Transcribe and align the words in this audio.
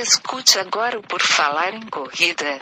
Escute 0.00 0.60
agora 0.60 0.96
o 0.96 1.02
Por 1.02 1.20
Falar 1.20 1.74
em 1.74 1.80
Corrida. 1.80 2.60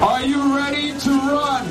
Are 0.00 0.26
you 0.26 0.56
ready 0.56 0.94
to 1.00 1.10
run? 1.10 1.66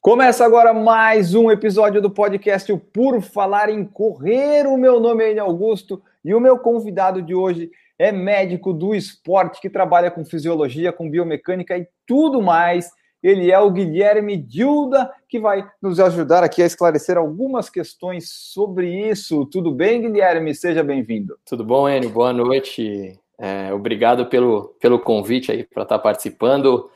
Começa 0.00 0.44
agora 0.44 0.72
mais 0.72 1.34
um 1.34 1.50
episódio 1.50 2.00
do 2.00 2.08
podcast 2.08 2.72
o 2.72 2.78
Por 2.78 3.20
Falar 3.20 3.68
em 3.70 3.84
Correr. 3.84 4.68
O 4.68 4.76
meu 4.76 5.00
nome 5.00 5.34
é 5.34 5.38
Augusto 5.40 6.00
e 6.24 6.32
o 6.32 6.38
meu 6.38 6.56
convidado 6.58 7.20
de 7.20 7.34
hoje 7.34 7.72
é 8.02 8.10
médico 8.10 8.72
do 8.72 8.96
esporte 8.96 9.60
que 9.60 9.70
trabalha 9.70 10.10
com 10.10 10.24
fisiologia, 10.24 10.92
com 10.92 11.08
biomecânica 11.08 11.78
e 11.78 11.86
tudo 12.04 12.42
mais. 12.42 12.90
Ele 13.22 13.52
é 13.52 13.58
o 13.60 13.70
Guilherme 13.70 14.36
Dilda, 14.36 15.08
que 15.28 15.38
vai 15.38 15.64
nos 15.80 16.00
ajudar 16.00 16.42
aqui 16.42 16.60
a 16.60 16.66
esclarecer 16.66 17.16
algumas 17.16 17.70
questões 17.70 18.28
sobre 18.28 19.08
isso. 19.08 19.46
Tudo 19.46 19.70
bem, 19.70 20.00
Guilherme? 20.00 20.52
Seja 20.52 20.82
bem-vindo. 20.82 21.38
Tudo 21.46 21.64
bom, 21.64 21.88
Enio? 21.88 22.10
Boa 22.10 22.32
noite. 22.32 23.16
É, 23.38 23.72
obrigado 23.72 24.26
pelo, 24.26 24.74
pelo 24.80 24.98
convite 24.98 25.52
aí 25.52 25.62
para 25.62 25.84
estar 25.84 26.00
participando. 26.00 26.90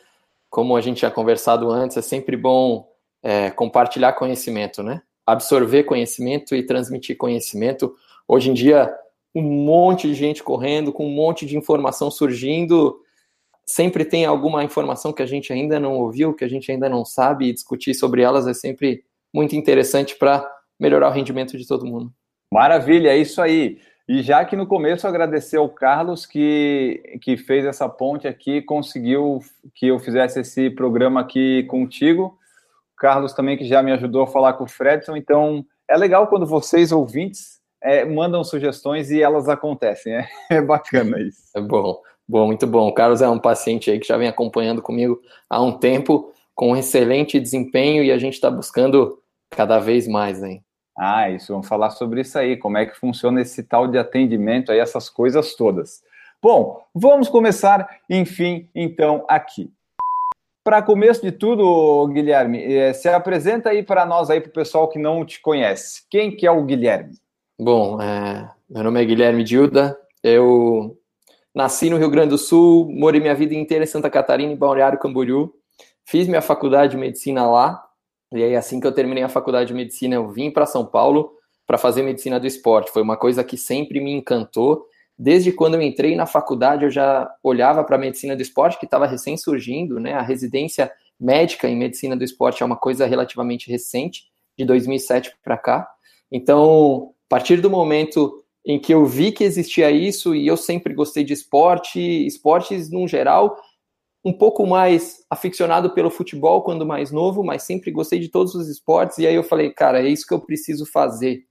Como 0.51 0.77
a 0.77 0.81
gente 0.81 0.99
tinha 0.99 1.11
conversado 1.13 1.71
antes, 1.71 1.97
é 1.97 2.03
sempre 2.03 2.37
bom 2.37 2.85
é, 3.23 3.53
compartilhar 3.53 4.15
conhecimento, 4.15 4.83
né? 4.83 5.03
Absorver 5.25 5.85
conhecimento 5.85 6.53
e 6.57 6.67
transmitir 6.67 7.17
conhecimento. 7.17 7.95
Hoje 8.27 8.51
em 8.51 8.55
dia, 8.55 8.93
um 9.37 9.43
monte 9.43 10.09
de 10.09 10.15
gente 10.15 10.43
correndo, 10.43 10.91
com 10.91 11.07
um 11.07 11.15
monte 11.15 11.45
de 11.45 11.59
informação 11.59 12.11
surgindo. 12.11 12.99
Sempre 13.67 14.03
tem 14.03 14.25
alguma 14.25 14.65
informação 14.65 15.13
que 15.13 15.23
a 15.23 15.27
gente 15.27 15.53
ainda 15.53 15.79
não 15.79 15.99
ouviu, 15.99 16.33
que 16.33 16.43
a 16.43 16.49
gente 16.49 16.73
ainda 16.73 16.89
não 16.89 17.05
sabe, 17.05 17.47
e 17.47 17.53
discutir 17.53 17.93
sobre 17.93 18.23
elas 18.23 18.47
é 18.47 18.55
sempre 18.55 19.05
muito 19.35 19.55
interessante 19.55 20.17
para 20.17 20.51
melhorar 20.81 21.11
o 21.11 21.13
rendimento 21.13 21.59
de 21.59 21.69
todo 21.69 21.85
mundo. 21.85 22.11
Maravilha, 22.51 23.11
é 23.11 23.19
isso 23.19 23.43
aí. 23.43 23.79
E 24.09 24.23
já 24.23 24.43
que 24.43 24.57
no 24.57 24.67
começo 24.67 25.07
agradecer 25.07 25.59
ao 25.59 25.69
Carlos 25.69 26.25
que, 26.25 27.19
que 27.21 27.37
fez 27.37 27.67
essa 27.67 27.87
ponte 27.91 28.27
aqui, 28.27 28.63
conseguiu 28.63 29.41
que 29.75 29.89
eu 29.89 29.99
fizesse 29.99 30.41
esse 30.41 30.71
programa 30.71 31.21
aqui 31.21 31.65
contigo. 31.65 32.39
Carlos 32.97 33.35
também 33.35 33.59
que 33.59 33.67
já 33.67 33.83
me 33.83 33.93
ajudou 33.93 34.23
a 34.23 34.27
falar 34.27 34.55
com 34.55 34.65
o 34.65 34.69
Fredson. 34.69 35.15
Então, 35.15 35.67
é 35.87 35.97
legal 35.99 36.29
quando 36.29 36.47
vocês, 36.47 36.91
ouvintes, 36.91 37.56
é, 37.87 38.05
mandam 38.05 38.43
sugestões 38.43 39.11
e 39.11 39.23
elas 39.23 39.49
acontecem. 39.49 40.13
É, 40.15 40.29
é 40.57 40.61
bacana 40.61 41.21
isso. 41.21 41.43
É 41.55 41.61
bom, 41.61 42.03
bom, 42.29 42.47
muito 42.47 42.67
bom. 42.67 42.89
O 42.89 42.93
Carlos 42.93 43.23
é 43.23 43.29
um 43.29 43.39
paciente 43.39 43.91
aí 43.91 44.01
que 44.01 44.09
já 44.09 44.17
vem 44.17 44.29
acompanhando 44.29 44.83
comigo 44.83 45.21
há 45.49 45.63
um 45.63 45.73
tempo, 45.73 46.33
com 46.55 46.73
um 46.73 46.77
excelente 46.77 47.39
desempenho 47.39 48.03
e 48.03 48.11
a 48.11 48.19
gente 48.19 48.35
está 48.35 48.51
buscando 48.51 49.23
cada 49.51 49.79
vez 49.79 50.09
mais 50.09 50.43
aí. 50.43 50.61
Ah, 50.99 51.31
isso, 51.31 51.53
vamos 51.53 51.69
falar 51.69 51.91
sobre 51.91 52.23
isso 52.23 52.39
aí, 52.39 52.57
como 52.57 52.79
é 52.79 52.87
que 52.87 52.99
funciona 52.99 53.43
esse 53.43 53.63
tal 53.63 53.87
de 53.87 53.99
atendimento 53.99 54.73
aí, 54.73 54.79
essas 54.79 55.11
coisas 55.11 55.55
todas. 55.55 56.03
Bom, 56.43 56.83
vamos 56.95 57.29
começar, 57.29 58.01
enfim, 58.09 58.69
então, 58.75 59.25
aqui. 59.29 59.71
Para 60.65 60.83
começo 60.83 61.21
de 61.23 61.31
tudo, 61.31 62.09
Guilherme, 62.09 62.63
eh, 62.65 62.93
se 62.95 63.09
apresenta 63.09 63.71
aí 63.71 63.83
para 63.83 64.07
nós 64.07 64.31
aí, 64.31 64.41
para 64.41 64.49
o 64.49 64.53
pessoal 64.53 64.89
que 64.89 64.99
não 64.99 65.25
te 65.25 65.41
conhece. 65.41 66.03
Quem 66.11 66.35
que 66.35 66.47
é 66.47 66.51
o 66.51 66.65
Guilherme? 66.65 67.15
Bom, 67.59 68.03
é, 68.03 68.51
meu 68.69 68.85
nome 68.85 69.01
é 69.01 69.05
Guilherme 69.07 69.43
Dilda, 69.43 69.99
eu 70.23 70.95
nasci 71.55 71.89
no 71.89 71.97
Rio 71.97 72.11
Grande 72.11 72.29
do 72.29 72.39
Sul, 72.39 72.87
morei 72.93 73.19
minha 73.19 73.35
vida 73.35 73.55
inteira 73.55 73.83
em 73.83 73.87
Santa 73.87 74.11
Catarina, 74.11 74.53
em 74.53 74.57
Balneário 74.57 74.99
Camboriú, 74.99 75.55
fiz 76.05 76.29
minha 76.29 76.43
faculdade 76.43 76.93
de 76.93 76.99
medicina 76.99 77.49
lá, 77.51 77.83
e 78.31 78.45
aí 78.45 78.55
assim 78.55 78.79
que 78.79 78.87
eu 78.87 78.93
terminei 78.93 79.25
a 79.25 79.29
faculdade 79.31 79.69
de 79.69 79.75
medicina, 79.75 80.17
eu 80.17 80.29
vim 80.29 80.51
para 80.51 80.67
São 80.67 80.85
Paulo 80.85 81.33
para 81.67 81.79
fazer 81.79 82.03
medicina 82.03 82.39
do 82.39 82.47
esporte. 82.47 82.93
Foi 82.93 83.01
uma 83.01 83.17
coisa 83.17 83.43
que 83.43 83.57
sempre 83.57 84.01
me 84.01 84.13
encantou. 84.13 84.85
Desde 85.19 85.51
quando 85.51 85.77
eu 85.77 85.83
entrei 85.83 86.15
na 86.15 86.27
faculdade, 86.27 86.85
eu 86.85 86.91
já 86.91 87.27
olhava 87.43 87.83
para 87.85 87.97
a 87.97 87.99
medicina 87.99 88.37
do 88.37 88.43
esporte, 88.43 88.79
que 88.79 88.85
estava 88.85 89.07
recém 89.07 89.37
surgindo, 89.39 89.99
né? 89.99 90.13
A 90.13 90.21
residência 90.23 90.93
médica 91.19 91.67
em 91.67 91.77
medicina 91.77 92.15
do 92.15 92.23
esporte 92.23 92.63
é 92.63 92.67
uma 92.67 92.77
coisa 92.77 93.07
relativamente 93.07 93.71
recente, 93.71 94.25
de 94.59 94.65
2007 94.67 95.35
para 95.43 95.57
cá. 95.57 95.89
Então, 96.31 97.15
a 97.27 97.29
partir 97.29 97.61
do 97.61 97.71
momento 97.71 98.43
em 98.65 98.81
que 98.81 98.93
eu 98.93 99.07
vi 99.07 99.31
que 99.31 99.45
existia 99.45 99.91
isso, 99.91 100.35
e 100.35 100.47
eu 100.47 100.57
sempre 100.57 100.93
gostei 100.93 101.23
de 101.23 101.33
esporte, 101.33 102.01
esportes 102.27 102.91
no 102.91 103.07
geral, 103.07 103.57
um 104.25 104.33
pouco 104.33 104.67
mais 104.67 105.25
aficionado 105.31 105.95
pelo 105.95 106.11
futebol 106.11 106.63
quando 106.63 106.85
mais 106.85 107.13
novo, 107.13 107.45
mas 107.45 107.63
sempre 107.63 107.93
gostei 107.93 108.19
de 108.19 108.29
todos 108.29 108.55
os 108.57 108.69
esportes, 108.69 109.19
e 109.19 109.27
aí 109.27 109.35
eu 109.35 109.45
falei, 109.45 109.71
cara, 109.71 110.01
é 110.03 110.09
isso 110.09 110.27
que 110.27 110.35
eu 110.35 110.41
preciso 110.41 110.85
fazer. 110.85 111.45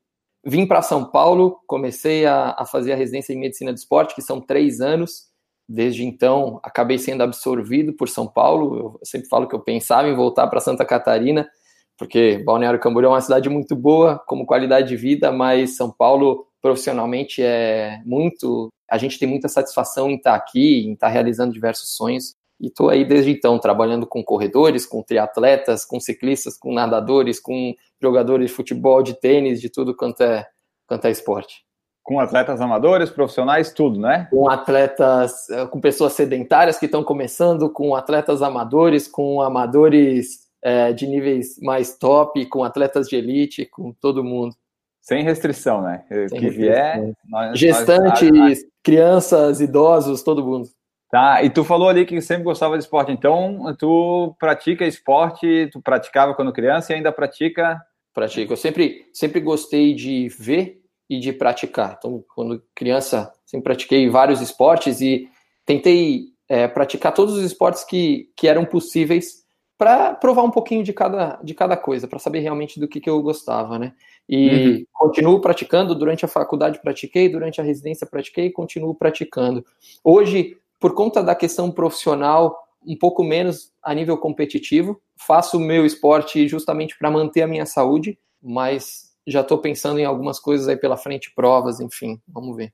Vim 0.45 0.67
para 0.67 0.81
São 0.81 1.09
Paulo, 1.09 1.59
comecei 1.65 2.25
a, 2.25 2.53
a, 2.57 2.65
fazer 2.65 2.93
a 2.93 2.95
residência 2.95 3.33
em 3.33 3.39
medicina 3.39 3.71
do 3.71 3.77
esporte, 3.77 4.13
que 4.13 4.21
são 4.21 4.39
três 4.39 4.79
anos. 4.79 5.23
Desde 5.67 6.03
então, 6.03 6.59
acabei 6.61 6.99
sendo 6.99 7.23
absorvido 7.23 7.93
por 7.93 8.07
São 8.07 8.27
Paulo. 8.27 8.77
Eu 8.77 8.99
sempre 9.03 9.27
falo 9.27 9.47
que 9.47 9.55
eu 9.55 9.59
pensava 9.59 10.07
em 10.07 10.15
voltar 10.15 10.45
para 10.45 10.59
Santa 10.59 10.85
Catarina, 10.85 11.49
porque 11.97 12.41
Balneário 12.45 12.79
Camboriú 12.79 13.07
é 13.07 13.13
uma 13.13 13.22
cidade 13.22 13.50
muito 13.50 13.75
boa, 13.75 14.22
como 14.28 14.45
qualidade 14.45 14.88
de 14.88 14.97
vida, 14.97 15.31
mas 15.31 15.78
São 15.78 15.89
Paulo 15.91 16.47
profissionalmente 16.61 17.41
é 17.41 18.01
muito. 18.06 18.69
A 18.89 18.97
gente 18.97 19.17
tem 19.17 19.28
muita 19.28 19.47
satisfação 19.47 20.09
em 20.09 20.16
estar 20.16 20.35
aqui, 20.35 20.85
em 20.85 20.94
estar 20.94 21.07
realizando 21.07 21.53
diversos 21.53 21.95
sonhos. 21.95 22.35
E 22.59 22.67
estou 22.67 22.89
aí 22.89 23.03
desde 23.03 23.31
então, 23.31 23.59
trabalhando 23.59 24.07
com 24.07 24.23
corredores, 24.23 24.85
com 24.85 25.03
triatletas, 25.03 25.85
com 25.85 26.00
ciclistas, 26.00 26.57
com 26.57 26.73
nadadores, 26.73 27.39
com 27.39 27.73
jogadores 28.01 28.50
de 28.50 28.55
futebol, 28.55 29.03
de 29.03 29.13
tênis, 29.13 29.59
de 29.59 29.69
tudo 29.69 29.95
quanto 29.95 30.22
é, 30.22 30.47
quanto 30.88 31.05
é 31.05 31.11
esporte. 31.11 31.66
Com 32.01 32.19
atletas 32.19 32.61
amadores, 32.61 33.09
profissionais, 33.09 33.73
tudo, 33.73 34.00
né? 34.00 34.28
Com 34.29 34.50
atletas, 34.50 35.50
eh, 35.50 35.66
com 35.66 35.81
pessoas 35.81 36.13
sedentárias 36.13 36.78
que 36.78 36.85
estão 36.85 37.03
começando, 37.03 37.69
com 37.69 37.95
atletas 37.95 38.41
amadores, 38.41 39.07
com 39.07 39.41
amadores 39.41 40.44
é, 40.65 40.91
de 40.91 41.05
níveis 41.05 41.59
mais 41.61 41.95
top, 41.95 42.43
com 42.47 42.63
atletas 42.63 43.07
de 43.07 43.15
elite, 43.15 43.67
com 43.67 43.93
todo 43.93 44.23
mundo. 44.23 44.55
Sem 44.99 45.23
restrição, 45.23 45.83
né? 45.83 46.03
Sem 46.07 46.27
que 46.27 46.45
restrição. 46.45 46.49
vier. 46.49 47.13
Nós, 47.29 47.59
Gestantes, 47.59 48.31
nós... 48.31 48.59
crianças, 48.83 49.61
idosos, 49.61 50.23
todo 50.23 50.43
mundo. 50.43 50.67
Tá, 51.11 51.43
e 51.43 51.51
tu 51.51 51.63
falou 51.63 51.87
ali 51.87 52.03
que 52.03 52.19
sempre 52.19 52.43
gostava 52.43 52.75
de 52.75 52.83
esporte, 52.83 53.11
então 53.11 53.75
tu 53.77 54.35
pratica 54.39 54.87
esporte, 54.87 55.69
tu 55.71 55.79
praticava 55.79 56.33
quando 56.33 56.51
criança 56.51 56.91
e 56.91 56.95
ainda 56.95 57.11
pratica? 57.11 57.79
Pratico, 58.11 58.53
eu 58.53 58.57
sempre, 58.57 59.05
sempre 59.13 59.39
gostei 59.39 59.93
de 59.93 60.27
ver 60.29 60.81
e 61.07 61.19
de 61.19 61.31
praticar. 61.31 61.95
Então, 61.97 62.23
quando 62.33 62.63
criança, 62.73 63.31
sempre 63.45 63.65
pratiquei 63.65 64.09
vários 64.09 64.41
esportes 64.41 64.99
e 64.99 65.29
tentei 65.63 66.23
é, 66.49 66.67
praticar 66.67 67.13
todos 67.13 67.35
os 67.35 67.43
esportes 67.43 67.83
que, 67.83 68.31
que 68.35 68.47
eram 68.47 68.65
possíveis 68.65 69.44
para 69.77 70.13
provar 70.13 70.43
um 70.43 70.51
pouquinho 70.51 70.83
de 70.83 70.93
cada, 70.93 71.39
de 71.43 71.53
cada 71.53 71.75
coisa, 71.75 72.07
para 72.07 72.19
saber 72.19 72.39
realmente 72.39 72.79
do 72.79 72.87
que, 72.87 73.01
que 73.01 73.09
eu 73.09 73.21
gostava, 73.21 73.77
né? 73.77 73.93
E 74.27 74.49
uhum. 74.49 74.85
continuo 74.93 75.41
praticando, 75.41 75.93
durante 75.93 76.25
a 76.25 76.27
faculdade 76.27 76.81
pratiquei, 76.81 77.29
durante 77.29 77.59
a 77.59 77.63
residência 77.63 78.07
pratiquei 78.07 78.45
e 78.45 78.51
continuo 78.51 78.95
praticando. 78.95 79.65
Hoje, 80.03 80.57
por 80.79 80.93
conta 80.93 81.21
da 81.21 81.35
questão 81.35 81.69
profissional, 81.69 82.57
um 82.85 82.97
pouco 82.97 83.23
menos 83.23 83.71
a 83.83 83.93
nível 83.93 84.17
competitivo. 84.17 85.01
Faço 85.17 85.57
o 85.57 85.61
meu 85.61 85.85
esporte 85.85 86.47
justamente 86.47 86.97
para 86.97 87.11
manter 87.11 87.41
a 87.41 87.47
minha 87.47 87.65
saúde, 87.65 88.17
mas 88.41 89.13
já 89.27 89.41
estou 89.41 89.57
pensando 89.57 89.99
em 89.99 90.05
algumas 90.05 90.39
coisas 90.39 90.67
aí 90.67 90.77
pela 90.77 90.97
frente, 90.97 91.33
provas, 91.35 91.79
enfim, 91.79 92.21
vamos 92.27 92.55
ver. 92.55 92.71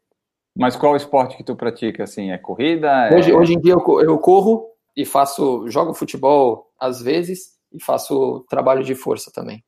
Mas 0.55 0.75
qual 0.75 0.95
esporte 0.95 1.37
que 1.37 1.43
tu 1.43 1.55
pratica, 1.55 2.03
assim, 2.03 2.31
é 2.31 2.37
corrida? 2.37 3.07
É... 3.07 3.17
Hoje, 3.17 3.33
hoje 3.33 3.53
em 3.53 3.59
dia 3.59 3.73
eu, 3.73 4.01
eu 4.01 4.17
corro 4.17 4.67
e 4.95 5.05
faço, 5.05 5.69
jogo 5.69 5.93
futebol 5.93 6.70
às 6.81 7.01
vezes 7.01 7.59
e 7.71 7.81
faço 7.81 8.45
trabalho 8.49 8.83
de 8.83 8.95
força 8.95 9.31
também. 9.33 9.63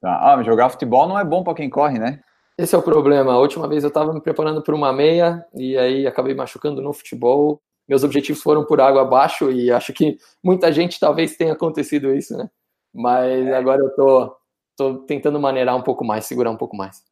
Tá. 0.00 0.34
Ah, 0.34 0.42
jogar 0.42 0.70
futebol 0.70 1.06
não 1.06 1.18
é 1.18 1.24
bom 1.24 1.42
para 1.42 1.54
quem 1.54 1.68
corre, 1.68 1.98
né? 1.98 2.20
Esse 2.56 2.74
é 2.74 2.78
o 2.78 2.82
problema. 2.82 3.32
A 3.32 3.38
última 3.38 3.68
vez 3.68 3.82
eu 3.82 3.88
estava 3.88 4.12
me 4.12 4.20
preparando 4.20 4.62
para 4.62 4.74
uma 4.74 4.92
meia 4.92 5.44
e 5.54 5.76
aí 5.76 6.06
acabei 6.06 6.34
machucando 6.34 6.80
no 6.80 6.92
futebol 6.92 7.60
meus 7.88 8.04
objetivos 8.04 8.42
foram 8.42 8.64
por 8.64 8.80
água 8.80 9.02
abaixo 9.02 9.50
e 9.50 9.70
acho 9.70 9.92
que 9.92 10.16
muita 10.42 10.72
gente 10.72 10.98
talvez 10.98 11.36
tenha 11.36 11.52
acontecido 11.52 12.14
isso, 12.14 12.36
né? 12.36 12.48
Mas 12.94 13.46
é. 13.46 13.54
agora 13.54 13.82
eu 13.82 13.90
tô, 13.94 14.36
tô 14.76 14.98
tentando 15.00 15.40
maneirar 15.40 15.76
um 15.76 15.82
pouco 15.82 16.04
mais, 16.04 16.24
segurar 16.24 16.50
um 16.50 16.56
pouco 16.56 16.76
mais. 16.76 17.02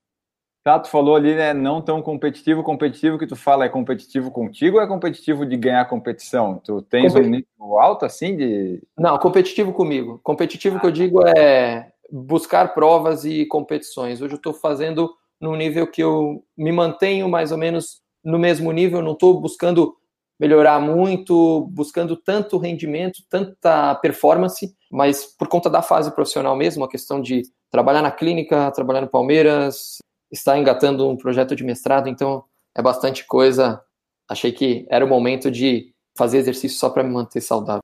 Tá, 0.63 0.79
tu 0.79 0.91
falou 0.91 1.17
ali, 1.17 1.35
né, 1.35 1.55
não 1.55 1.81
tão 1.81 2.03
competitivo, 2.03 2.63
competitivo 2.63 3.19
que 3.19 3.27
tu 3.27 3.35
fala 3.35 3.65
é 3.65 3.69
competitivo 3.69 4.31
contigo 4.31 4.77
ou 4.77 4.83
é 4.83 4.87
competitivo 4.87 5.47
de 5.47 5.57
ganhar 5.57 5.89
competição? 5.89 6.61
Tu 6.63 6.83
tens 6.83 7.15
Compet... 7.15 7.27
um 7.27 7.31
nível 7.31 7.79
alto 7.79 8.05
assim 8.05 8.37
de... 8.37 8.83
Não, 8.99 9.19
competitivo 9.19 9.73
comigo. 9.73 10.21
Competitivo 10.23 10.77
ah. 10.77 10.81
que 10.81 10.87
eu 10.87 10.91
digo 10.91 11.27
é 11.27 11.91
buscar 12.13 12.75
provas 12.75 13.25
e 13.25 13.47
competições. 13.47 14.21
Hoje 14.21 14.35
eu 14.35 14.37
estou 14.37 14.53
fazendo 14.53 15.11
num 15.41 15.57
nível 15.57 15.87
que 15.87 16.03
eu 16.03 16.45
me 16.57 16.71
mantenho 16.71 17.27
mais 17.27 17.53
ou 17.53 17.59
menos 17.59 18.03
no 18.23 18.39
mesmo 18.39 18.71
nível, 18.71 19.01
não 19.01 19.13
estou 19.13 19.41
buscando 19.41 19.97
melhorar 20.39 20.79
muito, 20.79 21.69
buscando 21.71 22.17
tanto 22.17 22.59
rendimento, 22.59 23.23
tanta 23.31 23.95
performance, 23.97 24.75
mas 24.91 25.25
por 25.25 25.49
conta 25.49 25.71
da 25.71 25.81
fase 25.81 26.15
profissional 26.15 26.57
mesmo, 26.57 26.85
a 26.85 26.89
questão 26.89 27.21
de 27.21 27.43
trabalhar 27.71 28.03
na 28.03 28.11
clínica, 28.11 28.71
trabalhar 28.73 29.03
no 29.03 29.09
Palmeiras, 29.09 29.99
estar 30.31 30.59
engatando 30.59 31.09
um 31.09 31.17
projeto 31.17 31.57
de 31.57 31.65
mestrado, 31.65 32.09
então 32.09 32.45
é 32.77 32.83
bastante 32.83 33.27
coisa. 33.27 33.83
Achei 34.29 34.53
que 34.53 34.87
era 34.91 35.05
o 35.05 35.09
momento 35.09 35.51
de 35.51 35.93
fazer 36.17 36.39
exercício 36.39 36.79
só 36.79 36.91
para 36.91 37.03
me 37.03 37.11
manter 37.11 37.41
saudável. 37.41 37.81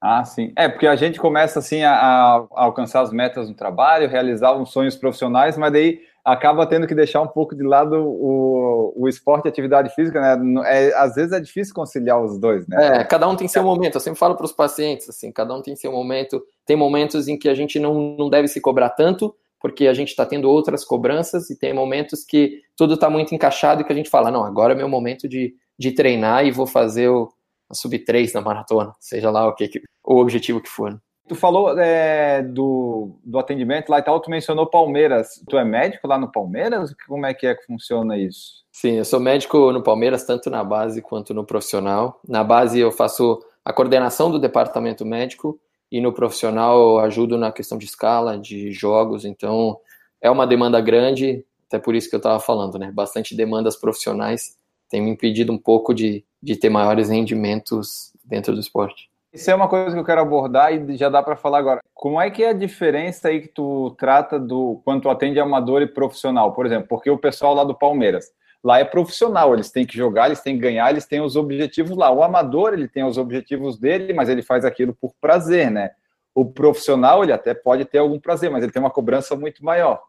Ah, 0.00 0.24
sim. 0.24 0.52
É, 0.56 0.68
porque 0.68 0.86
a 0.86 0.96
gente 0.96 1.18
começa 1.18 1.58
assim 1.58 1.82
a, 1.82 1.92
a, 1.92 2.46
alcançar 2.50 3.00
as 3.00 3.10
metas 3.10 3.48
no 3.48 3.54
trabalho, 3.54 4.08
realizar 4.08 4.54
uns 4.54 4.70
sonhos 4.70 4.94
profissionais, 4.94 5.56
mas 5.56 5.72
daí 5.72 6.00
acaba 6.24 6.66
tendo 6.66 6.86
que 6.86 6.94
deixar 6.94 7.22
um 7.22 7.28
pouco 7.28 7.54
de 7.54 7.62
lado 7.62 7.96
o, 7.96 8.92
o 8.96 9.08
esporte 9.08 9.46
e 9.46 9.48
a 9.48 9.50
atividade 9.50 9.94
física, 9.94 10.20
né? 10.20 10.62
É, 10.66 10.92
às 10.96 11.14
vezes 11.14 11.32
é 11.32 11.40
difícil 11.40 11.72
conciliar 11.72 12.22
os 12.22 12.38
dois, 12.38 12.66
né? 12.66 12.98
É, 12.98 13.04
cada 13.04 13.26
um 13.28 13.36
tem 13.36 13.48
seu 13.48 13.62
momento. 13.62 13.94
Eu 13.94 14.00
sempre 14.00 14.18
falo 14.18 14.34
para 14.34 14.44
os 14.44 14.52
pacientes 14.52 15.08
assim, 15.08 15.32
cada 15.32 15.54
um 15.54 15.62
tem 15.62 15.74
seu 15.76 15.92
momento. 15.92 16.42
Tem 16.66 16.76
momentos 16.76 17.28
em 17.28 17.38
que 17.38 17.48
a 17.48 17.54
gente 17.54 17.78
não, 17.78 18.16
não 18.18 18.28
deve 18.28 18.48
se 18.48 18.60
cobrar 18.60 18.90
tanto, 18.90 19.34
porque 19.60 19.86
a 19.86 19.94
gente 19.94 20.08
está 20.08 20.24
tendo 20.24 20.50
outras 20.50 20.84
cobranças, 20.84 21.50
e 21.50 21.58
tem 21.58 21.72
momentos 21.72 22.24
que 22.24 22.60
tudo 22.76 22.94
está 22.94 23.08
muito 23.10 23.34
encaixado 23.34 23.80
e 23.80 23.84
que 23.84 23.92
a 23.92 23.96
gente 23.96 24.10
fala, 24.10 24.30
não, 24.30 24.44
agora 24.44 24.72
é 24.72 24.76
meu 24.76 24.88
momento 24.88 25.28
de, 25.28 25.54
de 25.78 25.92
treinar 25.92 26.46
e 26.46 26.50
vou 26.50 26.66
fazer 26.66 27.08
o, 27.08 27.28
a 27.70 27.74
sub 27.74 27.98
3 27.98 28.32
na 28.32 28.40
maratona, 28.40 28.92
seja 29.00 29.30
lá 29.30 29.46
o 29.48 29.54
que, 29.54 29.82
o 30.04 30.16
objetivo 30.16 30.60
que 30.60 30.68
for. 30.68 31.00
Tu 31.28 31.34
falou 31.34 31.76
é, 31.76 32.40
do, 32.40 33.18
do 33.24 33.38
atendimento 33.38 33.88
lá 33.90 33.98
e 33.98 34.02
tal, 34.02 34.20
tu 34.20 34.30
mencionou 34.30 34.64
Palmeiras. 34.64 35.42
Tu 35.48 35.58
é 35.58 35.64
médico 35.64 36.06
lá 36.06 36.16
no 36.16 36.30
Palmeiras? 36.30 36.94
Como 37.08 37.26
é 37.26 37.34
que 37.34 37.48
é 37.48 37.54
que 37.54 37.64
funciona 37.64 38.16
isso? 38.16 38.64
Sim, 38.70 38.92
eu 38.92 39.04
sou 39.04 39.18
médico 39.18 39.72
no 39.72 39.82
Palmeiras, 39.82 40.24
tanto 40.24 40.48
na 40.48 40.62
base 40.62 41.02
quanto 41.02 41.34
no 41.34 41.44
profissional. 41.44 42.20
Na 42.28 42.44
base 42.44 42.78
eu 42.78 42.92
faço 42.92 43.42
a 43.64 43.72
coordenação 43.72 44.30
do 44.30 44.38
departamento 44.38 45.04
médico 45.04 45.58
e 45.96 46.00
no 46.00 46.12
profissional 46.12 46.98
ajudo 46.98 47.38
na 47.38 47.50
questão 47.50 47.78
de 47.78 47.86
escala, 47.86 48.38
de 48.38 48.70
jogos, 48.70 49.24
então 49.24 49.78
é 50.20 50.30
uma 50.30 50.46
demanda 50.46 50.78
grande, 50.78 51.42
até 51.66 51.78
por 51.78 51.94
isso 51.94 52.10
que 52.10 52.14
eu 52.14 52.18
estava 52.18 52.38
falando, 52.38 52.78
né? 52.78 52.92
Bastante 52.92 53.34
demandas 53.34 53.76
profissionais 53.76 54.56
tem 54.90 55.00
me 55.00 55.10
impedido 55.10 55.52
um 55.52 55.58
pouco 55.58 55.94
de, 55.94 56.22
de 56.42 56.54
ter 56.54 56.68
maiores 56.68 57.08
rendimentos 57.08 58.12
dentro 58.22 58.52
do 58.52 58.60
esporte. 58.60 59.08
Isso 59.32 59.50
é 59.50 59.54
uma 59.54 59.68
coisa 59.68 59.92
que 59.92 59.98
eu 59.98 60.04
quero 60.04 60.20
abordar 60.20 60.72
e 60.72 60.96
já 60.98 61.08
dá 61.08 61.22
para 61.22 61.34
falar 61.34 61.58
agora. 61.58 61.80
Como 61.94 62.20
é 62.20 62.30
que 62.30 62.44
é 62.44 62.50
a 62.50 62.54
diferença 62.54 63.28
aí 63.28 63.40
que 63.40 63.48
tu 63.48 63.94
trata 63.98 64.38
do 64.38 64.82
quanto 64.84 65.08
atende 65.08 65.40
amador 65.40 65.80
e 65.80 65.86
profissional, 65.86 66.52
por 66.52 66.66
exemplo? 66.66 66.88
Porque 66.88 67.10
o 67.10 67.18
pessoal 67.18 67.54
lá 67.54 67.64
do 67.64 67.74
Palmeiras, 67.74 68.26
lá 68.66 68.80
é 68.80 68.84
profissional, 68.84 69.54
eles 69.54 69.70
têm 69.70 69.86
que 69.86 69.96
jogar, 69.96 70.26
eles 70.26 70.40
têm 70.40 70.56
que 70.56 70.60
ganhar, 70.60 70.90
eles 70.90 71.06
têm 71.06 71.20
os 71.20 71.36
objetivos 71.36 71.96
lá. 71.96 72.10
O 72.10 72.20
amador, 72.20 72.72
ele 72.72 72.88
tem 72.88 73.04
os 73.04 73.16
objetivos 73.16 73.78
dele, 73.78 74.12
mas 74.12 74.28
ele 74.28 74.42
faz 74.42 74.64
aquilo 74.64 74.92
por 74.92 75.14
prazer, 75.20 75.70
né? 75.70 75.92
O 76.34 76.44
profissional, 76.44 77.22
ele 77.22 77.32
até 77.32 77.54
pode 77.54 77.84
ter 77.84 77.98
algum 77.98 78.18
prazer, 78.18 78.50
mas 78.50 78.64
ele 78.64 78.72
tem 78.72 78.82
uma 78.82 78.90
cobrança 78.90 79.36
muito 79.36 79.64
maior. 79.64 80.02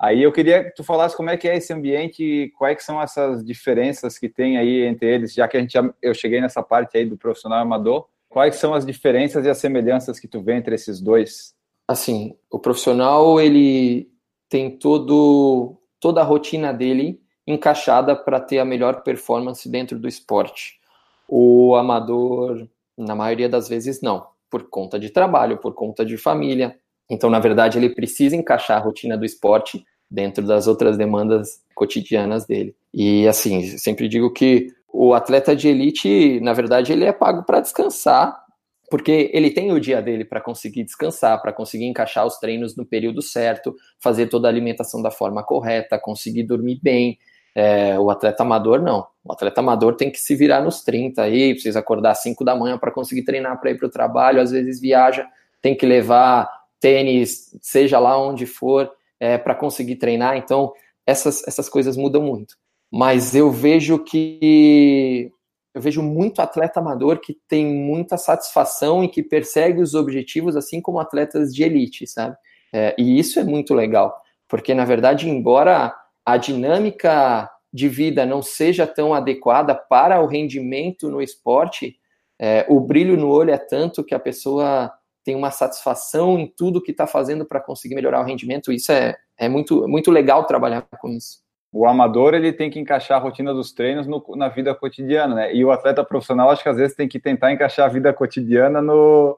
Aí 0.00 0.22
eu 0.22 0.32
queria 0.32 0.64
que 0.64 0.70
tu 0.70 0.82
falasse 0.82 1.14
como 1.14 1.28
é 1.28 1.36
que 1.36 1.46
é 1.46 1.58
esse 1.58 1.70
ambiente 1.70 2.24
e 2.24 2.48
quais 2.52 2.82
são 2.82 3.02
essas 3.02 3.44
diferenças 3.44 4.18
que 4.18 4.26
tem 4.26 4.56
aí 4.56 4.86
entre 4.86 5.06
eles, 5.06 5.34
já 5.34 5.46
que 5.46 5.58
a 5.58 5.60
gente 5.60 5.72
já, 5.72 5.94
eu 6.00 6.14
cheguei 6.14 6.40
nessa 6.40 6.62
parte 6.62 6.96
aí 6.96 7.04
do 7.04 7.18
profissional 7.18 7.58
amador. 7.58 8.08
Quais 8.26 8.56
são 8.56 8.72
as 8.72 8.86
diferenças 8.86 9.44
e 9.44 9.50
as 9.50 9.58
semelhanças 9.58 10.18
que 10.18 10.26
tu 10.26 10.40
vê 10.40 10.54
entre 10.54 10.74
esses 10.74 10.98
dois? 10.98 11.54
Assim, 11.86 12.34
o 12.50 12.58
profissional 12.58 13.38
ele 13.38 14.08
tem 14.48 14.70
todo 14.70 15.76
toda 16.00 16.22
a 16.22 16.24
rotina 16.24 16.72
dele 16.72 17.20
encaixada 17.48 18.14
para 18.14 18.38
ter 18.38 18.58
a 18.58 18.64
melhor 18.64 19.02
performance 19.02 19.68
dentro 19.68 19.98
do 19.98 20.06
esporte. 20.06 20.78
O 21.26 21.74
amador, 21.74 22.68
na 22.96 23.14
maioria 23.14 23.48
das 23.48 23.68
vezes, 23.68 24.02
não, 24.02 24.26
por 24.50 24.68
conta 24.68 24.98
de 24.98 25.10
trabalho, 25.10 25.58
por 25.58 25.74
conta 25.74 26.04
de 26.04 26.18
família. 26.18 26.76
Então, 27.10 27.30
na 27.30 27.40
verdade, 27.40 27.78
ele 27.78 27.90
precisa 27.90 28.36
encaixar 28.36 28.78
a 28.78 28.84
rotina 28.84 29.16
do 29.16 29.24
esporte 29.24 29.82
dentro 30.10 30.46
das 30.46 30.66
outras 30.66 30.96
demandas 30.96 31.62
cotidianas 31.74 32.46
dele. 32.46 32.74
E 32.92 33.26
assim, 33.26 33.62
sempre 33.78 34.08
digo 34.08 34.32
que 34.32 34.68
o 34.92 35.14
atleta 35.14 35.54
de 35.54 35.68
elite, 35.68 36.40
na 36.40 36.52
verdade, 36.52 36.92
ele 36.92 37.04
é 37.04 37.12
pago 37.12 37.44
para 37.44 37.60
descansar, 37.60 38.38
porque 38.90 39.30
ele 39.34 39.50
tem 39.50 39.70
o 39.70 39.80
dia 39.80 40.00
dele 40.00 40.24
para 40.24 40.40
conseguir 40.40 40.82
descansar, 40.84 41.40
para 41.42 41.52
conseguir 41.52 41.84
encaixar 41.84 42.26
os 42.26 42.38
treinos 42.38 42.74
no 42.74 42.86
período 42.86 43.20
certo, 43.20 43.74
fazer 44.00 44.28
toda 44.28 44.48
a 44.48 44.50
alimentação 44.50 45.02
da 45.02 45.10
forma 45.10 45.42
correta, 45.42 45.98
conseguir 45.98 46.44
dormir 46.44 46.80
bem. 46.82 47.18
É, 47.60 47.98
o 47.98 48.08
atleta 48.08 48.44
amador 48.44 48.80
não. 48.80 49.04
O 49.24 49.32
atleta 49.32 49.60
amador 49.60 49.96
tem 49.96 50.12
que 50.12 50.20
se 50.20 50.36
virar 50.36 50.62
nos 50.62 50.84
30 50.84 51.22
aí, 51.22 51.54
precisa 51.54 51.80
acordar 51.80 52.12
às 52.12 52.22
5 52.22 52.44
da 52.44 52.54
manhã 52.54 52.78
para 52.78 52.92
conseguir 52.92 53.24
treinar 53.24 53.60
para 53.60 53.72
ir 53.72 53.76
para 53.76 53.88
o 53.88 53.90
trabalho, 53.90 54.40
às 54.40 54.52
vezes 54.52 54.80
viaja, 54.80 55.26
tem 55.60 55.76
que 55.76 55.84
levar 55.84 56.48
tênis, 56.78 57.52
seja 57.60 57.98
lá 57.98 58.16
onde 58.16 58.46
for, 58.46 58.88
é, 59.18 59.36
para 59.36 59.56
conseguir 59.56 59.96
treinar. 59.96 60.36
Então, 60.36 60.72
essas, 61.04 61.44
essas 61.48 61.68
coisas 61.68 61.96
mudam 61.96 62.22
muito. 62.22 62.54
Mas 62.92 63.34
eu 63.34 63.50
vejo 63.50 63.98
que 64.04 65.32
eu 65.74 65.82
vejo 65.82 66.00
muito 66.00 66.40
atleta 66.40 66.78
amador 66.78 67.18
que 67.18 67.36
tem 67.48 67.66
muita 67.66 68.16
satisfação 68.16 69.02
e 69.02 69.08
que 69.08 69.20
persegue 69.20 69.82
os 69.82 69.94
objetivos, 69.94 70.54
assim 70.54 70.80
como 70.80 71.00
atletas 71.00 71.52
de 71.52 71.64
elite, 71.64 72.06
sabe? 72.06 72.36
É, 72.72 72.94
e 72.96 73.18
isso 73.18 73.40
é 73.40 73.44
muito 73.44 73.74
legal, 73.74 74.16
porque 74.46 74.74
na 74.74 74.84
verdade, 74.84 75.28
embora 75.28 75.92
a 76.28 76.36
dinâmica 76.36 77.50
de 77.72 77.88
vida 77.88 78.26
não 78.26 78.42
seja 78.42 78.86
tão 78.86 79.14
adequada 79.14 79.74
para 79.74 80.20
o 80.20 80.26
rendimento 80.26 81.10
no 81.10 81.22
esporte, 81.22 81.96
é, 82.38 82.66
o 82.68 82.78
brilho 82.78 83.16
no 83.16 83.30
olho 83.30 83.50
é 83.50 83.56
tanto 83.56 84.04
que 84.04 84.14
a 84.14 84.18
pessoa 84.18 84.92
tem 85.24 85.34
uma 85.34 85.50
satisfação 85.50 86.38
em 86.38 86.46
tudo 86.46 86.82
que 86.82 86.90
está 86.90 87.06
fazendo 87.06 87.46
para 87.46 87.62
conseguir 87.62 87.94
melhorar 87.94 88.20
o 88.20 88.24
rendimento. 88.24 88.70
Isso 88.70 88.92
é, 88.92 89.16
é 89.38 89.48
muito, 89.48 89.88
muito 89.88 90.10
legal 90.10 90.44
trabalhar 90.44 90.82
com 91.00 91.08
isso. 91.08 91.38
O 91.72 91.86
amador 91.86 92.34
ele 92.34 92.52
tem 92.52 92.68
que 92.68 92.78
encaixar 92.78 93.18
a 93.18 93.22
rotina 93.22 93.54
dos 93.54 93.72
treinos 93.72 94.06
no, 94.06 94.22
na 94.36 94.50
vida 94.50 94.74
cotidiana, 94.74 95.34
né? 95.34 95.54
E 95.54 95.64
o 95.64 95.70
atleta 95.70 96.04
profissional 96.04 96.50
acho 96.50 96.62
que 96.62 96.68
às 96.68 96.76
vezes 96.76 96.94
tem 96.94 97.08
que 97.08 97.18
tentar 97.18 97.52
encaixar 97.52 97.86
a 97.86 97.92
vida 97.92 98.12
cotidiana 98.12 98.82
no, 98.82 99.34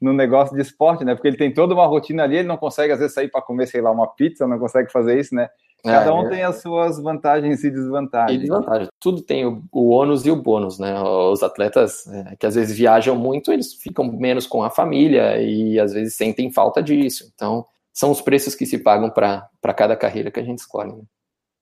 no 0.00 0.12
negócio 0.12 0.54
de 0.54 0.62
esporte, 0.62 1.04
né? 1.04 1.14
Porque 1.14 1.28
ele 1.28 1.36
tem 1.36 1.52
toda 1.52 1.74
uma 1.74 1.86
rotina 1.86 2.24
ali, 2.24 2.36
ele 2.36 2.48
não 2.48 2.56
consegue 2.56 2.92
às 2.92 2.98
vezes 2.98 3.14
sair 3.14 3.28
para 3.28 3.42
comer, 3.42 3.66
sei 3.66 3.80
lá, 3.80 3.90
uma 3.90 4.06
pizza, 4.06 4.46
não 4.46 4.58
consegue 4.58 4.90
fazer 4.92 5.18
isso, 5.18 5.34
né? 5.34 5.48
Cada 5.84 6.12
um 6.12 6.26
é, 6.26 6.28
tem 6.28 6.42
as 6.42 6.60
suas 6.60 7.00
vantagens 7.00 7.62
e 7.62 7.70
desvantagens. 7.70 8.36
E 8.36 8.40
desvantagens. 8.40 8.88
Tudo 8.98 9.22
tem 9.22 9.46
o, 9.46 9.62
o 9.72 9.90
ônus 9.90 10.26
e 10.26 10.30
o 10.30 10.36
bônus, 10.36 10.78
né? 10.78 11.00
Os 11.00 11.42
atletas 11.42 12.06
é, 12.08 12.36
que 12.36 12.46
às 12.46 12.56
vezes 12.56 12.76
viajam 12.76 13.14
muito, 13.14 13.52
eles 13.52 13.74
ficam 13.74 14.04
menos 14.10 14.46
com 14.46 14.62
a 14.62 14.70
família 14.70 15.40
e 15.40 15.78
às 15.78 15.92
vezes 15.92 16.16
sentem 16.16 16.50
falta 16.50 16.82
disso. 16.82 17.30
Então, 17.34 17.64
são 17.92 18.10
os 18.10 18.20
preços 18.20 18.54
que 18.54 18.66
se 18.66 18.78
pagam 18.78 19.08
para 19.10 19.74
cada 19.76 19.96
carreira 19.96 20.30
que 20.30 20.40
a 20.40 20.44
gente 20.44 20.58
escolhe. 20.58 20.92
Né? 20.92 21.02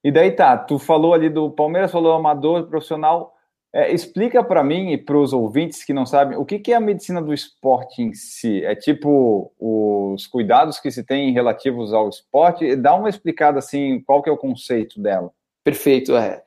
E 0.03 0.11
daí 0.11 0.31
tá, 0.31 0.57
tu 0.57 0.79
falou 0.79 1.13
ali 1.13 1.29
do 1.29 1.51
Palmeiras, 1.51 1.93
falou 1.93 2.13
amador, 2.13 2.67
profissional. 2.69 3.36
É, 3.77 3.93
explica 3.93 4.43
para 4.43 4.65
mim 4.65 4.93
e 4.93 4.97
para 4.97 5.19
os 5.19 5.35
ouvintes 5.35 5.85
que 5.85 5.93
não 5.93 6.07
sabem 6.07 6.39
o 6.39 6.47
que, 6.47 6.59
que, 6.59 6.73
é 6.73 6.77
a 6.77 6.81
medicina 6.81 7.21
do 7.21 7.35
esporte 7.35 8.01
em 8.01 8.15
si. 8.15 8.65
É 8.65 8.75
tipo 8.75 9.53
os 9.61 10.27
cuidados 10.27 10.81
que 10.81 10.91
se 10.91 11.05
tem 11.05 11.31
relativos 11.31 11.93
ao 11.93 12.09
esporte. 12.09 12.75
Dá 12.75 12.95
uma 12.95 13.11
explicada 13.11 13.59
assim, 13.59 14.01
qual 14.01 14.23
que 14.23 14.31
é 14.31 14.33
o 14.33 14.39
conceito 14.39 14.99
dela? 14.99 15.31
Perfeito. 15.63 16.17
É. 16.17 16.43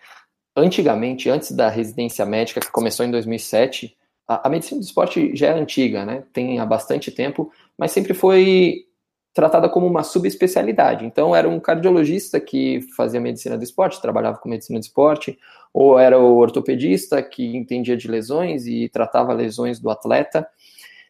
Antigamente, 0.57 1.29
antes 1.29 1.51
da 1.51 1.69
residência 1.69 2.25
médica 2.25 2.61
que 2.61 2.71
começou 2.71 3.05
em 3.05 3.11
2007, 3.11 3.95
a, 4.27 4.47
a 4.47 4.49
medicina 4.49 4.81
do 4.81 4.83
esporte 4.83 5.35
já 5.35 5.49
é 5.49 5.53
antiga, 5.53 6.03
né? 6.03 6.23
Tem 6.33 6.57
há 6.57 6.65
bastante 6.65 7.11
tempo, 7.11 7.51
mas 7.77 7.91
sempre 7.91 8.15
foi 8.15 8.87
tratada 9.33 9.69
como 9.69 9.85
uma 9.85 10.03
subespecialidade. 10.03 11.05
Então, 11.05 11.35
era 11.35 11.47
um 11.47 11.59
cardiologista 11.59 12.39
que 12.39 12.81
fazia 12.95 13.19
medicina 13.19 13.57
do 13.57 13.63
esporte, 13.63 14.01
trabalhava 14.01 14.37
com 14.37 14.49
medicina 14.49 14.79
do 14.79 14.83
esporte, 14.83 15.37
ou 15.73 15.99
era 15.99 16.19
o 16.19 16.37
ortopedista 16.37 17.21
que 17.21 17.55
entendia 17.55 17.95
de 17.95 18.07
lesões 18.07 18.65
e 18.65 18.89
tratava 18.89 19.33
lesões 19.33 19.79
do 19.79 19.89
atleta. 19.89 20.47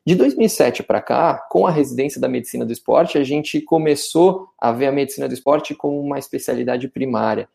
De 0.05 0.15
2007 0.15 0.83
para 0.83 1.01
cá, 1.01 1.45
com 1.49 1.65
a 1.67 1.71
residência 1.71 2.19
da 2.19 2.27
medicina 2.27 2.65
do 2.65 2.73
esporte, 2.73 3.17
a 3.17 3.23
gente 3.23 3.61
começou 3.61 4.49
a 4.59 4.71
ver 4.71 4.87
a 4.87 4.91
medicina 4.91 5.27
do 5.27 5.33
esporte 5.33 5.75
como 5.75 5.99
uma 5.99 6.19
especialidade 6.19 6.87
primária. 6.87 7.47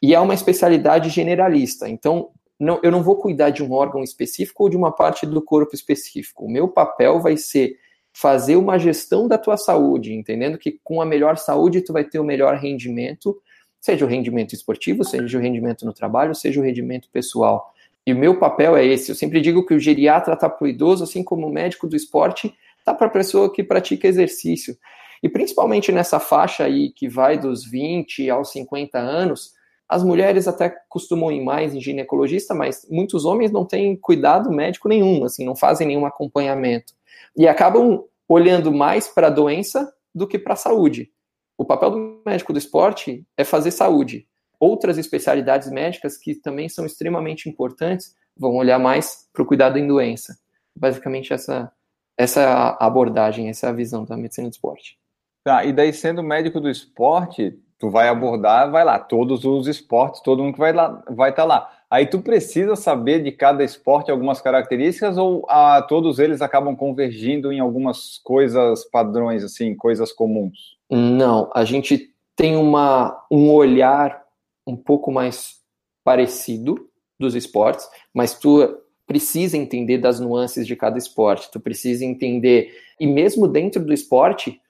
E 0.00 0.14
é 0.14 0.20
uma 0.20 0.34
especialidade 0.34 1.10
generalista. 1.10 1.88
Então, 1.88 2.30
não, 2.58 2.80
eu 2.82 2.90
não 2.90 3.02
vou 3.02 3.16
cuidar 3.16 3.50
de 3.50 3.62
um 3.62 3.72
órgão 3.72 4.02
específico 4.02 4.64
ou 4.64 4.68
de 4.68 4.76
uma 4.76 4.90
parte 4.90 5.26
do 5.26 5.40
corpo 5.42 5.74
específico. 5.74 6.44
O 6.44 6.50
meu 6.50 6.68
papel 6.68 7.20
vai 7.20 7.36
ser 7.36 7.76
fazer 8.20 8.56
uma 8.56 8.78
gestão 8.80 9.28
da 9.28 9.38
tua 9.38 9.56
saúde, 9.56 10.12
entendendo 10.12 10.58
que 10.58 10.80
com 10.82 11.00
a 11.00 11.06
melhor 11.06 11.36
saúde 11.36 11.82
tu 11.82 11.92
vai 11.92 12.02
ter 12.02 12.18
o 12.18 12.24
melhor 12.24 12.56
rendimento, 12.56 13.40
seja 13.80 14.04
o 14.04 14.08
rendimento 14.08 14.54
esportivo, 14.54 15.04
seja 15.04 15.38
o 15.38 15.40
rendimento 15.40 15.86
no 15.86 15.92
trabalho, 15.92 16.34
seja 16.34 16.60
o 16.60 16.64
rendimento 16.64 17.08
pessoal. 17.12 17.72
E 18.04 18.12
o 18.12 18.18
meu 18.18 18.36
papel 18.36 18.76
é 18.76 18.84
esse. 18.84 19.12
Eu 19.12 19.14
sempre 19.14 19.40
digo 19.40 19.64
que 19.64 19.72
o 19.72 19.78
geriatra 19.78 20.34
está 20.34 20.48
para 20.48 20.64
o 20.64 20.68
idoso, 20.68 21.04
assim 21.04 21.22
como 21.22 21.46
o 21.46 21.52
médico 21.52 21.86
do 21.86 21.94
esporte 21.94 22.52
está 22.80 22.92
para 22.92 23.06
a 23.06 23.10
pessoa 23.10 23.52
que 23.52 23.62
pratica 23.62 24.08
exercício. 24.08 24.76
E 25.22 25.28
principalmente 25.28 25.92
nessa 25.92 26.18
faixa 26.18 26.64
aí 26.64 26.90
que 26.90 27.08
vai 27.08 27.38
dos 27.38 27.64
20 27.64 28.28
aos 28.30 28.50
50 28.50 28.98
anos, 28.98 29.52
as 29.88 30.02
mulheres 30.02 30.48
até 30.48 30.74
costumam 30.88 31.30
ir 31.30 31.44
mais 31.44 31.72
em 31.72 31.80
ginecologista, 31.80 32.52
mas 32.52 32.84
muitos 32.90 33.24
homens 33.24 33.52
não 33.52 33.64
têm 33.64 33.96
cuidado 33.96 34.50
médico 34.50 34.88
nenhum, 34.88 35.24
assim, 35.24 35.44
não 35.44 35.54
fazem 35.54 35.86
nenhum 35.86 36.04
acompanhamento. 36.04 36.97
E 37.36 37.46
acabam 37.46 38.04
olhando 38.28 38.72
mais 38.72 39.08
para 39.08 39.28
a 39.28 39.30
doença 39.30 39.92
do 40.14 40.26
que 40.26 40.38
para 40.38 40.54
a 40.54 40.56
saúde. 40.56 41.10
O 41.56 41.64
papel 41.64 41.90
do 41.90 42.22
médico 42.24 42.52
do 42.52 42.58
esporte 42.58 43.26
é 43.36 43.44
fazer 43.44 43.70
saúde. 43.70 44.26
Outras 44.60 44.98
especialidades 44.98 45.70
médicas 45.70 46.16
que 46.16 46.34
também 46.34 46.68
são 46.68 46.84
extremamente 46.84 47.48
importantes 47.48 48.14
vão 48.36 48.54
olhar 48.56 48.78
mais 48.78 49.28
para 49.32 49.42
o 49.42 49.46
cuidado 49.46 49.78
em 49.78 49.86
doença. 49.86 50.36
Basicamente, 50.74 51.32
essa, 51.32 51.72
essa 52.16 52.76
abordagem, 52.78 53.48
essa 53.48 53.68
é 53.68 53.72
visão 53.72 54.04
da 54.04 54.16
medicina 54.16 54.48
do 54.48 54.52
esporte. 54.52 54.98
Tá, 55.44 55.64
e 55.64 55.72
daí, 55.72 55.92
sendo 55.92 56.22
médico 56.22 56.60
do 56.60 56.68
esporte, 56.68 57.58
tu 57.78 57.90
vai 57.90 58.08
abordar, 58.08 58.70
vai 58.70 58.84
lá, 58.84 58.98
todos 58.98 59.44
os 59.44 59.66
esportes, 59.66 60.20
todo 60.20 60.42
mundo 60.42 60.54
que 60.54 60.60
vai 60.60 60.72
lá, 60.72 61.02
vai 61.08 61.30
estar 61.30 61.42
tá 61.42 61.48
lá. 61.48 61.77
Aí 61.90 62.06
tu 62.06 62.20
precisa 62.20 62.76
saber 62.76 63.22
de 63.22 63.32
cada 63.32 63.64
esporte 63.64 64.10
algumas 64.10 64.40
características 64.42 65.16
ou 65.16 65.46
ah, 65.48 65.80
todos 65.88 66.18
eles 66.18 66.42
acabam 66.42 66.76
convergindo 66.76 67.50
em 67.50 67.60
algumas 67.60 68.20
coisas 68.22 68.84
padrões, 68.84 69.42
assim, 69.42 69.74
coisas 69.74 70.12
comuns? 70.12 70.76
Não, 70.90 71.50
a 71.54 71.64
gente 71.64 72.12
tem 72.36 72.56
uma, 72.56 73.24
um 73.30 73.50
olhar 73.50 74.22
um 74.66 74.76
pouco 74.76 75.10
mais 75.10 75.56
parecido 76.04 76.88
dos 77.18 77.34
esportes, 77.34 77.88
mas 78.12 78.38
tu 78.38 78.78
precisa 79.06 79.56
entender 79.56 79.96
das 79.96 80.20
nuances 80.20 80.66
de 80.66 80.76
cada 80.76 80.98
esporte, 80.98 81.50
tu 81.50 81.58
precisa 81.58 82.04
entender, 82.04 82.70
e 83.00 83.06
mesmo 83.06 83.48
dentro 83.48 83.82
do 83.82 83.92
esporte, 83.94 84.60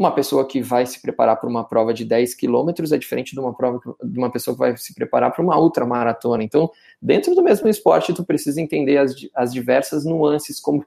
uma 0.00 0.14
pessoa 0.14 0.46
que 0.46 0.60
vai 0.60 0.84
se 0.86 1.00
preparar 1.00 1.36
para 1.36 1.48
uma 1.48 1.64
prova 1.64 1.94
de 1.94 2.04
10 2.04 2.34
quilômetros 2.34 2.92
é 2.92 2.98
diferente 2.98 3.32
de 3.32 3.40
uma 3.40 3.54
prova 3.54 3.80
de 4.02 4.18
uma 4.18 4.30
pessoa 4.30 4.54
que 4.54 4.58
vai 4.58 4.76
se 4.76 4.94
preparar 4.94 5.32
para 5.32 5.42
uma 5.42 5.58
ultramaratona. 5.58 6.42
Então, 6.42 6.70
dentro 7.00 7.34
do 7.34 7.42
mesmo 7.42 7.68
esporte, 7.68 8.12
tu 8.12 8.24
precisa 8.24 8.60
entender 8.60 8.98
as, 8.98 9.14
as 9.34 9.52
diversas 9.52 10.04
nuances, 10.04 10.60
como, 10.60 10.84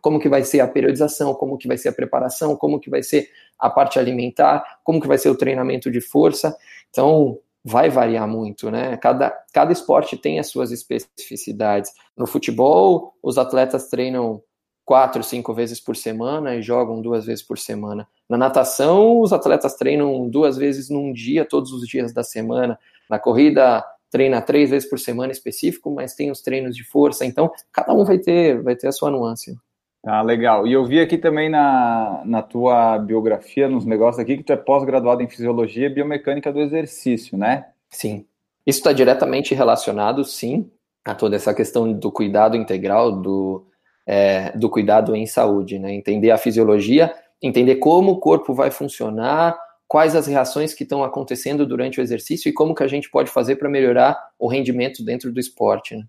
como 0.00 0.18
que 0.18 0.28
vai 0.28 0.42
ser 0.42 0.60
a 0.60 0.68
periodização, 0.68 1.34
como 1.34 1.56
que 1.56 1.68
vai 1.68 1.78
ser 1.78 1.88
a 1.88 1.92
preparação, 1.92 2.56
como 2.56 2.78
que 2.80 2.90
vai 2.90 3.02
ser 3.02 3.28
a 3.58 3.70
parte 3.70 3.98
alimentar, 3.98 4.80
como 4.84 5.00
que 5.00 5.08
vai 5.08 5.18
ser 5.18 5.30
o 5.30 5.36
treinamento 5.36 5.90
de 5.90 6.00
força. 6.00 6.56
Então, 6.90 7.38
vai 7.64 7.88
variar 7.88 8.26
muito, 8.26 8.70
né? 8.70 8.96
Cada, 8.96 9.30
cada 9.52 9.72
esporte 9.72 10.16
tem 10.16 10.38
as 10.38 10.48
suas 10.48 10.72
especificidades. 10.72 11.92
No 12.16 12.26
futebol, 12.26 13.14
os 13.22 13.38
atletas 13.38 13.88
treinam 13.88 14.42
quatro, 14.84 15.22
cinco 15.22 15.54
vezes 15.54 15.80
por 15.80 15.96
semana 15.96 16.56
e 16.56 16.62
jogam 16.62 17.00
duas 17.00 17.26
vezes 17.26 17.42
por 17.42 17.58
semana. 17.58 18.06
Na 18.28 18.36
natação, 18.36 19.20
os 19.20 19.32
atletas 19.32 19.74
treinam 19.74 20.28
duas 20.28 20.56
vezes 20.56 20.88
num 20.88 21.12
dia, 21.12 21.44
todos 21.44 21.72
os 21.72 21.86
dias 21.86 22.12
da 22.12 22.22
semana. 22.22 22.78
Na 23.08 23.18
corrida, 23.18 23.84
treina 24.10 24.40
três 24.40 24.70
vezes 24.70 24.88
por 24.88 24.98
semana 24.98 25.32
específico, 25.32 25.90
mas 25.90 26.14
tem 26.14 26.30
os 26.30 26.42
treinos 26.42 26.76
de 26.76 26.84
força. 26.84 27.24
Então, 27.24 27.50
cada 27.72 27.92
um 27.92 28.04
vai 28.04 28.18
ter, 28.18 28.62
vai 28.62 28.76
ter 28.76 28.88
a 28.88 28.92
sua 28.92 29.10
nuance. 29.10 29.56
Ah, 30.04 30.20
legal. 30.20 30.66
E 30.66 30.72
eu 30.72 30.84
vi 30.84 31.00
aqui 31.00 31.16
também 31.16 31.48
na, 31.48 32.22
na 32.24 32.42
tua 32.42 32.98
biografia, 32.98 33.68
nos 33.68 33.86
negócios 33.86 34.20
aqui, 34.20 34.36
que 34.36 34.42
tu 34.42 34.52
é 34.52 34.56
pós-graduado 34.56 35.22
em 35.22 35.28
Fisiologia 35.28 35.86
e 35.86 35.94
Biomecânica 35.94 36.52
do 36.52 36.60
Exercício, 36.60 37.38
né? 37.38 37.66
Sim. 37.88 38.26
Isso 38.66 38.80
está 38.80 38.92
diretamente 38.92 39.54
relacionado, 39.54 40.24
sim, 40.24 40.70
a 41.04 41.14
toda 41.14 41.36
essa 41.36 41.54
questão 41.54 41.92
do 41.92 42.10
cuidado 42.10 42.56
integral, 42.56 43.12
do, 43.12 43.66
é, 44.06 44.56
do 44.56 44.68
cuidado 44.68 45.14
em 45.14 45.26
saúde, 45.26 45.78
né? 45.78 45.92
Entender 45.92 46.30
a 46.30 46.38
fisiologia, 46.38 47.14
entender 47.40 47.76
como 47.76 48.12
o 48.12 48.18
corpo 48.18 48.54
vai 48.54 48.70
funcionar, 48.70 49.58
quais 49.88 50.16
as 50.16 50.26
reações 50.26 50.72
que 50.72 50.84
estão 50.84 51.04
acontecendo 51.04 51.66
durante 51.66 52.00
o 52.00 52.02
exercício 52.02 52.48
e 52.48 52.52
como 52.52 52.74
que 52.74 52.82
a 52.82 52.88
gente 52.88 53.10
pode 53.10 53.30
fazer 53.30 53.56
para 53.56 53.68
melhorar 53.68 54.18
o 54.38 54.48
rendimento 54.48 55.04
dentro 55.04 55.32
do 55.32 55.38
esporte. 55.38 55.96
Né? 55.96 56.04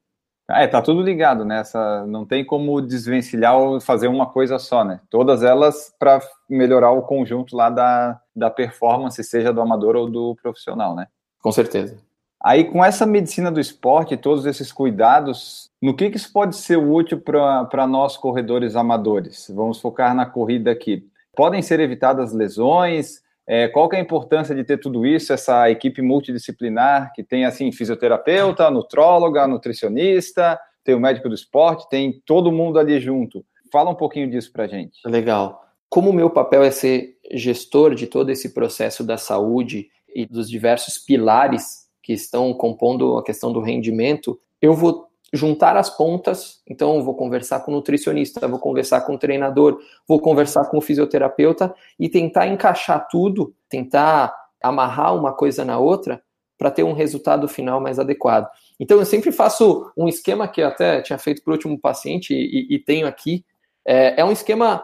É, 0.50 0.68
tá 0.68 0.82
tudo 0.82 1.02
ligado, 1.02 1.46
né? 1.46 1.60
Essa, 1.62 2.06
não 2.06 2.26
tem 2.26 2.46
como 2.46 2.82
desvencilhar 2.82 3.58
ou 3.58 3.80
fazer 3.80 4.08
uma 4.08 4.26
coisa 4.26 4.60
só, 4.60 4.84
né? 4.84 5.00
Todas 5.10 5.42
elas 5.42 5.94
para 5.98 6.22
melhorar 6.50 6.92
o 6.92 7.02
conjunto 7.02 7.56
lá 7.56 7.70
da, 7.70 8.20
da 8.36 8.50
performance, 8.50 9.24
seja 9.24 9.54
do 9.54 9.62
amador 9.62 9.96
ou 9.96 10.10
do 10.10 10.36
profissional, 10.42 10.96
né? 10.96 11.08
Com 11.42 11.52
certeza. 11.52 11.98
Aí, 12.44 12.66
com 12.66 12.84
essa 12.84 13.06
medicina 13.06 13.50
do 13.50 13.60
esporte, 13.60 14.18
todos 14.18 14.46
esses 14.46 14.70
cuidados, 14.70 15.72
no 15.82 15.96
que, 15.96 16.10
que 16.10 16.18
isso 16.18 16.32
pode 16.32 16.58
ser 16.58 16.78
útil 16.78 17.22
para 17.22 17.88
nós 17.88 18.18
corredores 18.18 18.76
amadores? 18.76 19.50
Vamos 19.56 19.80
focar 19.80 20.14
na 20.14 20.26
corrida 20.26 20.70
aqui. 20.70 21.08
Podem 21.36 21.62
ser 21.62 21.80
evitadas 21.80 22.34
lesões? 22.34 23.22
É, 23.48 23.70
qual 23.70 23.88
que 23.88 23.96
é 23.96 24.00
a 24.00 24.02
importância 24.02 24.54
de 24.54 24.64
ter 24.64 24.78
tudo 24.78 25.06
isso, 25.06 25.32
essa 25.32 25.70
equipe 25.70 26.02
multidisciplinar 26.02 27.14
que 27.14 27.24
tem 27.24 27.46
assim 27.46 27.72
fisioterapeuta, 27.72 28.70
nutróloga, 28.70 29.48
nutricionista, 29.48 30.60
tem 30.84 30.96
o 30.96 31.00
médico 31.00 31.30
do 31.30 31.36
esporte, 31.36 31.90
tem 31.90 32.22
todo 32.26 32.52
mundo 32.52 32.78
ali 32.78 33.00
junto. 33.00 33.46
Fala 33.72 33.90
um 33.90 33.96
pouquinho 33.96 34.30
disso 34.30 34.52
para 34.52 34.68
gente. 34.68 35.00
Legal. 35.06 35.64
Como 35.90 36.10
o 36.10 36.14
meu 36.14 36.30
papel 36.30 36.64
é 36.64 36.72
ser 36.72 37.18
gestor 37.32 37.96
de 37.96 38.08
todo 38.08 38.30
esse 38.30 38.54
processo 38.54 39.04
da 39.04 39.18
saúde 39.18 39.88
e 40.14 40.26
dos 40.26 40.50
diversos 40.50 40.98
pilares 40.98 41.83
que 42.04 42.14
estão 42.14 42.54
compondo 42.54 43.18
a 43.18 43.24
questão 43.24 43.52
do 43.52 43.62
rendimento, 43.62 44.40
eu 44.62 44.74
vou 44.74 45.08
juntar 45.34 45.76
as 45.76 45.90
pontas, 45.90 46.62
então 46.68 47.02
vou 47.02 47.16
conversar 47.16 47.62
com 47.62 47.72
o 47.72 47.76
nutricionista, 47.76 48.48
vou 48.48 48.60
conversar 48.60 49.02
com 49.02 49.16
o 49.16 49.18
treinador, 49.18 49.80
vou 50.08 50.20
conversar 50.20 50.66
com 50.66 50.78
o 50.78 50.82
fisioterapeuta 50.82 51.74
e 52.00 52.08
tentar 52.08 52.46
encaixar 52.48 53.08
tudo, 53.10 53.56
tentar 53.68 54.32
amarrar 54.62 55.16
uma 55.16 55.34
coisa 55.34 55.66
na 55.66 55.80
outra 55.80 56.22
para 56.56 56.70
ter 56.70 56.84
um 56.84 56.94
resultado 56.94 57.48
final 57.48 57.82
mais 57.82 57.98
adequado. 57.98 58.48
Então 58.80 59.00
eu 59.00 59.06
sempre 59.06 59.32
faço 59.32 59.92
um 59.98 60.08
esquema 60.08 60.48
que 60.48 60.62
eu 60.62 60.68
até 60.68 61.02
tinha 61.02 61.18
feito 61.18 61.44
para 61.44 61.52
o 61.52 61.56
último 61.56 61.80
paciente 61.80 62.34
e, 62.34 62.76
e 62.76 62.78
tenho 62.78 63.08
aqui, 63.08 63.44
é, 63.86 64.22
é 64.22 64.26
um 64.26 64.32
esquema 64.32 64.84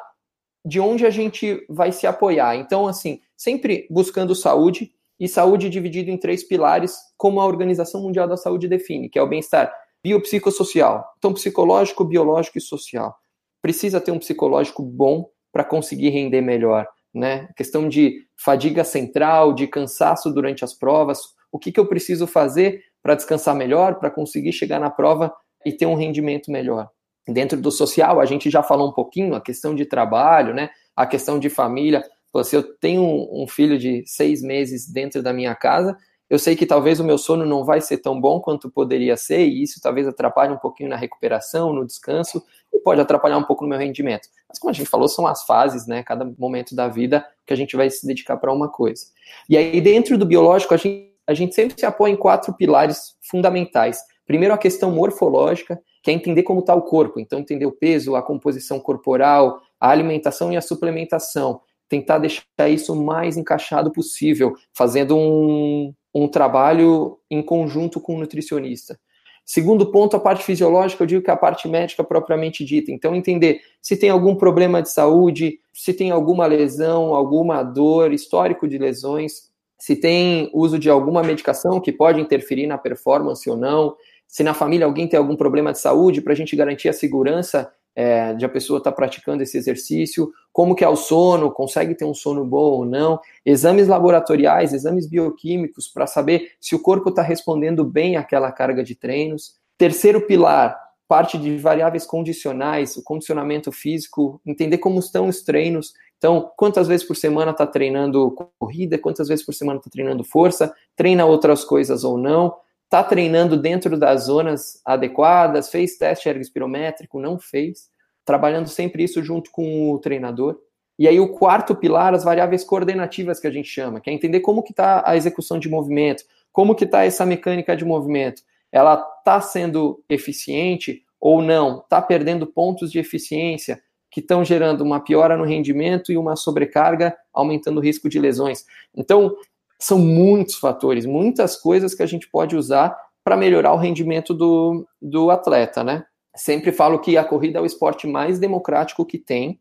de 0.65 0.79
onde 0.79 1.05
a 1.05 1.09
gente 1.09 1.65
vai 1.69 1.91
se 1.91 2.05
apoiar. 2.07 2.55
Então, 2.55 2.88
assim, 2.88 3.21
sempre 3.38 3.88
buscando 3.89 4.35
saúde, 4.35 4.91
e 5.19 5.27
saúde 5.27 5.69
dividido 5.69 6.09
em 6.09 6.17
três 6.17 6.43
pilares, 6.43 6.95
como 7.17 7.41
a 7.41 7.45
Organização 7.45 8.01
Mundial 8.01 8.27
da 8.27 8.38
Saúde 8.38 8.67
define, 8.67 9.09
que 9.09 9.19
é 9.19 9.21
o 9.21 9.27
bem-estar 9.27 9.71
biopsicossocial. 10.03 11.05
Então, 11.17 11.33
psicológico, 11.33 12.05
biológico 12.05 12.57
e 12.57 12.61
social. 12.61 13.15
Precisa 13.61 13.99
ter 13.99 14.11
um 14.11 14.19
psicológico 14.19 14.81
bom 14.81 15.29
para 15.51 15.63
conseguir 15.63 16.09
render 16.09 16.41
melhor, 16.41 16.88
né? 17.13 17.49
questão 17.57 17.89
de 17.89 18.25
fadiga 18.38 18.83
central, 18.83 19.53
de 19.53 19.67
cansaço 19.67 20.31
durante 20.33 20.63
as 20.63 20.73
provas. 20.73 21.19
O 21.51 21.59
que, 21.59 21.71
que 21.71 21.79
eu 21.79 21.88
preciso 21.88 22.25
fazer 22.25 22.81
para 23.01 23.15
descansar 23.15 23.55
melhor, 23.55 23.95
para 23.95 24.11
conseguir 24.11 24.53
chegar 24.53 24.79
na 24.79 24.89
prova 24.89 25.33
e 25.65 25.73
ter 25.73 25.85
um 25.85 25.95
rendimento 25.95 26.51
melhor? 26.51 26.89
Dentro 27.27 27.59
do 27.59 27.71
social, 27.71 28.19
a 28.19 28.25
gente 28.25 28.49
já 28.49 28.63
falou 28.63 28.89
um 28.89 28.93
pouquinho 28.93 29.35
a 29.35 29.41
questão 29.41 29.75
de 29.75 29.85
trabalho, 29.85 30.53
né? 30.53 30.69
A 30.95 31.05
questão 31.05 31.38
de 31.39 31.49
família. 31.49 32.03
Se 32.43 32.55
eu 32.55 32.63
tenho 32.63 33.03
um, 33.03 33.48
filho 33.48 33.77
de 33.77 34.03
seis 34.05 34.41
meses 34.41 34.88
dentro 34.88 35.24
da 35.24 35.33
minha 35.33 35.55
casa, 35.55 35.98
eu 36.29 36.38
sei 36.38 36.55
que 36.55 36.65
talvez 36.65 37.00
o 37.00 37.03
meu 37.03 37.17
sono 37.17 37.43
não 37.43 37.65
vai 37.65 37.81
ser 37.81 37.98
tão 37.98 38.21
bom 38.21 38.39
quanto 38.39 38.69
poderia 38.69 39.17
ser, 39.17 39.48
e 39.48 39.63
isso 39.63 39.81
talvez 39.81 40.07
atrapalhe 40.07 40.53
um 40.53 40.57
pouquinho 40.57 40.89
na 40.89 40.95
recuperação, 40.95 41.74
no 41.74 41.83
descanso, 41.83 42.43
e 42.71 42.79
pode 42.79 43.01
atrapalhar 43.01 43.38
um 43.38 43.43
pouco 43.43 43.63
no 43.63 43.69
meu 43.69 43.79
rendimento. 43.79 44.29
Mas 44.48 44.59
como 44.59 44.69
a 44.69 44.74
gente 44.74 44.88
falou, 44.88 45.07
são 45.07 45.25
as 45.25 45.43
fases, 45.43 45.88
né? 45.88 46.03
Cada 46.03 46.31
momento 46.38 46.75
da 46.75 46.88
vida 46.88 47.25
que 47.48 47.53
a 47.53 47.57
gente 47.57 47.75
vai 47.75 47.89
se 47.89 48.05
dedicar 48.05 48.38
para 48.38 48.53
uma 48.53 48.69
coisa. 48.69 49.07
E 49.50 49.57
aí, 49.57 49.81
dentro 49.81 50.19
do 50.19 50.25
biológico, 50.25 50.75
a 50.75 50.77
gente, 50.77 51.12
a 51.25 51.33
gente 51.33 51.55
sempre 51.55 51.79
se 51.79 51.86
apoia 51.86 52.12
em 52.12 52.15
quatro 52.15 52.53
pilares 52.53 53.15
fundamentais. 53.21 54.00
Primeiro, 54.27 54.53
a 54.53 54.57
questão 54.57 54.91
morfológica, 54.91 55.81
que 56.03 56.12
é 56.12 56.13
entender 56.13 56.43
como 56.43 56.59
está 56.59 56.75
o 56.75 56.83
corpo. 56.83 57.19
Então, 57.19 57.39
entender 57.39 57.65
o 57.65 57.71
peso, 57.71 58.15
a 58.15 58.21
composição 58.21 58.79
corporal, 58.79 59.59
a 59.79 59.89
alimentação 59.89 60.53
e 60.53 60.57
a 60.57 60.62
suplementação 60.62 61.62
tentar 61.89 62.19
deixar 62.19 62.69
isso 62.69 62.93
o 62.93 63.03
mais 63.03 63.36
encaixado 63.36 63.91
possível, 63.91 64.55
fazendo 64.74 65.17
um, 65.17 65.93
um 66.13 66.27
trabalho 66.27 67.17
em 67.29 67.41
conjunto 67.41 68.00
com 68.00 68.15
o 68.15 68.19
nutricionista. 68.19 68.98
Segundo 69.43 69.91
ponto, 69.91 70.15
a 70.15 70.19
parte 70.19 70.43
fisiológica, 70.43 71.01
eu 71.01 71.08
digo 71.08 71.24
que 71.24 71.29
é 71.31 71.34
a 71.34 71.38
parte 71.38 71.67
médica 71.67 72.03
propriamente 72.03 72.63
dita. 72.63 72.91
Então, 72.91 73.15
entender 73.15 73.62
se 73.81 73.98
tem 73.98 74.12
algum 74.12 74.36
problema 74.36 74.79
de 74.79 74.91
saúde, 74.91 75.60
se 75.74 75.91
tem 75.91 76.12
alguma 76.12 76.46
lesão, 76.46 77.15
alguma 77.15 77.63
dor, 77.63 78.13
histórico 78.13 78.67
de 78.67 78.77
lesões, 78.77 79.50
se 79.79 79.96
tem 79.96 80.51
uso 80.53 80.77
de 80.77 80.88
alguma 80.88 81.24
medicação 81.24 81.81
que 81.81 81.91
pode 81.91 82.22
interferir 82.22 82.67
na 82.67 82.77
performance 82.77 83.50
ou 83.50 83.58
não, 83.58 83.96
se 84.27 84.43
na 84.43 84.53
família 84.53 84.86
alguém 84.86 85.08
tem 85.08 85.17
algum 85.17 85.36
problema 85.36 85.72
de 85.72 85.79
saúde, 85.79 86.22
para 86.22 86.34
a 86.34 86.36
gente 86.36 86.55
garantir 86.55 86.88
a 86.88 86.93
segurança 86.93 87.74
é, 87.96 88.34
de 88.34 88.46
a 88.46 88.50
pessoa 88.50 88.77
estar 88.77 88.91
tá 88.91 88.96
praticando 88.96 89.43
esse 89.43 89.58
exercício, 89.58 90.31
como 90.51 90.75
que 90.75 90.84
é 90.84 90.89
o 90.89 90.96
sono, 90.96 91.51
consegue 91.51 91.96
ter 91.96 92.05
um 92.05 92.13
sono 92.13 92.46
bom 92.46 92.72
ou 92.72 92.86
não, 92.86 93.19
exames 93.46 93.88
laboratoriais, 93.88 94.74
exames 94.74 95.08
bioquímicos 95.08 95.88
para 95.88 96.08
saber 96.08 96.51
se 96.60 96.75
o 96.75 96.79
corpo 96.79 97.10
está 97.10 97.22
respondendo 97.22 97.84
bem 97.84 98.17
àquela 98.17 98.51
carga 98.51 98.84
de 98.84 98.96
treinos. 98.96 99.55
Terceiro 99.77 100.25
pilar, 100.25 100.77
parte 101.10 101.38
de 101.38 101.58
variáveis 101.58 102.05
condicionais, 102.05 102.96
o 102.96 103.03
condicionamento 103.03 103.72
físico, 103.72 104.39
entender 104.46 104.77
como 104.77 105.00
estão 105.00 105.27
os 105.27 105.41
treinos. 105.41 105.93
Então, 106.19 106.51
quantas 106.55 106.88
vezes 106.88 107.05
por 107.05 107.15
semana 107.15 107.51
está 107.51 107.65
treinando 107.65 108.31
corrida, 108.60 108.98
quantas 108.98 109.27
vezes 109.27 109.43
por 109.43 109.53
semana 109.53 109.79
está 109.79 109.89
treinando 109.89 110.24
força, 110.24 110.72
treina 110.96 111.25
outras 111.25 111.63
coisas 111.63 112.03
ou 112.03 112.17
não, 112.17 112.53
está 112.89 113.03
treinando 113.03 113.55
dentro 113.55 113.96
das 114.00 114.24
zonas 114.24 114.81
adequadas, 114.84 115.69
fez 115.69 115.96
teste 115.96 116.27
ergospirométrico, 116.27 117.19
não 117.19 117.38
fez, 117.38 117.88
trabalhando 118.25 118.67
sempre 118.67 119.03
isso 119.03 119.24
junto 119.24 119.51
com 119.51 119.91
o 119.91 120.00
treinador. 120.00 120.60
E 120.98 121.08
aí 121.08 121.19
o 121.19 121.29
quarto 121.29 121.75
pilar, 121.75 122.15
as 122.15 122.24
variáveis 122.24 122.63
coordenativas 122.63 123.39
que 123.39 123.46
a 123.46 123.51
gente 123.51 123.69
chama, 123.69 124.01
que 124.01 124.10
é 124.10 124.13
entender 124.13 124.39
como 124.39 124.63
que 124.63 124.72
está 124.72 125.03
a 125.05 125.15
execução 125.15 125.60
de 125.60 125.69
movimento, 125.69 126.24
como 126.51 126.74
que 126.74 126.84
está 126.84 127.05
essa 127.05 127.27
mecânica 127.27 127.77
de 127.77 127.86
movimento. 127.86 128.41
Ela 128.72 128.96
está 129.19 129.39
sendo 129.39 130.03
eficiente 130.10 131.03
ou 131.22 131.43
não? 131.43 131.81
Está 131.81 132.01
perdendo 132.01 132.48
pontos 132.48 132.91
de 132.91 132.98
eficiência 132.98 133.79
que 134.10 134.19
estão 134.19 134.43
gerando 134.43 134.81
uma 134.81 135.00
piora 135.00 135.38
no 135.38 135.43
rendimento 135.43 136.12
e 136.12 136.17
uma 136.17 136.36
sobrecarga, 136.36 137.15
aumentando 137.31 137.77
o 137.77 137.84
risco 137.84 138.10
de 138.10 138.17
lesões. 138.17 138.65
Então, 138.96 139.36
são 139.79 139.98
muitos 139.98 140.55
fatores, 140.55 141.05
muitas 141.05 141.55
coisas 141.55 141.93
que 141.95 142.03
a 142.03 142.05
gente 142.05 142.29
pode 142.29 142.55
usar 142.55 142.95
para 143.24 143.38
melhorar 143.38 143.74
o 143.74 143.77
rendimento 143.77 144.33
do, 144.33 144.88
do 145.01 145.31
atleta, 145.31 145.83
né? 145.83 146.03
Sempre 146.36 146.71
falo 146.71 147.00
que 147.00 147.17
a 147.17 147.24
corrida 147.24 147.59
é 147.59 147.62
o 147.62 147.65
esporte 147.65 148.05
mais 148.05 148.39
democrático 148.39 149.05
que 149.05 149.17
tem, 149.17 149.59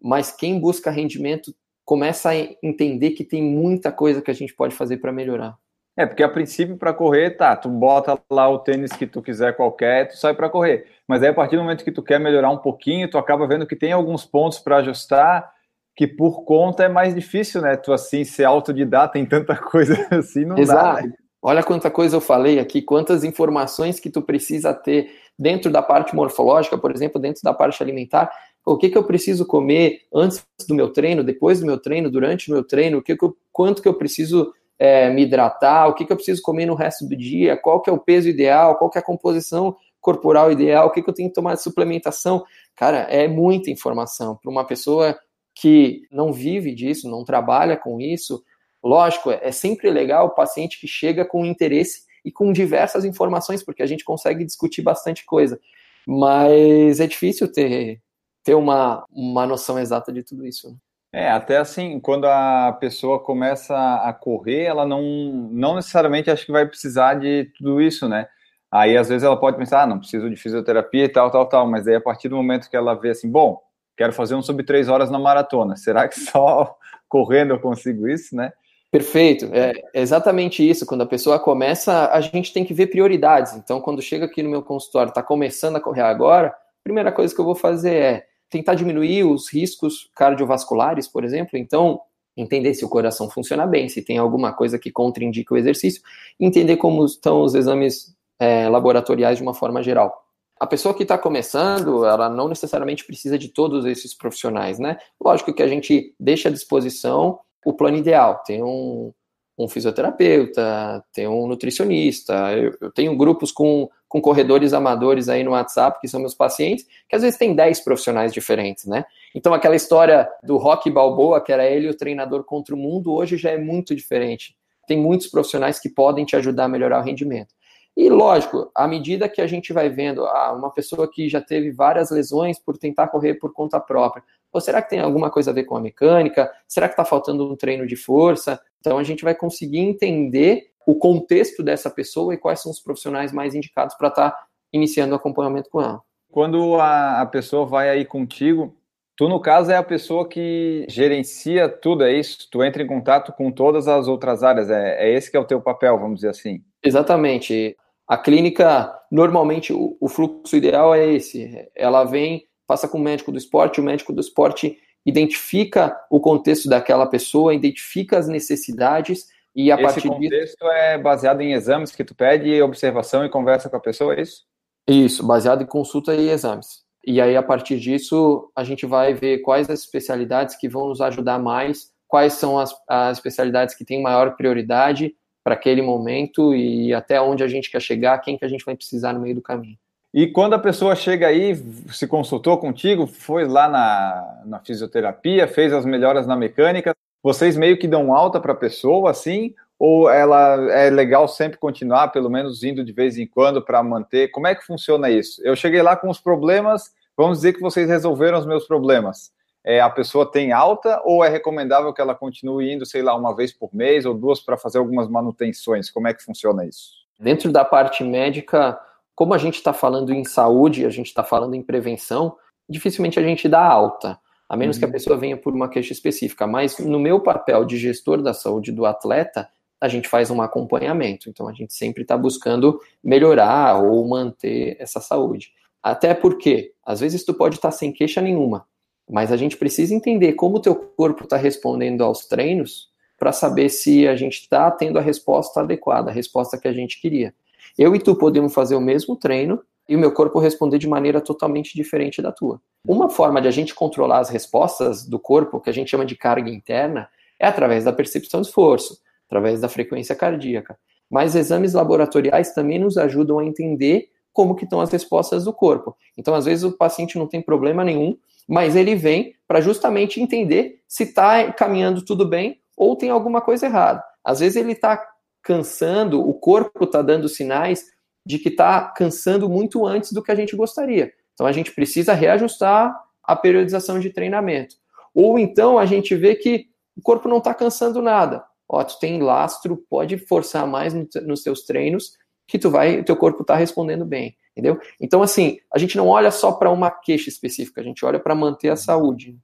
mas 0.00 0.30
quem 0.30 0.60
busca 0.60 0.90
rendimento 0.90 1.54
começa 1.84 2.30
a 2.30 2.36
entender 2.62 3.10
que 3.10 3.24
tem 3.24 3.42
muita 3.42 3.90
coisa 3.92 4.22
que 4.22 4.30
a 4.30 4.34
gente 4.34 4.54
pode 4.54 4.74
fazer 4.74 4.98
para 4.98 5.12
melhorar. 5.12 5.56
É, 5.96 6.04
porque 6.04 6.24
a 6.24 6.28
princípio 6.28 6.76
para 6.76 6.92
correr, 6.92 7.36
tá, 7.36 7.54
tu 7.54 7.68
bota 7.68 8.18
lá 8.28 8.48
o 8.48 8.58
tênis 8.58 8.92
que 8.92 9.06
tu 9.06 9.22
quiser 9.22 9.54
qualquer, 9.54 10.08
tu 10.08 10.16
sai 10.16 10.34
para 10.34 10.50
correr. 10.50 10.86
Mas 11.06 11.22
aí 11.22 11.28
a 11.28 11.34
partir 11.34 11.56
do 11.56 11.62
momento 11.62 11.84
que 11.84 11.92
tu 11.92 12.02
quer 12.02 12.18
melhorar 12.18 12.50
um 12.50 12.58
pouquinho, 12.58 13.08
tu 13.08 13.16
acaba 13.16 13.46
vendo 13.46 13.66
que 13.66 13.76
tem 13.76 13.92
alguns 13.92 14.24
pontos 14.24 14.58
para 14.58 14.78
ajustar 14.78 15.53
que 15.96 16.06
por 16.06 16.44
conta 16.44 16.84
é 16.84 16.88
mais 16.88 17.14
difícil, 17.14 17.60
né? 17.60 17.76
Tu 17.76 17.92
assim 17.92 18.24
ser 18.24 18.44
autodidata 18.44 19.18
em 19.18 19.26
tanta 19.26 19.56
coisa 19.56 19.94
assim 20.10 20.44
não 20.44 20.58
Exato. 20.58 20.96
dá. 20.96 21.02
Né? 21.02 21.12
Olha 21.42 21.62
quanta 21.62 21.90
coisa 21.90 22.16
eu 22.16 22.20
falei 22.20 22.58
aqui, 22.58 22.80
quantas 22.80 23.22
informações 23.22 24.00
que 24.00 24.08
tu 24.08 24.22
precisa 24.22 24.72
ter 24.72 25.10
dentro 25.38 25.70
da 25.70 25.82
parte 25.82 26.14
morfológica, 26.14 26.78
por 26.78 26.90
exemplo, 26.90 27.20
dentro 27.20 27.42
da 27.42 27.52
parte 27.52 27.82
alimentar, 27.82 28.32
o 28.64 28.78
que, 28.78 28.88
que 28.88 28.96
eu 28.96 29.04
preciso 29.04 29.46
comer 29.46 30.00
antes 30.12 30.42
do 30.66 30.74
meu 30.74 30.90
treino, 30.90 31.22
depois 31.22 31.60
do 31.60 31.66
meu 31.66 31.78
treino, 31.78 32.10
durante 32.10 32.50
o 32.50 32.54
meu 32.54 32.64
treino, 32.64 32.98
o 32.98 33.02
que, 33.02 33.14
que 33.14 33.24
eu, 33.24 33.36
quanto 33.52 33.82
que 33.82 33.88
eu 33.88 33.92
preciso 33.92 34.54
é, 34.78 35.10
me 35.10 35.22
hidratar, 35.22 35.86
o 35.86 35.94
que, 35.94 36.06
que 36.06 36.12
eu 36.12 36.16
preciso 36.16 36.40
comer 36.40 36.64
no 36.64 36.74
resto 36.74 37.06
do 37.06 37.14
dia, 37.14 37.58
qual 37.58 37.82
que 37.82 37.90
é 37.90 37.92
o 37.92 37.98
peso 37.98 38.28
ideal, 38.28 38.76
qual 38.76 38.88
que 38.88 38.96
é 38.96 39.02
a 39.02 39.04
composição 39.04 39.76
corporal 40.00 40.50
ideal, 40.50 40.86
o 40.86 40.90
que, 40.90 41.02
que 41.02 41.08
eu 41.08 41.14
tenho 41.14 41.28
que 41.28 41.34
tomar 41.34 41.54
de 41.54 41.62
suplementação. 41.62 42.44
Cara, 42.74 43.00
é 43.10 43.26
muita 43.28 43.70
informação 43.70 44.36
para 44.36 44.50
uma 44.50 44.66
pessoa 44.66 45.18
que 45.54 46.02
não 46.10 46.32
vive 46.32 46.74
disso, 46.74 47.10
não 47.10 47.24
trabalha 47.24 47.76
com 47.76 48.00
isso. 48.00 48.42
Lógico, 48.82 49.30
é 49.30 49.52
sempre 49.52 49.90
legal 49.90 50.26
o 50.26 50.34
paciente 50.34 50.80
que 50.80 50.86
chega 50.86 51.24
com 51.24 51.44
interesse 51.44 52.02
e 52.24 52.32
com 52.32 52.52
diversas 52.52 53.04
informações, 53.04 53.62
porque 53.62 53.82
a 53.82 53.86
gente 53.86 54.04
consegue 54.04 54.44
discutir 54.44 54.82
bastante 54.82 55.24
coisa. 55.24 55.58
Mas 56.06 57.00
é 57.00 57.06
difícil 57.06 57.50
ter 57.50 58.00
ter 58.44 58.54
uma, 58.54 59.04
uma 59.10 59.46
noção 59.46 59.78
exata 59.78 60.12
de 60.12 60.22
tudo 60.22 60.46
isso. 60.46 60.68
Né? 60.68 60.76
É, 61.14 61.30
até 61.30 61.56
assim, 61.56 61.98
quando 61.98 62.26
a 62.26 62.76
pessoa 62.78 63.18
começa 63.18 63.74
a 63.74 64.12
correr, 64.12 64.64
ela 64.64 64.84
não, 64.84 65.02
não 65.50 65.76
necessariamente 65.76 66.30
acho 66.30 66.44
que 66.44 66.52
vai 66.52 66.66
precisar 66.66 67.14
de 67.14 67.50
tudo 67.56 67.80
isso, 67.80 68.08
né? 68.08 68.28
Aí 68.70 68.96
às 68.96 69.08
vezes 69.08 69.22
ela 69.22 69.38
pode 69.38 69.56
pensar, 69.56 69.82
ah, 69.82 69.86
não 69.86 70.00
preciso 70.00 70.28
de 70.28 70.36
fisioterapia 70.36 71.04
e 71.04 71.08
tal, 71.08 71.30
tal, 71.30 71.48
tal, 71.48 71.66
mas 71.66 71.86
aí 71.86 71.94
a 71.94 72.00
partir 72.00 72.28
do 72.28 72.36
momento 72.36 72.68
que 72.68 72.76
ela 72.76 72.94
vê 72.94 73.10
assim, 73.10 73.30
bom, 73.30 73.60
quero 73.96 74.12
fazer 74.12 74.34
um 74.34 74.42
sub 74.42 74.62
três 74.64 74.88
horas 74.88 75.10
na 75.10 75.18
maratona, 75.18 75.76
será 75.76 76.08
que 76.08 76.18
só 76.18 76.76
correndo 77.08 77.54
eu 77.54 77.60
consigo 77.60 78.08
isso, 78.08 78.34
né? 78.34 78.52
Perfeito, 78.90 79.50
é 79.52 79.72
exatamente 79.92 80.68
isso. 80.68 80.86
Quando 80.86 81.00
a 81.00 81.06
pessoa 81.06 81.36
começa, 81.40 82.12
a 82.12 82.20
gente 82.20 82.52
tem 82.52 82.64
que 82.64 82.72
ver 82.72 82.86
prioridades. 82.86 83.54
Então, 83.54 83.80
quando 83.80 84.00
chega 84.00 84.26
aqui 84.26 84.40
no 84.40 84.48
meu 84.48 84.62
consultório, 84.62 85.08
está 85.08 85.20
começando 85.20 85.74
a 85.74 85.80
correr 85.80 86.02
agora, 86.02 86.48
a 86.48 86.84
primeira 86.84 87.10
coisa 87.10 87.34
que 87.34 87.40
eu 87.40 87.44
vou 87.44 87.56
fazer 87.56 87.94
é 87.96 88.26
tentar 88.48 88.76
diminuir 88.76 89.24
os 89.24 89.52
riscos 89.52 90.08
cardiovasculares, 90.14 91.08
por 91.08 91.24
exemplo. 91.24 91.58
Então, 91.58 92.00
entender 92.36 92.72
se 92.74 92.84
o 92.84 92.88
coração 92.88 93.28
funciona 93.28 93.66
bem, 93.66 93.88
se 93.88 94.00
tem 94.00 94.16
alguma 94.16 94.52
coisa 94.52 94.78
que 94.78 94.92
contraindica 94.92 95.54
o 95.54 95.56
exercício, 95.56 96.00
entender 96.38 96.76
como 96.76 97.04
estão 97.04 97.42
os 97.42 97.56
exames 97.56 98.14
é, 98.38 98.68
laboratoriais 98.68 99.38
de 99.38 99.42
uma 99.42 99.54
forma 99.54 99.82
geral. 99.82 100.23
A 100.58 100.66
pessoa 100.66 100.94
que 100.94 101.02
está 101.02 101.18
começando, 101.18 102.04
ela 102.04 102.28
não 102.28 102.48
necessariamente 102.48 103.04
precisa 103.04 103.38
de 103.38 103.48
todos 103.48 103.84
esses 103.84 104.14
profissionais, 104.14 104.78
né? 104.78 104.98
Lógico 105.22 105.52
que 105.52 105.62
a 105.62 105.68
gente 105.68 106.14
deixa 106.18 106.48
à 106.48 106.52
disposição 106.52 107.40
o 107.64 107.72
plano 107.72 107.96
ideal. 107.96 108.42
Tem 108.46 108.62
um, 108.62 109.12
um 109.58 109.68
fisioterapeuta, 109.68 111.04
tem 111.12 111.26
um 111.26 111.46
nutricionista, 111.46 112.52
eu, 112.52 112.76
eu, 112.80 112.92
tenho 112.92 113.16
grupos 113.16 113.50
com, 113.50 113.88
com 114.08 114.20
corredores 114.20 114.72
amadores 114.72 115.28
aí 115.28 115.42
no 115.42 115.52
WhatsApp, 115.52 116.00
que 116.00 116.08
são 116.08 116.20
meus 116.20 116.34
pacientes, 116.34 116.86
que 117.08 117.16
às 117.16 117.22
vezes 117.22 117.38
tem 117.38 117.54
10 117.54 117.80
profissionais 117.80 118.32
diferentes, 118.32 118.84
né? 118.84 119.04
Então 119.34 119.54
aquela 119.54 119.76
história 119.76 120.28
do 120.42 120.56
Rock 120.56 120.90
Balboa, 120.90 121.40
que 121.40 121.52
era 121.52 121.66
ele 121.66 121.88
o 121.88 121.96
treinador 121.96 122.44
contra 122.44 122.74
o 122.74 122.78
mundo, 122.78 123.12
hoje 123.12 123.36
já 123.36 123.50
é 123.50 123.58
muito 123.58 123.94
diferente. 123.94 124.56
Tem 124.86 124.98
muitos 124.98 125.28
profissionais 125.28 125.80
que 125.80 125.88
podem 125.88 126.24
te 126.24 126.36
ajudar 126.36 126.64
a 126.64 126.68
melhorar 126.68 127.00
o 127.00 127.04
rendimento. 127.04 127.54
E 127.96 128.08
lógico, 128.08 128.70
à 128.74 128.88
medida 128.88 129.28
que 129.28 129.40
a 129.40 129.46
gente 129.46 129.72
vai 129.72 129.88
vendo 129.88 130.24
ah, 130.26 130.52
uma 130.52 130.70
pessoa 130.70 131.08
que 131.08 131.28
já 131.28 131.40
teve 131.40 131.70
várias 131.70 132.10
lesões 132.10 132.58
por 132.58 132.76
tentar 132.76 133.08
correr 133.08 133.34
por 133.34 133.52
conta 133.52 133.78
própria, 133.78 134.24
ou 134.52 134.60
será 134.60 134.82
que 134.82 134.90
tem 134.90 135.00
alguma 135.00 135.30
coisa 135.30 135.50
a 135.50 135.54
ver 135.54 135.64
com 135.64 135.76
a 135.76 135.80
mecânica? 135.80 136.50
Será 136.66 136.88
que 136.88 136.94
está 136.94 137.04
faltando 137.04 137.50
um 137.50 137.56
treino 137.56 137.86
de 137.86 137.96
força? 137.96 138.60
Então 138.80 138.98
a 138.98 139.02
gente 139.02 139.24
vai 139.24 139.34
conseguir 139.34 139.78
entender 139.78 140.70
o 140.86 140.96
contexto 140.96 141.62
dessa 141.62 141.88
pessoa 141.88 142.34
e 142.34 142.38
quais 142.38 142.60
são 142.60 142.70
os 142.70 142.80
profissionais 142.80 143.32
mais 143.32 143.54
indicados 143.54 143.94
para 143.94 144.08
estar 144.08 144.30
tá 144.30 144.46
iniciando 144.72 145.12
o 145.12 145.16
acompanhamento 145.16 145.70
com 145.70 145.80
ela. 145.80 146.00
Quando 146.30 146.76
a, 146.76 147.20
a 147.20 147.26
pessoa 147.26 147.64
vai 147.64 147.88
aí 147.88 148.04
contigo, 148.04 148.76
tu 149.16 149.28
no 149.28 149.40
caso 149.40 149.70
é 149.70 149.76
a 149.76 149.82
pessoa 149.82 150.28
que 150.28 150.84
gerencia 150.88 151.68
tudo, 151.68 152.04
é 152.04 152.12
isso? 152.12 152.48
Tu 152.50 152.62
entra 152.62 152.82
em 152.82 152.86
contato 152.86 153.32
com 153.32 153.52
todas 153.52 153.86
as 153.86 154.08
outras 154.08 154.42
áreas, 154.42 154.68
é, 154.68 155.06
é 155.06 155.14
esse 155.14 155.30
que 155.30 155.36
é 155.36 155.40
o 155.40 155.46
teu 155.46 155.60
papel, 155.60 155.98
vamos 155.98 156.16
dizer 156.16 156.30
assim? 156.30 156.62
Exatamente. 156.82 157.76
A 158.06 158.18
clínica, 158.18 158.92
normalmente, 159.10 159.72
o, 159.72 159.96
o 160.00 160.08
fluxo 160.08 160.56
ideal 160.56 160.94
é 160.94 161.14
esse. 161.14 161.68
Ela 161.74 162.04
vem, 162.04 162.46
passa 162.66 162.86
com 162.86 162.98
o 162.98 163.02
médico 163.02 163.32
do 163.32 163.38
esporte, 163.38 163.80
o 163.80 163.84
médico 163.84 164.12
do 164.12 164.20
esporte 164.20 164.78
identifica 165.06 165.96
o 166.10 166.20
contexto 166.20 166.68
daquela 166.68 167.06
pessoa, 167.06 167.54
identifica 167.54 168.18
as 168.18 168.28
necessidades 168.28 169.26
e 169.54 169.70
a 169.70 169.76
Esse 169.76 169.84
partir 169.84 170.00
disso... 170.00 170.12
contexto 170.12 170.66
é 170.66 170.98
baseado 170.98 171.40
em 171.40 171.52
exames 171.52 171.94
que 171.94 172.04
tu 172.04 172.14
pede, 172.14 172.60
observação 172.60 173.24
e 173.24 173.30
conversa 173.30 173.70
com 173.70 173.76
a 173.76 173.80
pessoa, 173.80 174.14
é 174.14 174.22
isso? 174.22 174.42
Isso, 174.88 175.26
baseado 175.26 175.62
em 175.62 175.66
consulta 175.66 176.14
e 176.14 176.28
exames. 176.28 176.84
E 177.06 177.20
aí, 177.20 177.36
a 177.36 177.42
partir 177.42 177.78
disso, 177.78 178.50
a 178.56 178.64
gente 178.64 178.86
vai 178.86 179.14
ver 179.14 179.38
quais 179.38 179.68
as 179.68 179.80
especialidades 179.80 180.56
que 180.56 180.68
vão 180.68 180.88
nos 180.88 181.00
ajudar 181.00 181.38
mais, 181.38 181.92
quais 182.08 182.34
são 182.34 182.58
as, 182.58 182.74
as 182.88 183.18
especialidades 183.18 183.74
que 183.74 183.84
têm 183.84 184.02
maior 184.02 184.36
prioridade 184.36 185.14
para 185.44 185.54
aquele 185.54 185.82
momento 185.82 186.54
e 186.54 186.94
até 186.94 187.20
onde 187.20 187.44
a 187.44 187.48
gente 187.48 187.70
quer 187.70 187.80
chegar, 187.80 188.18
quem 188.18 188.38
que 188.38 188.44
a 188.46 188.48
gente 188.48 188.64
vai 188.64 188.74
precisar 188.74 189.12
no 189.12 189.20
meio 189.20 189.34
do 189.34 189.42
caminho. 189.42 189.76
E 190.12 190.26
quando 190.26 190.54
a 190.54 190.58
pessoa 190.58 190.96
chega 190.96 191.26
aí, 191.26 191.54
se 191.90 192.06
consultou 192.06 192.56
contigo, 192.56 193.06
foi 193.06 193.44
lá 193.46 193.68
na, 193.68 194.42
na 194.46 194.60
fisioterapia, 194.60 195.46
fez 195.46 195.72
as 195.72 195.84
melhoras 195.84 196.26
na 196.26 196.34
mecânica, 196.34 196.94
vocês 197.22 197.56
meio 197.56 197.76
que 197.76 197.88
dão 197.88 198.14
alta 198.14 198.40
para 198.40 198.52
a 198.52 198.56
pessoa, 198.56 199.10
assim? 199.10 199.52
Ou 199.76 200.08
ela 200.08 200.72
é 200.72 200.88
legal 200.88 201.26
sempre 201.26 201.58
continuar, 201.58 202.08
pelo 202.08 202.30
menos 202.30 202.62
indo 202.62 202.84
de 202.84 202.92
vez 202.92 203.18
em 203.18 203.26
quando 203.26 203.60
para 203.60 203.82
manter? 203.82 204.28
Como 204.28 204.46
é 204.46 204.54
que 204.54 204.64
funciona 204.64 205.10
isso? 205.10 205.42
Eu 205.44 205.56
cheguei 205.56 205.82
lá 205.82 205.96
com 205.96 206.08
os 206.08 206.20
problemas, 206.20 206.92
vamos 207.16 207.38
dizer 207.38 207.52
que 207.52 207.60
vocês 207.60 207.88
resolveram 207.88 208.38
os 208.38 208.46
meus 208.46 208.66
problemas. 208.66 209.32
É, 209.64 209.80
a 209.80 209.88
pessoa 209.88 210.30
tem 210.30 210.52
alta 210.52 211.00
ou 211.04 211.24
é 211.24 211.28
recomendável 211.28 211.92
que 211.94 212.00
ela 212.00 212.14
continue 212.14 212.70
indo, 212.70 212.84
sei 212.84 213.02
lá, 213.02 213.16
uma 213.16 213.34
vez 213.34 213.50
por 213.50 213.74
mês 213.74 214.04
ou 214.04 214.12
duas 214.12 214.40
para 214.40 214.58
fazer 214.58 214.78
algumas 214.78 215.08
manutenções? 215.08 215.90
Como 215.90 216.06
é 216.06 216.12
que 216.12 216.22
funciona 216.22 216.66
isso? 216.66 216.90
Dentro 217.18 217.50
da 217.50 217.64
parte 217.64 218.04
médica, 218.04 218.78
como 219.14 219.32
a 219.32 219.38
gente 219.38 219.54
está 219.54 219.72
falando 219.72 220.12
em 220.12 220.24
saúde, 220.24 220.84
a 220.84 220.90
gente 220.90 221.06
está 221.06 221.24
falando 221.24 221.54
em 221.54 221.62
prevenção, 221.62 222.36
dificilmente 222.68 223.18
a 223.18 223.22
gente 223.22 223.48
dá 223.48 223.64
alta, 223.64 224.18
a 224.48 224.56
menos 224.56 224.76
uhum. 224.76 224.80
que 224.80 224.84
a 224.84 224.88
uhum. 224.88 224.92
pessoa 224.92 225.16
venha 225.16 225.36
por 225.36 225.54
uma 225.54 225.68
queixa 225.68 225.92
específica. 225.92 226.46
Mas 226.46 226.78
no 226.78 226.98
meu 226.98 227.20
papel 227.20 227.64
de 227.64 227.78
gestor 227.78 228.20
da 228.20 228.34
saúde 228.34 228.70
do 228.70 228.84
atleta, 228.84 229.48
a 229.80 229.88
gente 229.88 230.08
faz 230.08 230.30
um 230.30 230.42
acompanhamento. 230.42 231.30
Então 231.30 231.48
a 231.48 231.52
gente 231.52 231.72
sempre 231.72 232.02
está 232.02 232.16
buscando 232.18 232.78
melhorar 233.02 233.82
ou 233.82 234.06
manter 234.06 234.76
essa 234.78 235.00
saúde. 235.00 235.52
Até 235.82 236.14
porque, 236.14 236.72
às 236.84 237.00
vezes, 237.00 237.24
tu 237.24 237.34
pode 237.34 237.56
estar 237.56 237.70
tá 237.70 237.76
sem 237.76 237.92
queixa 237.92 238.20
nenhuma, 238.20 238.66
mas 239.10 239.30
a 239.30 239.36
gente 239.36 239.56
precisa 239.56 239.94
entender 239.94 240.34
como 240.34 240.56
o 240.56 240.60
teu 240.60 240.74
corpo 240.74 241.24
está 241.24 241.36
respondendo 241.36 242.02
aos 242.02 242.26
treinos 242.26 242.88
para 243.18 243.32
saber 243.32 243.68
se 243.68 244.08
a 244.08 244.16
gente 244.16 244.40
está 244.40 244.70
tendo 244.70 244.98
a 244.98 245.02
resposta 245.02 245.60
adequada, 245.60 246.10
a 246.10 246.14
resposta 246.14 246.58
que 246.58 246.68
a 246.68 246.72
gente 246.72 247.00
queria. 247.00 247.34
Eu 247.78 247.94
e 247.94 247.98
tu 247.98 248.14
podemos 248.14 248.52
fazer 248.52 248.74
o 248.74 248.80
mesmo 248.80 249.16
treino, 249.16 249.60
e 249.88 249.94
o 249.94 249.98
meu 249.98 250.12
corpo 250.12 250.38
responder 250.38 250.78
de 250.78 250.88
maneira 250.88 251.20
totalmente 251.20 251.74
diferente 251.74 252.22
da 252.22 252.32
tua. 252.32 252.60
Uma 252.86 253.08
forma 253.10 253.40
de 253.40 253.48
a 253.48 253.50
gente 253.50 253.74
controlar 253.74 254.20
as 254.20 254.30
respostas 254.30 255.06
do 255.06 255.18
corpo, 255.18 255.60
que 255.60 255.70
a 255.70 255.72
gente 255.72 255.90
chama 255.90 256.06
de 256.06 256.16
carga 256.16 256.50
interna, 256.50 257.08
é 257.38 257.46
através 257.46 257.84
da 257.84 257.92
percepção 257.92 258.40
de 258.40 258.46
esforço, 258.46 258.98
através 259.26 259.60
da 259.60 259.68
frequência 259.68 260.14
cardíaca. 260.14 260.78
Mas 261.10 261.34
exames 261.34 261.74
laboratoriais 261.74 262.52
também 262.52 262.78
nos 262.78 262.96
ajudam 262.96 263.38
a 263.38 263.44
entender 263.44 264.08
como 264.32 264.54
que 264.54 264.64
estão 264.64 264.80
as 264.80 264.90
respostas 264.90 265.44
do 265.44 265.52
corpo. 265.52 265.96
Então, 266.16 266.34
às 266.34 266.46
vezes, 266.46 266.64
o 266.64 266.76
paciente 266.76 267.18
não 267.18 267.26
tem 267.26 267.40
problema 267.40 267.84
nenhum, 267.84 268.16
mas 268.48 268.76
ele 268.76 268.94
vem 268.94 269.34
para 269.46 269.60
justamente 269.60 270.20
entender 270.20 270.80
se 270.88 271.04
está 271.04 271.52
caminhando 271.52 272.04
tudo 272.04 272.26
bem 272.26 272.60
ou 272.76 272.96
tem 272.96 273.10
alguma 273.10 273.40
coisa 273.40 273.66
errada. 273.66 274.02
Às 274.24 274.40
vezes 274.40 274.56
ele 274.56 274.72
está 274.72 275.02
cansando, 275.42 276.26
o 276.26 276.34
corpo 276.34 276.84
está 276.84 277.02
dando 277.02 277.28
sinais 277.28 277.84
de 278.26 278.38
que 278.38 278.48
está 278.48 278.80
cansando 278.80 279.48
muito 279.48 279.84
antes 279.84 280.12
do 280.12 280.22
que 280.22 280.32
a 280.32 280.34
gente 280.34 280.56
gostaria. 280.56 281.12
Então 281.34 281.46
a 281.46 281.52
gente 281.52 281.72
precisa 281.72 282.14
reajustar 282.14 282.94
a 283.22 283.36
periodização 283.36 284.00
de 284.00 284.10
treinamento. 284.10 284.76
Ou 285.14 285.38
então 285.38 285.78
a 285.78 285.86
gente 285.86 286.14
vê 286.14 286.34
que 286.34 286.66
o 286.96 287.02
corpo 287.02 287.28
não 287.28 287.38
está 287.38 287.52
cansando 287.52 288.00
nada. 288.00 288.44
Ó, 288.68 288.82
tu 288.82 288.98
tem 288.98 289.22
lastro, 289.22 289.84
pode 289.88 290.16
forçar 290.16 290.66
mais 290.66 290.94
nos 290.94 291.42
teus 291.42 291.64
treinos, 291.64 292.16
que 292.46 292.58
tu 292.58 292.70
vai, 292.70 293.02
teu 293.02 293.16
corpo 293.16 293.42
está 293.42 293.56
respondendo 293.56 294.04
bem, 294.04 294.36
entendeu? 294.56 294.80
Então 295.00 295.22
assim, 295.22 295.58
a 295.72 295.78
gente 295.78 295.96
não 295.96 296.08
olha 296.08 296.30
só 296.30 296.52
para 296.52 296.70
uma 296.70 296.90
queixa 296.90 297.28
específica, 297.28 297.80
a 297.80 297.84
gente 297.84 298.04
olha 298.04 298.18
para 298.18 298.34
manter 298.34 298.68
a 298.68 298.76
saúde. 298.76 299.36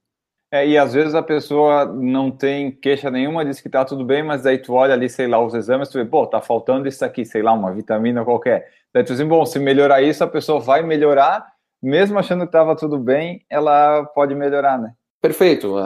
É, 0.52 0.66
e 0.66 0.76
às 0.76 0.92
vezes 0.92 1.14
a 1.14 1.22
pessoa 1.22 1.84
não 1.84 2.28
tem 2.28 2.72
queixa 2.72 3.08
nenhuma, 3.08 3.44
diz 3.44 3.60
que 3.60 3.68
tá 3.68 3.84
tudo 3.84 4.04
bem, 4.04 4.22
mas 4.22 4.42
daí 4.42 4.58
tu 4.58 4.74
olha 4.74 4.94
ali, 4.94 5.08
sei 5.08 5.28
lá, 5.28 5.38
os 5.38 5.54
exames, 5.54 5.88
tu 5.88 5.98
vê, 5.98 6.04
pô, 6.04 6.26
tá 6.26 6.40
faltando 6.40 6.88
isso 6.88 7.04
aqui, 7.04 7.24
sei 7.24 7.40
lá, 7.40 7.52
uma 7.52 7.72
vitamina 7.72 8.24
qualquer. 8.24 8.68
Daí 8.92 9.04
tu 9.04 9.14
diz, 9.14 9.22
bom, 9.22 9.46
se 9.46 9.60
melhorar 9.60 10.02
isso, 10.02 10.24
a 10.24 10.26
pessoa 10.26 10.58
vai 10.58 10.82
melhorar, 10.82 11.46
mesmo 11.80 12.18
achando 12.18 12.46
que 12.46 12.52
tava 12.52 12.74
tudo 12.74 12.98
bem, 12.98 13.44
ela 13.48 14.04
pode 14.06 14.34
melhorar, 14.34 14.76
né? 14.76 14.92
Perfeito. 15.20 15.76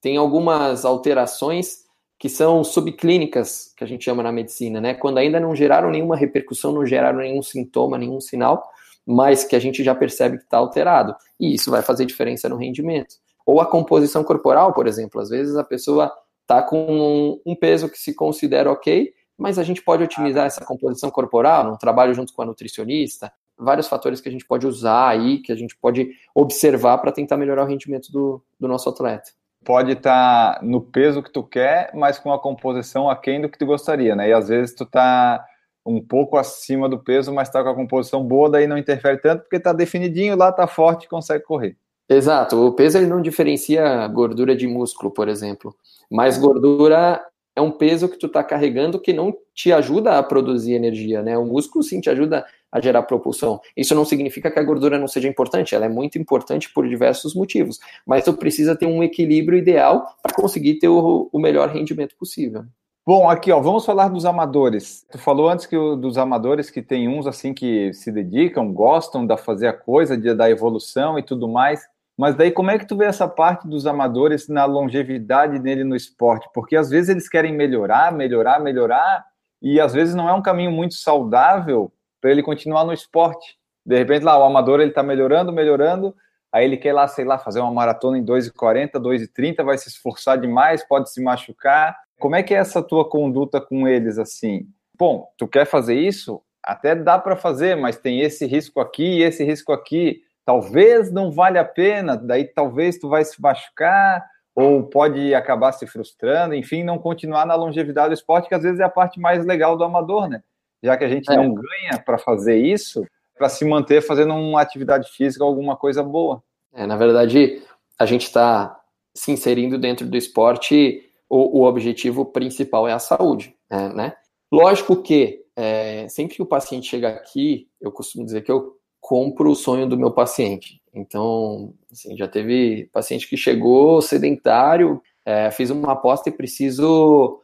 Tem 0.00 0.16
algumas 0.16 0.84
alterações 0.84 1.87
que 2.18 2.28
são 2.28 2.64
subclínicas, 2.64 3.72
que 3.76 3.84
a 3.84 3.86
gente 3.86 4.04
chama 4.04 4.22
na 4.22 4.32
medicina, 4.32 4.80
né? 4.80 4.94
Quando 4.94 5.18
ainda 5.18 5.38
não 5.38 5.54
geraram 5.54 5.90
nenhuma 5.90 6.16
repercussão, 6.16 6.72
não 6.72 6.84
geraram 6.84 7.18
nenhum 7.18 7.42
sintoma, 7.42 7.96
nenhum 7.96 8.20
sinal, 8.20 8.68
mas 9.06 9.44
que 9.44 9.54
a 9.54 9.60
gente 9.60 9.84
já 9.84 9.94
percebe 9.94 10.38
que 10.38 10.44
está 10.44 10.58
alterado. 10.58 11.14
E 11.38 11.54
isso 11.54 11.70
vai 11.70 11.80
fazer 11.80 12.04
diferença 12.04 12.48
no 12.48 12.56
rendimento. 12.56 13.14
Ou 13.46 13.60
a 13.60 13.66
composição 13.66 14.24
corporal, 14.24 14.74
por 14.74 14.86
exemplo. 14.86 15.20
Às 15.20 15.30
vezes 15.30 15.56
a 15.56 15.62
pessoa 15.62 16.12
está 16.42 16.60
com 16.60 17.40
um 17.46 17.54
peso 17.54 17.88
que 17.88 17.98
se 17.98 18.12
considera 18.14 18.70
ok, 18.70 19.12
mas 19.36 19.58
a 19.58 19.62
gente 19.62 19.82
pode 19.82 20.02
otimizar 20.02 20.46
essa 20.46 20.64
composição 20.64 21.10
corporal 21.10 21.64
num 21.64 21.76
trabalho 21.76 22.12
junto 22.12 22.32
com 22.32 22.42
a 22.42 22.46
nutricionista. 22.46 23.32
Vários 23.56 23.86
fatores 23.86 24.20
que 24.20 24.28
a 24.28 24.32
gente 24.32 24.44
pode 24.44 24.66
usar 24.66 25.08
aí, 25.08 25.38
que 25.38 25.52
a 25.52 25.56
gente 25.56 25.76
pode 25.76 26.10
observar 26.34 26.98
para 26.98 27.12
tentar 27.12 27.36
melhorar 27.36 27.64
o 27.64 27.68
rendimento 27.68 28.10
do, 28.10 28.42
do 28.58 28.66
nosso 28.66 28.88
atleta. 28.88 29.30
Pode 29.68 29.92
estar 29.92 30.54
tá 30.54 30.64
no 30.64 30.80
peso 30.80 31.22
que 31.22 31.30
tu 31.30 31.42
quer, 31.42 31.90
mas 31.92 32.18
com 32.18 32.32
a 32.32 32.38
composição 32.38 33.10
aquém 33.10 33.38
do 33.38 33.50
que 33.50 33.58
tu 33.58 33.66
gostaria, 33.66 34.16
né? 34.16 34.30
E 34.30 34.32
às 34.32 34.48
vezes 34.48 34.74
tu 34.74 34.86
tá 34.86 35.44
um 35.84 36.00
pouco 36.00 36.38
acima 36.38 36.88
do 36.88 36.98
peso, 36.98 37.34
mas 37.34 37.50
tá 37.50 37.62
com 37.62 37.68
a 37.68 37.74
composição 37.74 38.24
boa, 38.24 38.48
daí 38.48 38.66
não 38.66 38.78
interfere 38.78 39.18
tanto, 39.18 39.42
porque 39.42 39.60
tá 39.60 39.74
definidinho 39.74 40.34
lá, 40.34 40.50
tá 40.50 40.66
forte, 40.66 41.06
consegue 41.06 41.44
correr. 41.44 41.76
Exato, 42.08 42.56
o 42.56 42.72
peso 42.72 42.96
ele 42.96 43.08
não 43.08 43.20
diferencia 43.20 44.06
gordura 44.08 44.56
de 44.56 44.66
músculo, 44.66 45.10
por 45.10 45.28
exemplo, 45.28 45.76
mas 46.10 46.38
gordura 46.38 47.22
é 47.54 47.60
um 47.60 47.70
peso 47.70 48.08
que 48.08 48.18
tu 48.18 48.24
está 48.24 48.42
carregando 48.42 48.98
que 48.98 49.12
não 49.12 49.36
te 49.54 49.70
ajuda 49.70 50.16
a 50.16 50.22
produzir 50.22 50.72
energia, 50.72 51.22
né? 51.22 51.36
O 51.36 51.44
músculo 51.44 51.84
sim 51.84 52.00
te 52.00 52.08
ajuda 52.08 52.46
a 52.70 52.80
gerar 52.80 53.02
propulsão. 53.02 53.60
Isso 53.76 53.94
não 53.94 54.04
significa 54.04 54.50
que 54.50 54.58
a 54.58 54.62
gordura 54.62 54.98
não 54.98 55.08
seja 55.08 55.28
importante, 55.28 55.74
ela 55.74 55.86
é 55.86 55.88
muito 55.88 56.18
importante 56.18 56.70
por 56.72 56.86
diversos 56.88 57.34
motivos, 57.34 57.78
mas 58.06 58.24
tu 58.24 58.32
precisa 58.34 58.76
ter 58.76 58.86
um 58.86 59.02
equilíbrio 59.02 59.58
ideal 59.58 60.06
para 60.22 60.34
conseguir 60.34 60.78
ter 60.78 60.88
o, 60.88 61.28
o, 61.32 61.38
melhor 61.38 61.68
rendimento 61.68 62.14
possível. 62.16 62.64
Bom, 63.06 63.30
aqui 63.30 63.50
ó, 63.50 63.60
vamos 63.60 63.86
falar 63.86 64.08
dos 64.08 64.26
amadores. 64.26 65.06
Tu 65.10 65.18
falou 65.18 65.48
antes 65.48 65.64
que 65.64 65.76
o, 65.76 65.96
dos 65.96 66.18
amadores 66.18 66.68
que 66.68 66.82
tem 66.82 67.08
uns 67.08 67.26
assim 67.26 67.54
que 67.54 67.92
se 67.94 68.12
dedicam, 68.12 68.70
gostam 68.70 69.26
da 69.26 69.36
fazer 69.36 69.68
a 69.68 69.72
coisa, 69.72 70.16
de, 70.16 70.34
da 70.34 70.50
evolução 70.50 71.18
e 71.18 71.22
tudo 71.22 71.48
mais. 71.48 71.80
Mas 72.18 72.34
daí 72.34 72.50
como 72.50 72.70
é 72.70 72.78
que 72.78 72.86
tu 72.86 72.96
vê 72.96 73.06
essa 73.06 73.26
parte 73.26 73.66
dos 73.66 73.86
amadores 73.86 74.48
na 74.48 74.66
longevidade 74.66 75.58
dele 75.58 75.84
no 75.84 75.96
esporte? 75.96 76.48
Porque 76.52 76.76
às 76.76 76.90
vezes 76.90 77.08
eles 77.08 77.28
querem 77.28 77.54
melhorar, 77.54 78.12
melhorar, 78.12 78.60
melhorar, 78.60 79.24
e 79.62 79.80
às 79.80 79.92
vezes 79.94 80.14
não 80.14 80.28
é 80.28 80.32
um 80.34 80.42
caminho 80.42 80.70
muito 80.70 80.94
saudável 80.94 81.90
para 82.20 82.30
ele 82.30 82.42
continuar 82.42 82.84
no 82.84 82.92
esporte. 82.92 83.56
De 83.84 83.96
repente 83.96 84.22
lá 84.22 84.38
o 84.38 84.44
amador 84.44 84.80
ele 84.80 84.90
está 84.90 85.02
melhorando, 85.02 85.52
melhorando, 85.52 86.14
aí 86.52 86.64
ele 86.64 86.76
quer 86.76 86.92
lá, 86.92 87.06
sei 87.08 87.24
lá, 87.24 87.38
fazer 87.38 87.60
uma 87.60 87.72
maratona 87.72 88.18
em 88.18 88.24
2,40, 88.24 88.92
2,30, 88.92 89.64
vai 89.64 89.78
se 89.78 89.88
esforçar 89.88 90.38
demais, 90.38 90.86
pode 90.86 91.10
se 91.10 91.22
machucar. 91.22 91.96
Como 92.18 92.34
é 92.34 92.42
que 92.42 92.54
é 92.54 92.58
essa 92.58 92.82
tua 92.82 93.08
conduta 93.08 93.60
com 93.60 93.86
eles 93.86 94.18
assim? 94.18 94.66
Bom, 94.98 95.28
tu 95.38 95.46
quer 95.46 95.64
fazer 95.64 95.94
isso? 95.94 96.42
Até 96.62 96.94
dá 96.94 97.18
para 97.18 97.36
fazer, 97.36 97.76
mas 97.76 97.96
tem 97.96 98.20
esse 98.20 98.44
risco 98.46 98.80
aqui 98.80 99.18
e 99.18 99.22
esse 99.22 99.44
risco 99.44 99.72
aqui 99.72 100.20
talvez 100.44 101.12
não 101.12 101.30
vale 101.30 101.58
a 101.58 101.64
pena, 101.64 102.16
daí 102.16 102.44
talvez 102.44 102.98
tu 102.98 103.08
vai 103.08 103.24
se 103.24 103.40
machucar 103.40 104.24
ou 104.54 104.82
pode 104.82 105.34
acabar 105.34 105.72
se 105.72 105.86
frustrando, 105.86 106.54
enfim, 106.54 106.82
não 106.82 106.98
continuar 106.98 107.46
na 107.46 107.54
longevidade 107.54 108.08
do 108.08 108.14
esporte, 108.14 108.48
que 108.48 108.54
às 108.54 108.62
vezes 108.62 108.80
é 108.80 108.84
a 108.84 108.88
parte 108.88 109.20
mais 109.20 109.44
legal 109.44 109.76
do 109.76 109.84
amador, 109.84 110.28
né? 110.28 110.42
Já 110.82 110.96
que 110.96 111.04
a 111.04 111.08
gente 111.08 111.30
é. 111.30 111.36
não 111.36 111.54
ganha 111.54 112.02
para 112.04 112.18
fazer 112.18 112.56
isso, 112.56 113.04
para 113.36 113.48
se 113.48 113.64
manter 113.64 114.02
fazendo 114.02 114.34
uma 114.34 114.60
atividade 114.60 115.10
física, 115.10 115.44
alguma 115.44 115.76
coisa 115.76 116.02
boa. 116.02 116.42
É, 116.72 116.86
na 116.86 116.96
verdade, 116.96 117.62
a 117.98 118.06
gente 118.06 118.24
está 118.24 118.78
se 119.14 119.32
inserindo 119.32 119.78
dentro 119.78 120.06
do 120.06 120.16
esporte, 120.16 121.02
o, 121.28 121.60
o 121.60 121.64
objetivo 121.64 122.24
principal 122.24 122.86
é 122.86 122.92
a 122.92 122.98
saúde, 122.98 123.54
né? 123.70 123.88
né? 123.94 124.12
Lógico 124.50 125.02
que 125.02 125.44
é, 125.56 126.08
sempre 126.08 126.36
que 126.36 126.42
o 126.42 126.46
paciente 126.46 126.88
chega 126.88 127.08
aqui, 127.08 127.68
eu 127.80 127.90
costumo 127.90 128.24
dizer 128.24 128.42
que 128.42 128.50
eu 128.50 128.76
compro 129.00 129.50
o 129.50 129.56
sonho 129.56 129.88
do 129.88 129.98
meu 129.98 130.10
paciente. 130.10 130.80
Então, 130.94 131.74
assim, 131.90 132.16
já 132.16 132.26
teve 132.28 132.88
paciente 132.92 133.28
que 133.28 133.36
chegou 133.36 134.00
sedentário, 134.00 135.02
é, 135.24 135.50
fiz 135.50 135.70
uma 135.70 135.92
aposta 135.92 136.28
e 136.28 136.32
preciso 136.32 137.40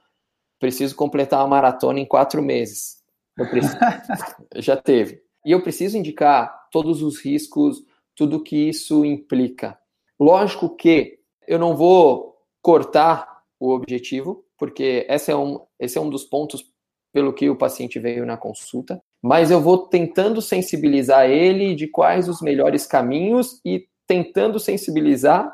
preciso 0.58 0.96
completar 0.96 1.40
uma 1.40 1.48
maratona 1.48 2.00
em 2.00 2.06
quatro 2.06 2.42
meses. 2.42 3.02
Preciso, 3.36 3.76
já 4.56 4.76
teve. 4.76 5.22
E 5.44 5.52
eu 5.52 5.62
preciso 5.62 5.98
indicar 5.98 6.68
todos 6.70 7.02
os 7.02 7.20
riscos, 7.20 7.82
tudo 8.14 8.42
que 8.42 8.56
isso 8.68 9.04
implica. 9.04 9.78
Lógico 10.18 10.74
que 10.74 11.18
eu 11.46 11.58
não 11.58 11.76
vou 11.76 12.36
cortar 12.62 13.42
o 13.60 13.70
objetivo, 13.70 14.44
porque 14.56 15.06
esse 15.08 15.30
é 15.30 15.36
um, 15.36 15.60
esse 15.78 15.98
é 15.98 16.00
um 16.00 16.08
dos 16.08 16.24
pontos 16.24 16.64
pelo 17.12 17.32
que 17.32 17.50
o 17.50 17.56
paciente 17.56 17.98
veio 17.98 18.24
na 18.24 18.36
consulta 18.36 19.02
mas 19.26 19.50
eu 19.50 19.58
vou 19.58 19.86
tentando 19.86 20.42
sensibilizar 20.42 21.30
ele 21.30 21.74
de 21.74 21.88
quais 21.88 22.28
os 22.28 22.42
melhores 22.42 22.86
caminhos 22.86 23.58
e 23.64 23.88
tentando 24.06 24.60
sensibilizar 24.60 25.50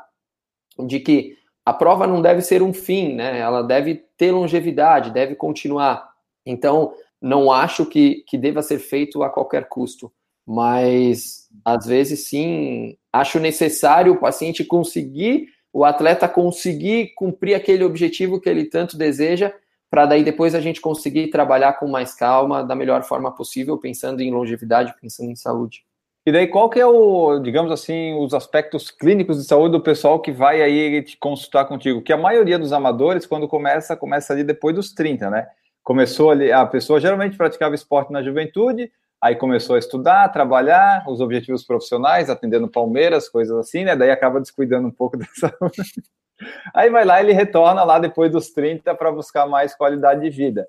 de 0.85 0.99
que 0.99 1.37
a 1.65 1.71
prova 1.71 2.05
não 2.05 2.21
deve 2.21 2.41
ser 2.41 2.61
um 2.61 2.73
fim, 2.73 3.13
né? 3.13 3.39
Ela 3.39 3.61
deve 3.61 4.03
ter 4.17 4.33
longevidade, 4.33 5.13
deve 5.13 5.35
continuar. 5.35 6.05
Então, 6.45 6.93
não 7.21 7.51
acho 7.51 7.85
que, 7.85 8.23
que 8.27 8.37
deva 8.37 8.61
ser 8.61 8.79
feito 8.79 9.21
a 9.23 9.29
qualquer 9.29 9.67
custo, 9.67 10.11
mas 10.45 11.47
às 11.63 11.85
vezes 11.85 12.27
sim, 12.27 12.97
acho 13.13 13.39
necessário 13.39 14.13
o 14.13 14.19
paciente 14.19 14.65
conseguir, 14.65 15.47
o 15.71 15.85
atleta 15.85 16.27
conseguir 16.27 17.13
cumprir 17.15 17.53
aquele 17.53 17.83
objetivo 17.83 18.41
que 18.41 18.49
ele 18.49 18.65
tanto 18.65 18.97
deseja 18.97 19.53
para 19.91 20.05
daí 20.05 20.23
depois 20.23 20.55
a 20.55 20.61
gente 20.61 20.79
conseguir 20.79 21.27
trabalhar 21.27 21.73
com 21.73 21.85
mais 21.85 22.15
calma, 22.15 22.63
da 22.63 22.73
melhor 22.73 23.03
forma 23.03 23.29
possível, 23.35 23.77
pensando 23.77 24.21
em 24.21 24.31
longevidade, 24.31 24.95
pensando 25.01 25.29
em 25.29 25.35
saúde. 25.35 25.83
E 26.25 26.31
daí 26.31 26.47
qual 26.47 26.69
que 26.69 26.79
é 26.79 26.85
o, 26.85 27.39
digamos 27.39 27.71
assim, 27.71 28.13
os 28.13 28.33
aspectos 28.33 28.89
clínicos 28.89 29.37
de 29.37 29.43
saúde 29.43 29.73
do 29.73 29.83
pessoal 29.83 30.21
que 30.21 30.31
vai 30.31 30.61
aí 30.61 31.01
te 31.03 31.17
consultar 31.17 31.65
contigo? 31.65 32.01
Que 32.01 32.13
a 32.13 32.17
maioria 32.17 32.57
dos 32.57 32.71
amadores, 32.71 33.25
quando 33.25 33.49
começa, 33.49 33.97
começa 33.97 34.31
ali 34.31 34.45
depois 34.45 34.73
dos 34.73 34.93
30, 34.93 35.29
né? 35.29 35.47
Começou 35.83 36.31
ali, 36.31 36.51
a 36.51 36.65
pessoa 36.65 36.99
geralmente 36.99 37.37
praticava 37.37 37.75
esporte 37.75 38.11
na 38.11 38.21
juventude, 38.21 38.91
aí 39.21 39.35
começou 39.35 39.75
a 39.75 39.79
estudar, 39.79 40.29
trabalhar, 40.29 41.03
os 41.07 41.21
objetivos 41.21 41.63
profissionais, 41.63 42.29
atendendo 42.29 42.67
Palmeiras, 42.67 43.29
coisas 43.29 43.57
assim, 43.57 43.83
né? 43.83 43.95
Daí 43.95 44.11
acaba 44.11 44.39
descuidando 44.39 44.87
um 44.87 44.91
pouco 44.91 45.17
saúde. 45.33 46.03
Aí 46.73 46.89
vai 46.89 47.05
lá, 47.05 47.21
ele 47.21 47.33
retorna 47.33 47.83
lá 47.83 47.99
depois 47.99 48.31
dos 48.31 48.49
30 48.49 48.95
para 48.95 49.11
buscar 49.11 49.45
mais 49.45 49.75
qualidade 49.75 50.21
de 50.21 50.29
vida. 50.29 50.67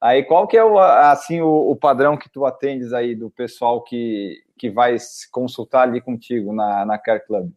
Aí 0.00 0.24
qual 0.24 0.48
que 0.48 0.56
é 0.56 0.64
o, 0.64 0.78
assim, 0.78 1.40
o, 1.40 1.70
o, 1.70 1.76
padrão 1.76 2.16
que 2.16 2.28
tu 2.28 2.44
atendes 2.44 2.92
aí 2.92 3.14
do 3.14 3.30
pessoal 3.30 3.82
que, 3.82 4.42
que 4.58 4.68
vai 4.68 4.96
consultar 5.30 5.82
ali 5.82 6.00
contigo 6.00 6.52
na, 6.52 6.84
na 6.84 6.98
Care 6.98 7.24
Club? 7.24 7.52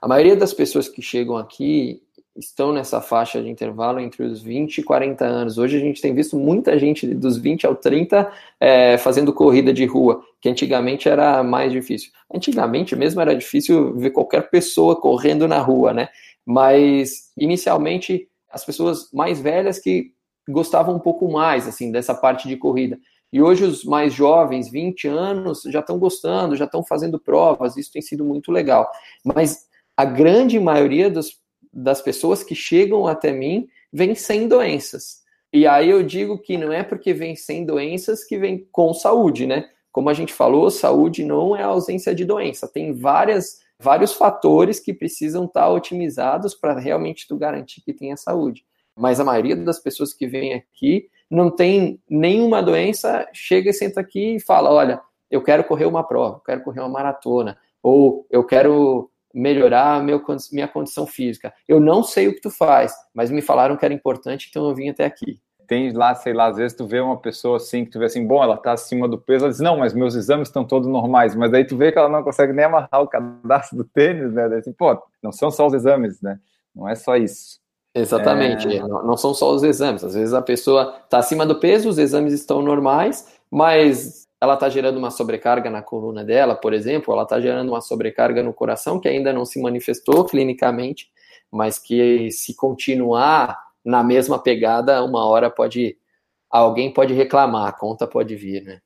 A 0.00 0.06
maioria 0.06 0.36
das 0.36 0.54
pessoas 0.54 0.88
que 0.88 1.02
chegam 1.02 1.36
aqui, 1.36 2.03
estão 2.36 2.72
nessa 2.72 3.00
faixa 3.00 3.40
de 3.40 3.48
intervalo 3.48 4.00
entre 4.00 4.22
os 4.24 4.42
20 4.42 4.78
e 4.78 4.82
40 4.82 5.24
anos. 5.24 5.58
Hoje 5.58 5.76
a 5.76 5.80
gente 5.80 6.00
tem 6.00 6.14
visto 6.14 6.36
muita 6.36 6.78
gente 6.78 7.06
dos 7.14 7.36
20 7.36 7.66
ao 7.66 7.76
30 7.76 8.30
é, 8.60 8.98
fazendo 8.98 9.32
corrida 9.32 9.72
de 9.72 9.84
rua, 9.84 10.22
que 10.40 10.48
antigamente 10.48 11.08
era 11.08 11.42
mais 11.42 11.70
difícil. 11.70 12.10
Antigamente 12.32 12.96
mesmo 12.96 13.20
era 13.20 13.36
difícil 13.36 13.94
ver 13.96 14.10
qualquer 14.10 14.50
pessoa 14.50 15.00
correndo 15.00 15.46
na 15.46 15.58
rua, 15.58 15.92
né? 15.92 16.08
Mas 16.44 17.32
inicialmente 17.38 18.28
as 18.50 18.64
pessoas 18.64 19.08
mais 19.12 19.40
velhas 19.40 19.78
que 19.78 20.12
gostavam 20.48 20.96
um 20.96 21.00
pouco 21.00 21.30
mais 21.30 21.68
assim 21.68 21.90
dessa 21.90 22.14
parte 22.14 22.48
de 22.48 22.56
corrida. 22.56 22.98
E 23.32 23.42
hoje 23.42 23.64
os 23.64 23.84
mais 23.84 24.12
jovens, 24.12 24.70
20 24.70 25.08
anos, 25.08 25.62
já 25.66 25.80
estão 25.80 25.98
gostando, 25.98 26.56
já 26.56 26.66
estão 26.66 26.84
fazendo 26.84 27.18
provas, 27.18 27.76
isso 27.76 27.92
tem 27.92 28.02
sido 28.02 28.24
muito 28.24 28.52
legal. 28.52 28.88
Mas 29.24 29.66
a 29.96 30.04
grande 30.04 30.58
maioria 30.60 31.10
dos 31.10 31.43
das 31.74 32.00
pessoas 32.00 32.44
que 32.44 32.54
chegam 32.54 33.06
até 33.06 33.32
mim 33.32 33.68
vêm 33.92 34.14
sem 34.14 34.46
doenças. 34.46 35.22
E 35.52 35.66
aí 35.66 35.90
eu 35.90 36.02
digo 36.02 36.38
que 36.38 36.56
não 36.56 36.72
é 36.72 36.82
porque 36.82 37.12
vem 37.12 37.36
sem 37.36 37.64
doenças 37.64 38.24
que 38.24 38.38
vem 38.38 38.66
com 38.70 38.92
saúde, 38.94 39.46
né? 39.46 39.68
Como 39.92 40.08
a 40.08 40.14
gente 40.14 40.32
falou, 40.32 40.70
saúde 40.70 41.24
não 41.24 41.56
é 41.56 41.62
ausência 41.62 42.14
de 42.14 42.24
doença. 42.24 42.66
Tem 42.66 42.92
várias, 42.92 43.60
vários 43.78 44.12
fatores 44.12 44.80
que 44.80 44.92
precisam 44.92 45.44
estar 45.44 45.68
otimizados 45.68 46.54
para 46.54 46.78
realmente 46.78 47.28
tu 47.28 47.36
garantir 47.36 47.82
que 47.82 47.92
tenha 47.92 48.16
saúde. 48.16 48.64
Mas 48.96 49.20
a 49.20 49.24
maioria 49.24 49.56
das 49.56 49.78
pessoas 49.78 50.12
que 50.12 50.26
vêm 50.26 50.54
aqui 50.54 51.08
não 51.30 51.50
tem 51.50 52.00
nenhuma 52.08 52.62
doença, 52.62 53.28
chega 53.32 53.70
e 53.70 53.72
senta 53.74 54.00
aqui 54.00 54.36
e 54.36 54.40
fala: 54.40 54.72
olha, 54.72 55.00
eu 55.30 55.42
quero 55.42 55.64
correr 55.64 55.86
uma 55.86 56.02
prova, 56.04 56.36
eu 56.36 56.40
quero 56.40 56.62
correr 56.62 56.80
uma 56.80 56.88
maratona, 56.88 57.58
ou 57.82 58.26
eu 58.30 58.44
quero 58.44 59.10
melhorar 59.34 60.02
meu, 60.02 60.22
minha 60.52 60.68
condição 60.68 61.06
física. 61.06 61.52
Eu 61.68 61.80
não 61.80 62.02
sei 62.02 62.28
o 62.28 62.34
que 62.34 62.40
tu 62.40 62.50
faz, 62.50 62.94
mas 63.12 63.30
me 63.30 63.42
falaram 63.42 63.76
que 63.76 63.84
era 63.84 63.92
importante, 63.92 64.46
então 64.48 64.68
eu 64.68 64.74
vim 64.74 64.88
até 64.88 65.04
aqui. 65.04 65.40
Tem 65.66 65.92
lá, 65.92 66.14
sei 66.14 66.32
lá, 66.32 66.46
às 66.46 66.56
vezes 66.56 66.76
tu 66.76 66.86
vê 66.86 67.00
uma 67.00 67.16
pessoa 67.16 67.56
assim, 67.56 67.84
que 67.84 67.90
tu 67.90 67.98
vê 67.98 68.04
assim, 68.04 68.24
bom, 68.26 68.42
ela 68.42 68.56
tá 68.56 68.72
acima 68.72 69.08
do 69.08 69.18
peso, 69.18 69.46
ela 69.46 69.50
diz, 69.50 69.60
não, 69.60 69.78
mas 69.78 69.94
meus 69.94 70.14
exames 70.14 70.48
estão 70.48 70.64
todos 70.64 70.86
normais, 70.86 71.34
mas 71.34 71.52
aí 71.52 71.64
tu 71.64 71.76
vê 71.76 71.90
que 71.90 71.98
ela 71.98 72.08
não 72.08 72.22
consegue 72.22 72.52
nem 72.52 72.66
amarrar 72.66 73.00
o 73.00 73.08
cadastro 73.08 73.78
do 73.78 73.84
tênis, 73.84 74.32
né? 74.32 74.48
Daí, 74.48 74.58
assim, 74.58 74.72
pô, 74.72 75.02
não 75.22 75.32
são 75.32 75.50
só 75.50 75.66
os 75.66 75.72
exames, 75.72 76.20
né? 76.20 76.38
Não 76.74 76.88
é 76.88 76.94
só 76.94 77.16
isso. 77.16 77.58
Exatamente, 77.94 78.76
é... 78.76 78.80
não 78.80 79.16
são 79.16 79.32
só 79.32 79.52
os 79.54 79.62
exames. 79.62 80.04
Às 80.04 80.14
vezes 80.14 80.34
a 80.34 80.42
pessoa 80.42 80.96
está 81.04 81.18
acima 81.18 81.46
do 81.46 81.58
peso, 81.58 81.88
os 81.88 81.96
exames 81.96 82.32
estão 82.32 82.60
normais, 82.60 83.26
mas 83.50 84.23
ela 84.44 84.54
está 84.54 84.68
gerando 84.68 84.98
uma 84.98 85.10
sobrecarga 85.10 85.68
na 85.70 85.82
coluna 85.82 86.24
dela, 86.24 86.54
por 86.54 86.72
exemplo, 86.72 87.12
ela 87.12 87.24
está 87.24 87.40
gerando 87.40 87.70
uma 87.70 87.80
sobrecarga 87.80 88.42
no 88.42 88.52
coração 88.52 89.00
que 89.00 89.08
ainda 89.08 89.32
não 89.32 89.44
se 89.44 89.60
manifestou 89.60 90.24
clinicamente, 90.24 91.08
mas 91.50 91.78
que 91.78 92.30
se 92.30 92.54
continuar 92.54 93.58
na 93.84 94.02
mesma 94.02 94.38
pegada, 94.38 95.04
uma 95.04 95.26
hora 95.26 95.50
pode 95.50 95.96
alguém 96.50 96.92
pode 96.92 97.12
reclamar, 97.12 97.68
a 97.68 97.72
conta 97.72 98.06
pode 98.06 98.36
vir, 98.36 98.62
né? 98.62 98.78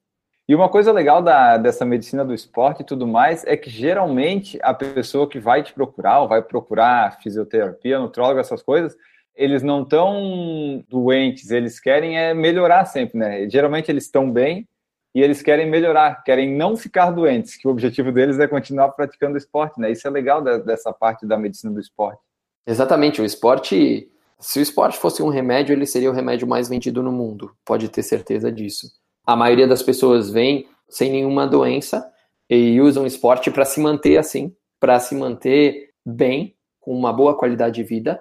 E 0.48 0.54
uma 0.54 0.70
coisa 0.70 0.90
legal 0.90 1.20
da, 1.20 1.58
dessa 1.58 1.84
medicina 1.84 2.24
do 2.24 2.32
esporte 2.32 2.80
e 2.80 2.86
tudo 2.86 3.06
mais 3.06 3.44
é 3.44 3.54
que 3.54 3.68
geralmente 3.68 4.58
a 4.62 4.72
pessoa 4.72 5.28
que 5.28 5.38
vai 5.38 5.62
te 5.62 5.74
procurar, 5.74 6.20
ou 6.20 6.28
vai 6.28 6.40
procurar 6.40 7.20
fisioterapia, 7.20 7.98
nutrólogo, 7.98 8.40
essas 8.40 8.62
coisas, 8.62 8.96
eles 9.36 9.62
não 9.62 9.82
estão 9.82 10.82
doentes, 10.88 11.50
eles 11.50 11.78
querem 11.78 12.18
é 12.18 12.32
melhorar 12.32 12.84
sempre, 12.86 13.18
né? 13.18 13.48
Geralmente 13.50 13.90
eles 13.90 14.04
estão 14.04 14.30
bem, 14.30 14.66
e 15.14 15.22
eles 15.22 15.42
querem 15.42 15.68
melhorar, 15.68 16.22
querem 16.22 16.54
não 16.54 16.76
ficar 16.76 17.10
doentes, 17.10 17.56
que 17.56 17.66
o 17.66 17.70
objetivo 17.70 18.12
deles 18.12 18.38
é 18.38 18.46
continuar 18.46 18.90
praticando 18.90 19.38
esporte, 19.38 19.80
né? 19.80 19.90
Isso 19.90 20.06
é 20.06 20.10
legal 20.10 20.42
dessa 20.42 20.92
parte 20.92 21.26
da 21.26 21.36
medicina 21.38 21.72
do 21.72 21.80
esporte. 21.80 22.20
Exatamente, 22.66 23.20
o 23.20 23.24
esporte, 23.24 24.10
se 24.38 24.58
o 24.58 24.62
esporte 24.62 24.98
fosse 24.98 25.22
um 25.22 25.28
remédio, 25.28 25.72
ele 25.72 25.86
seria 25.86 26.10
o 26.10 26.14
remédio 26.14 26.46
mais 26.46 26.68
vendido 26.68 27.02
no 27.02 27.10
mundo, 27.10 27.50
pode 27.64 27.88
ter 27.88 28.02
certeza 28.02 28.52
disso. 28.52 28.86
A 29.26 29.34
maioria 29.34 29.66
das 29.66 29.82
pessoas 29.82 30.30
vem 30.30 30.68
sem 30.88 31.10
nenhuma 31.10 31.46
doença 31.46 32.06
e 32.48 32.80
usam 32.80 33.06
esporte 33.06 33.50
para 33.50 33.64
se 33.64 33.80
manter 33.80 34.18
assim, 34.18 34.54
para 34.78 35.00
se 35.00 35.14
manter 35.14 35.90
bem, 36.04 36.54
com 36.80 36.94
uma 36.94 37.12
boa 37.12 37.36
qualidade 37.36 37.74
de 37.76 37.82
vida, 37.82 38.20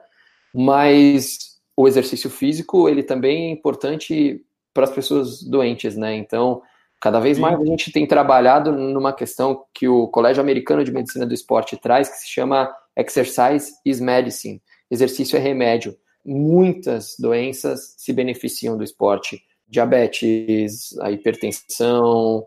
mas 0.53 1.57
o 1.75 1.87
exercício 1.87 2.29
físico, 2.29 2.89
ele 2.89 3.03
também 3.03 3.49
é 3.49 3.51
importante 3.51 4.43
para 4.73 4.83
as 4.83 4.91
pessoas 4.91 5.41
doentes, 5.43 5.95
né? 5.95 6.15
Então, 6.15 6.61
Cada 6.99 7.19
vez 7.19 7.37
mais 7.37 7.59
a 7.59 7.65
gente 7.65 7.91
tem 7.91 8.07
trabalhado 8.07 8.71
numa 8.71 9.13
questão 9.13 9.63
que 9.73 9.87
o 9.87 10.07
Colégio 10.07 10.41
Americano 10.41 10.83
de 10.83 10.91
Medicina 10.91 11.25
do 11.25 11.33
Esporte 11.33 11.77
traz, 11.77 12.09
que 12.09 12.17
se 12.17 12.27
chama 12.27 12.73
Exercise 12.95 13.73
is 13.85 13.99
Medicine. 13.99 14.61
Exercício 14.89 15.37
é 15.37 15.39
remédio. 15.39 15.95
Muitas 16.25 17.15
doenças 17.19 17.93
se 17.97 18.11
beneficiam 18.11 18.75
do 18.75 18.83
esporte. 18.83 19.41
Diabetes, 19.67 20.97
a 20.99 21.11
hipertensão, 21.11 22.45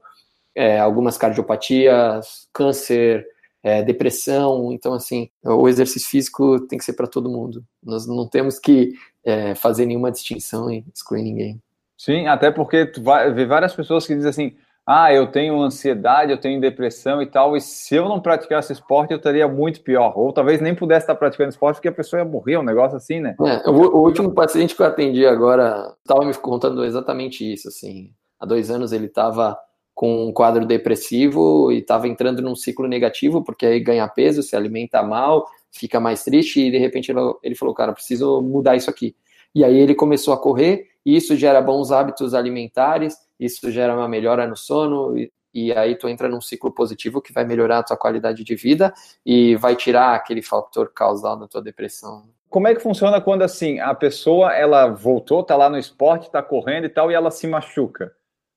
é, 0.54 0.80
algumas 0.80 1.16
cardiopatias, 1.16 2.48
câncer, 2.52 3.24
é, 3.62 3.82
depressão. 3.82 4.72
Então, 4.72 4.94
assim, 4.94 5.30
o 5.44 5.68
exercício 5.68 6.08
físico 6.08 6.60
tem 6.66 6.78
que 6.78 6.84
ser 6.84 6.94
para 6.94 7.06
todo 7.06 7.30
mundo. 7.30 7.64
Nós 7.82 8.06
não 8.06 8.28
temos 8.28 8.58
que 8.58 8.94
é, 9.24 9.54
fazer 9.54 9.86
nenhuma 9.86 10.10
distinção 10.10 10.70
e 10.70 10.84
excluir 10.92 11.22
ninguém. 11.22 11.62
Sim, 12.00 12.28
até 12.28 12.50
porque 12.50 12.86
tu 12.86 13.02
vai 13.02 13.30
ver 13.30 13.46
várias 13.46 13.74
pessoas 13.74 14.06
que 14.06 14.14
dizem 14.14 14.30
assim: 14.30 14.56
ah, 14.86 15.12
eu 15.12 15.26
tenho 15.26 15.60
ansiedade, 15.60 16.32
eu 16.32 16.40
tenho 16.40 16.58
depressão 16.58 17.20
e 17.20 17.26
tal, 17.26 17.54
e 17.54 17.60
se 17.60 17.94
eu 17.94 18.08
não 18.08 18.18
praticasse 18.18 18.72
esporte, 18.72 19.10
eu 19.10 19.18
estaria 19.18 19.46
muito 19.46 19.82
pior. 19.82 20.14
Ou 20.16 20.32
talvez 20.32 20.62
nem 20.62 20.74
pudesse 20.74 21.02
estar 21.02 21.14
praticando 21.14 21.50
esporte 21.50 21.76
porque 21.76 21.88
a 21.88 21.92
pessoa 21.92 22.20
ia 22.22 22.24
morrer, 22.24 22.56
um 22.56 22.62
negócio 22.62 22.96
assim, 22.96 23.20
né? 23.20 23.36
É, 23.38 23.68
o, 23.68 23.74
o, 23.74 24.02
último 24.02 24.32
paciente 24.32 24.74
que 24.74 24.80
eu 24.80 24.86
atendi 24.86 25.26
agora 25.26 25.94
estava 26.00 26.24
me 26.24 26.32
contando 26.32 26.82
exatamente 26.86 27.52
isso, 27.52 27.68
assim. 27.68 28.14
Há 28.40 28.46
dois 28.46 28.70
anos 28.70 28.94
ele 28.94 29.04
estava 29.04 29.58
com 29.94 30.28
um 30.28 30.32
quadro 30.32 30.64
depressivo 30.64 31.70
e 31.70 31.80
estava 31.80 32.08
entrando 32.08 32.40
num 32.40 32.56
ciclo 32.56 32.88
negativo, 32.88 33.44
porque 33.44 33.66
aí 33.66 33.78
ganha 33.78 34.08
peso, 34.08 34.42
se 34.42 34.56
alimenta 34.56 35.02
mal, 35.02 35.46
fica 35.70 36.00
mais 36.00 36.24
triste, 36.24 36.62
e 36.62 36.70
de 36.70 36.78
repente 36.78 37.12
ele, 37.42 37.54
falou, 37.54 37.74
cara, 37.74 37.92
preciso 37.92 38.40
mudar 38.40 38.74
isso 38.74 38.88
aqui. 38.88 39.14
E 39.54 39.62
aí 39.62 39.78
ele 39.78 39.94
começou 39.94 40.32
a 40.32 40.38
correr, 40.38 40.89
isso 41.04 41.36
gera 41.36 41.60
bons 41.60 41.90
hábitos 41.90 42.34
alimentares, 42.34 43.16
isso 43.38 43.70
gera 43.70 43.94
uma 43.94 44.08
melhora 44.08 44.46
no 44.46 44.56
sono, 44.56 45.16
e, 45.16 45.32
e 45.52 45.72
aí 45.72 45.96
tu 45.96 46.08
entra 46.08 46.28
num 46.28 46.40
ciclo 46.40 46.70
positivo 46.72 47.20
que 47.20 47.32
vai 47.32 47.44
melhorar 47.44 47.78
a 47.78 47.82
tua 47.82 47.96
qualidade 47.96 48.44
de 48.44 48.54
vida 48.54 48.92
e 49.24 49.56
vai 49.56 49.74
tirar 49.74 50.14
aquele 50.14 50.42
fator 50.42 50.92
causal 50.92 51.36
da 51.36 51.48
tua 51.48 51.62
depressão. 51.62 52.28
Como 52.48 52.66
é 52.66 52.74
que 52.74 52.82
funciona 52.82 53.20
quando 53.20 53.42
assim 53.42 53.78
a 53.78 53.94
pessoa 53.94 54.52
ela 54.52 54.88
voltou, 54.88 55.42
tá 55.42 55.56
lá 55.56 55.70
no 55.70 55.78
esporte, 55.78 56.30
tá 56.30 56.42
correndo 56.42 56.84
e 56.84 56.88
tal, 56.88 57.10
e 57.10 57.14
ela 57.14 57.30
se 57.30 57.46
machuca? 57.46 58.12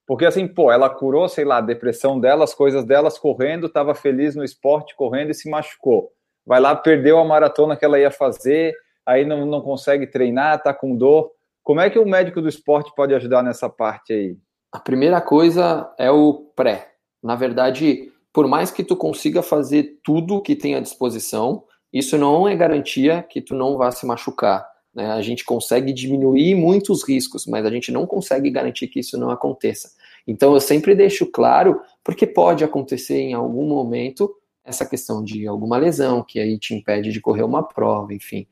Porque 0.06 0.26
assim, 0.26 0.48
pô, 0.48 0.72
ela 0.72 0.90
curou, 0.90 1.30
sei 1.30 1.46
lá, 1.46 1.58
a 1.58 1.62
depressão 1.62 2.20
dela, 2.20 2.44
as 2.44 2.54
coisas 2.54 2.84
delas 2.84 3.18
correndo, 3.18 3.68
estava 3.68 3.96
feliz 3.96 4.36
no 4.36 4.44
esporte, 4.44 4.96
correndo 4.96 5.32
e 5.32 5.34
se 5.34 5.50
machucou. 5.50 6.12
Vai 6.46 6.60
lá, 6.60 6.76
perdeu 6.76 7.20
a 7.20 7.24
maratona 7.24 7.78
que 7.78 7.86
ela 7.86 7.98
ia 7.98 8.12
fazer, 8.12 8.76
aí 9.06 9.26
não, 9.26 9.46
não 9.46 9.62
consegue 9.62 10.08
treinar, 10.08 10.62
tá 10.62 10.74
com 10.74 10.96
dor. 10.96 11.32
Como 11.64 11.80
é 11.80 11.90
que 11.90 11.98
o 11.98 12.06
médico 12.06 12.42
do 12.42 12.50
esporte 12.50 12.94
pode 12.96 13.16
ajudar 13.16 13.42
nessa 13.42 13.70
parte 13.70 14.12
aí? 14.12 14.38
A 14.72 14.80
primeira 14.80 15.22
coisa 15.22 15.90
é 15.98 16.12
o 16.12 16.52
pré. 16.56 16.92
Na 17.24 17.36
verdade, 17.36 18.12
por 18.34 18.48
mais 18.48 18.70
que 18.70 18.84
tu 18.84 18.98
consiga 18.98 19.42
fazer 19.42 20.00
tudo 20.04 20.42
que 20.42 20.56
tem 20.56 20.76
à 20.76 20.82
disposição, 20.82 21.64
isso 21.92 22.18
não 22.18 22.48
é 22.48 22.56
garantia 22.56 23.24
que 23.24 23.40
tu 23.40 23.56
não 23.56 23.78
vá 23.78 23.92
se 23.92 24.06
machucar. 24.06 24.68
Né? 24.94 25.10
A 25.12 25.22
gente 25.22 25.46
consegue 25.46 25.94
diminuir 25.94 26.56
muitos 26.56 27.08
riscos, 27.08 27.46
mas 27.46 27.66
a 27.66 27.70
gente 27.70 27.92
não 27.92 28.06
consegue 28.06 28.50
garantir 28.50 28.88
que 28.88 29.00
isso 29.00 29.18
não 29.18 29.30
aconteça. 29.30 29.92
Então 30.28 30.54
eu 30.54 30.60
sempre 30.60 30.94
deixo 30.96 31.26
claro, 31.26 31.80
porque 32.04 32.28
pode 32.28 32.64
acontecer 32.64 33.20
em 33.20 33.34
algum 33.34 33.68
momento 33.68 34.34
essa 34.66 34.86
questão 34.86 35.24
de 35.24 35.48
alguma 35.48 35.78
lesão 35.78 36.24
que 36.24 36.40
aí 36.40 36.58
te 36.58 36.74
impede 36.74 37.12
de 37.12 37.22
correr 37.22 37.44
uma 37.44 37.64
prova, 37.64 38.14
enfim. 38.14 38.48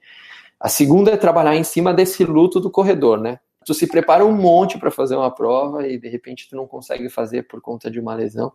A 0.61 0.69
segunda 0.69 1.09
é 1.09 1.17
trabalhar 1.17 1.55
em 1.55 1.63
cima 1.63 1.91
desse 1.91 2.23
luto 2.23 2.59
do 2.59 2.69
corredor, 2.69 3.19
né? 3.19 3.39
Tu 3.65 3.73
se 3.73 3.87
prepara 3.87 4.23
um 4.23 4.31
monte 4.31 4.77
para 4.77 4.91
fazer 4.91 5.15
uma 5.15 5.31
prova 5.31 5.87
e 5.87 5.97
de 5.97 6.07
repente 6.07 6.47
tu 6.47 6.55
não 6.55 6.67
consegue 6.67 7.09
fazer 7.09 7.47
por 7.47 7.59
conta 7.59 7.89
de 7.89 7.99
uma 7.99 8.13
lesão. 8.13 8.51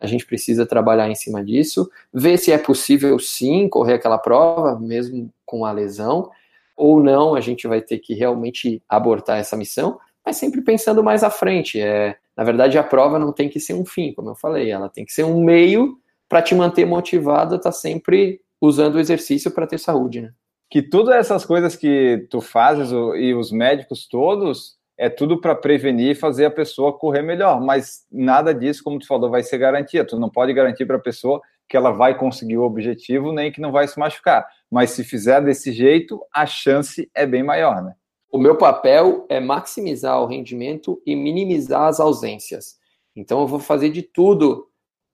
A 0.00 0.06
gente 0.06 0.24
precisa 0.24 0.64
trabalhar 0.64 1.10
em 1.10 1.16
cima 1.16 1.44
disso, 1.44 1.90
ver 2.14 2.38
se 2.38 2.52
é 2.52 2.58
possível 2.58 3.18
sim 3.18 3.68
correr 3.68 3.94
aquela 3.94 4.18
prova, 4.18 4.78
mesmo 4.78 5.32
com 5.44 5.64
a 5.64 5.72
lesão, 5.72 6.30
ou 6.76 7.02
não, 7.02 7.34
a 7.34 7.40
gente 7.40 7.66
vai 7.66 7.80
ter 7.80 7.98
que 7.98 8.14
realmente 8.14 8.80
abortar 8.88 9.40
essa 9.40 9.56
missão, 9.56 9.98
mas 10.24 10.36
sempre 10.36 10.60
pensando 10.60 11.02
mais 11.02 11.24
à 11.24 11.30
frente. 11.30 11.80
É, 11.80 12.16
na 12.36 12.44
verdade, 12.44 12.78
a 12.78 12.84
prova 12.84 13.18
não 13.18 13.32
tem 13.32 13.48
que 13.48 13.58
ser 13.58 13.74
um 13.74 13.84
fim, 13.84 14.12
como 14.12 14.30
eu 14.30 14.36
falei, 14.36 14.70
ela 14.70 14.88
tem 14.88 15.04
que 15.04 15.12
ser 15.12 15.24
um 15.24 15.42
meio 15.42 15.98
para 16.28 16.40
te 16.40 16.54
manter 16.54 16.86
motivado, 16.86 17.58
tá 17.58 17.72
sempre 17.72 18.40
usando 18.60 18.94
o 18.94 19.00
exercício 19.00 19.50
para 19.50 19.66
ter 19.66 19.78
saúde, 19.78 20.20
né? 20.20 20.32
Que 20.70 20.82
todas 20.82 21.14
essas 21.14 21.44
coisas 21.44 21.74
que 21.74 22.26
tu 22.30 22.40
fazes 22.40 22.90
e 23.16 23.32
os 23.34 23.50
médicos 23.50 24.06
todos 24.06 24.76
é 24.96 25.08
tudo 25.08 25.40
para 25.40 25.54
prevenir 25.54 26.10
e 26.10 26.14
fazer 26.14 26.46
a 26.46 26.50
pessoa 26.50 26.92
correr 26.92 27.22
melhor, 27.22 27.60
mas 27.60 28.04
nada 28.10 28.52
disso, 28.52 28.82
como 28.82 28.98
tu 28.98 29.06
falou, 29.06 29.30
vai 29.30 29.42
ser 29.42 29.56
garantia. 29.56 30.04
Tu 30.04 30.18
não 30.18 30.28
pode 30.28 30.52
garantir 30.52 30.84
para 30.86 30.96
a 30.96 31.00
pessoa 31.00 31.40
que 31.68 31.76
ela 31.76 31.92
vai 31.92 32.18
conseguir 32.18 32.58
o 32.58 32.64
objetivo, 32.64 33.32
nem 33.32 33.52
que 33.52 33.60
não 33.60 33.70
vai 33.70 33.86
se 33.86 33.98
machucar. 33.98 34.46
Mas 34.70 34.90
se 34.90 35.04
fizer 35.04 35.40
desse 35.40 35.70
jeito, 35.70 36.20
a 36.34 36.44
chance 36.46 37.08
é 37.14 37.24
bem 37.24 37.42
maior, 37.42 37.82
né? 37.82 37.94
O 38.30 38.38
meu 38.38 38.56
papel 38.56 39.24
é 39.28 39.38
maximizar 39.40 40.20
o 40.20 40.26
rendimento 40.26 41.00
e 41.06 41.14
minimizar 41.14 41.84
as 41.84 42.00
ausências. 42.00 42.76
Então 43.14 43.40
eu 43.40 43.46
vou 43.46 43.58
fazer 43.58 43.90
de 43.90 44.02
tudo 44.02 44.68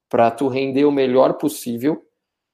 para 0.08 0.30
tu 0.30 0.48
render 0.48 0.84
o 0.84 0.92
melhor 0.92 1.34
possível 1.34 2.02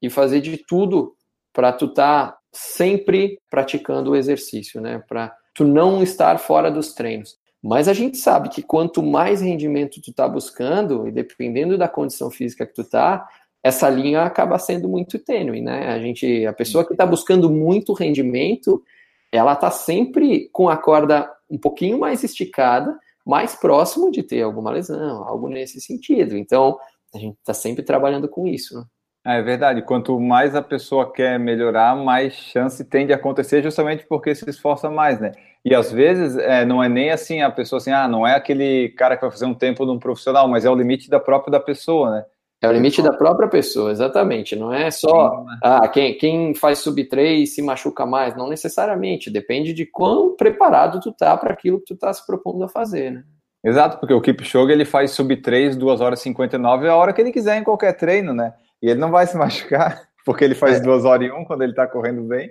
e 0.02 0.10
fazer 0.10 0.40
de 0.40 0.58
tudo 0.58 1.14
para 1.52 1.72
tu 1.72 1.86
estar 1.86 2.32
tá 2.32 2.39
sempre 2.52 3.38
praticando 3.48 4.10
o 4.10 4.16
exercício, 4.16 4.80
né? 4.80 5.02
Para 5.08 5.34
tu 5.54 5.64
não 5.64 6.02
estar 6.02 6.38
fora 6.38 6.70
dos 6.70 6.92
treinos. 6.92 7.38
Mas 7.62 7.88
a 7.88 7.92
gente 7.92 8.16
sabe 8.16 8.48
que 8.48 8.62
quanto 8.62 9.02
mais 9.02 9.40
rendimento 9.40 10.00
tu 10.00 10.12
tá 10.12 10.26
buscando, 10.26 11.06
e 11.06 11.12
dependendo 11.12 11.76
da 11.76 11.88
condição 11.88 12.30
física 12.30 12.66
que 12.66 12.74
tu 12.74 12.84
tá, 12.84 13.28
essa 13.62 13.88
linha 13.90 14.22
acaba 14.22 14.58
sendo 14.58 14.88
muito 14.88 15.18
tênue, 15.18 15.60
né? 15.60 15.88
A 15.88 15.98
gente, 15.98 16.46
a 16.46 16.52
pessoa 16.52 16.84
que 16.86 16.92
está 16.92 17.04
buscando 17.04 17.50
muito 17.50 17.92
rendimento, 17.92 18.82
ela 19.30 19.54
tá 19.54 19.70
sempre 19.70 20.48
com 20.50 20.68
a 20.68 20.76
corda 20.76 21.30
um 21.50 21.58
pouquinho 21.58 21.98
mais 21.98 22.24
esticada, 22.24 22.98
mais 23.26 23.54
próximo 23.54 24.10
de 24.10 24.22
ter 24.22 24.42
alguma 24.42 24.70
lesão, 24.70 25.22
algo 25.24 25.48
nesse 25.48 25.80
sentido. 25.80 26.36
Então, 26.36 26.78
a 27.14 27.18
gente 27.18 27.36
está 27.38 27.52
sempre 27.52 27.82
trabalhando 27.82 28.28
com 28.28 28.46
isso. 28.46 28.78
Né? 28.78 28.84
É 29.24 29.42
verdade. 29.42 29.82
Quanto 29.82 30.18
mais 30.18 30.54
a 30.54 30.62
pessoa 30.62 31.12
quer 31.12 31.38
melhorar, 31.38 31.94
mais 31.94 32.32
chance 32.32 32.82
tem 32.84 33.06
de 33.06 33.12
acontecer, 33.12 33.62
justamente 33.62 34.06
porque 34.06 34.34
se 34.34 34.48
esforça 34.48 34.88
mais, 34.88 35.20
né? 35.20 35.32
E 35.64 35.74
às 35.74 35.92
vezes 35.92 36.38
é, 36.38 36.64
não 36.64 36.82
é 36.82 36.88
nem 36.88 37.10
assim 37.10 37.42
a 37.42 37.50
pessoa 37.50 37.78
assim, 37.78 37.92
ah, 37.92 38.08
não 38.08 38.26
é 38.26 38.34
aquele 38.34 38.88
cara 38.90 39.16
que 39.16 39.22
vai 39.22 39.30
fazer 39.30 39.44
um 39.44 39.54
tempo 39.54 39.84
de 39.84 39.92
um 39.92 39.98
profissional, 39.98 40.48
mas 40.48 40.64
é 40.64 40.70
o 40.70 40.74
limite 40.74 41.10
da 41.10 41.20
própria 41.20 41.52
da 41.52 41.60
pessoa, 41.60 42.10
né? 42.10 42.24
É 42.62 42.68
o 42.68 42.72
limite 42.72 43.00
da 43.00 43.12
própria 43.12 43.48
pessoa, 43.48 43.90
exatamente. 43.90 44.54
Não 44.54 44.72
é 44.72 44.90
só 44.90 45.44
né? 45.44 45.58
ah, 45.62 45.88
quem, 45.88 46.16
quem 46.16 46.54
faz 46.54 46.78
sub 46.78 47.02
3 47.04 47.54
se 47.54 47.62
machuca 47.62 48.04
mais, 48.04 48.36
não 48.36 48.48
necessariamente. 48.48 49.30
Depende 49.30 49.72
de 49.72 49.86
quão 49.86 50.36
preparado 50.36 51.00
tu 51.00 51.10
tá 51.12 51.36
para 51.36 51.54
aquilo 51.54 51.78
que 51.78 51.86
tu 51.86 51.96
tá 51.96 52.12
se 52.12 52.26
propondo 52.26 52.62
a 52.64 52.68
fazer, 52.68 53.12
né? 53.12 53.24
Exato, 53.62 53.98
porque 53.98 54.14
o 54.14 54.20
Kipchoge 54.20 54.72
ele 54.72 54.86
faz 54.86 55.10
sub 55.10 55.36
3, 55.36 55.76
2 55.76 56.00
horas 56.00 56.20
e 56.20 56.22
59 56.24 56.88
a 56.88 56.96
hora 56.96 57.12
que 57.12 57.20
ele 57.20 57.32
quiser 57.32 57.58
em 57.58 57.64
qualquer 57.64 57.94
treino, 57.94 58.32
né? 58.32 58.54
E 58.82 58.88
ele 58.88 59.00
não 59.00 59.10
vai 59.10 59.26
se 59.26 59.36
machucar, 59.36 60.08
porque 60.24 60.44
ele 60.44 60.54
faz 60.54 60.78
é. 60.78 60.80
2 60.80 61.04
horas 61.04 61.28
e 61.28 61.32
1 61.32 61.44
quando 61.44 61.62
ele 61.62 61.74
tá 61.74 61.86
correndo 61.86 62.22
bem. 62.22 62.50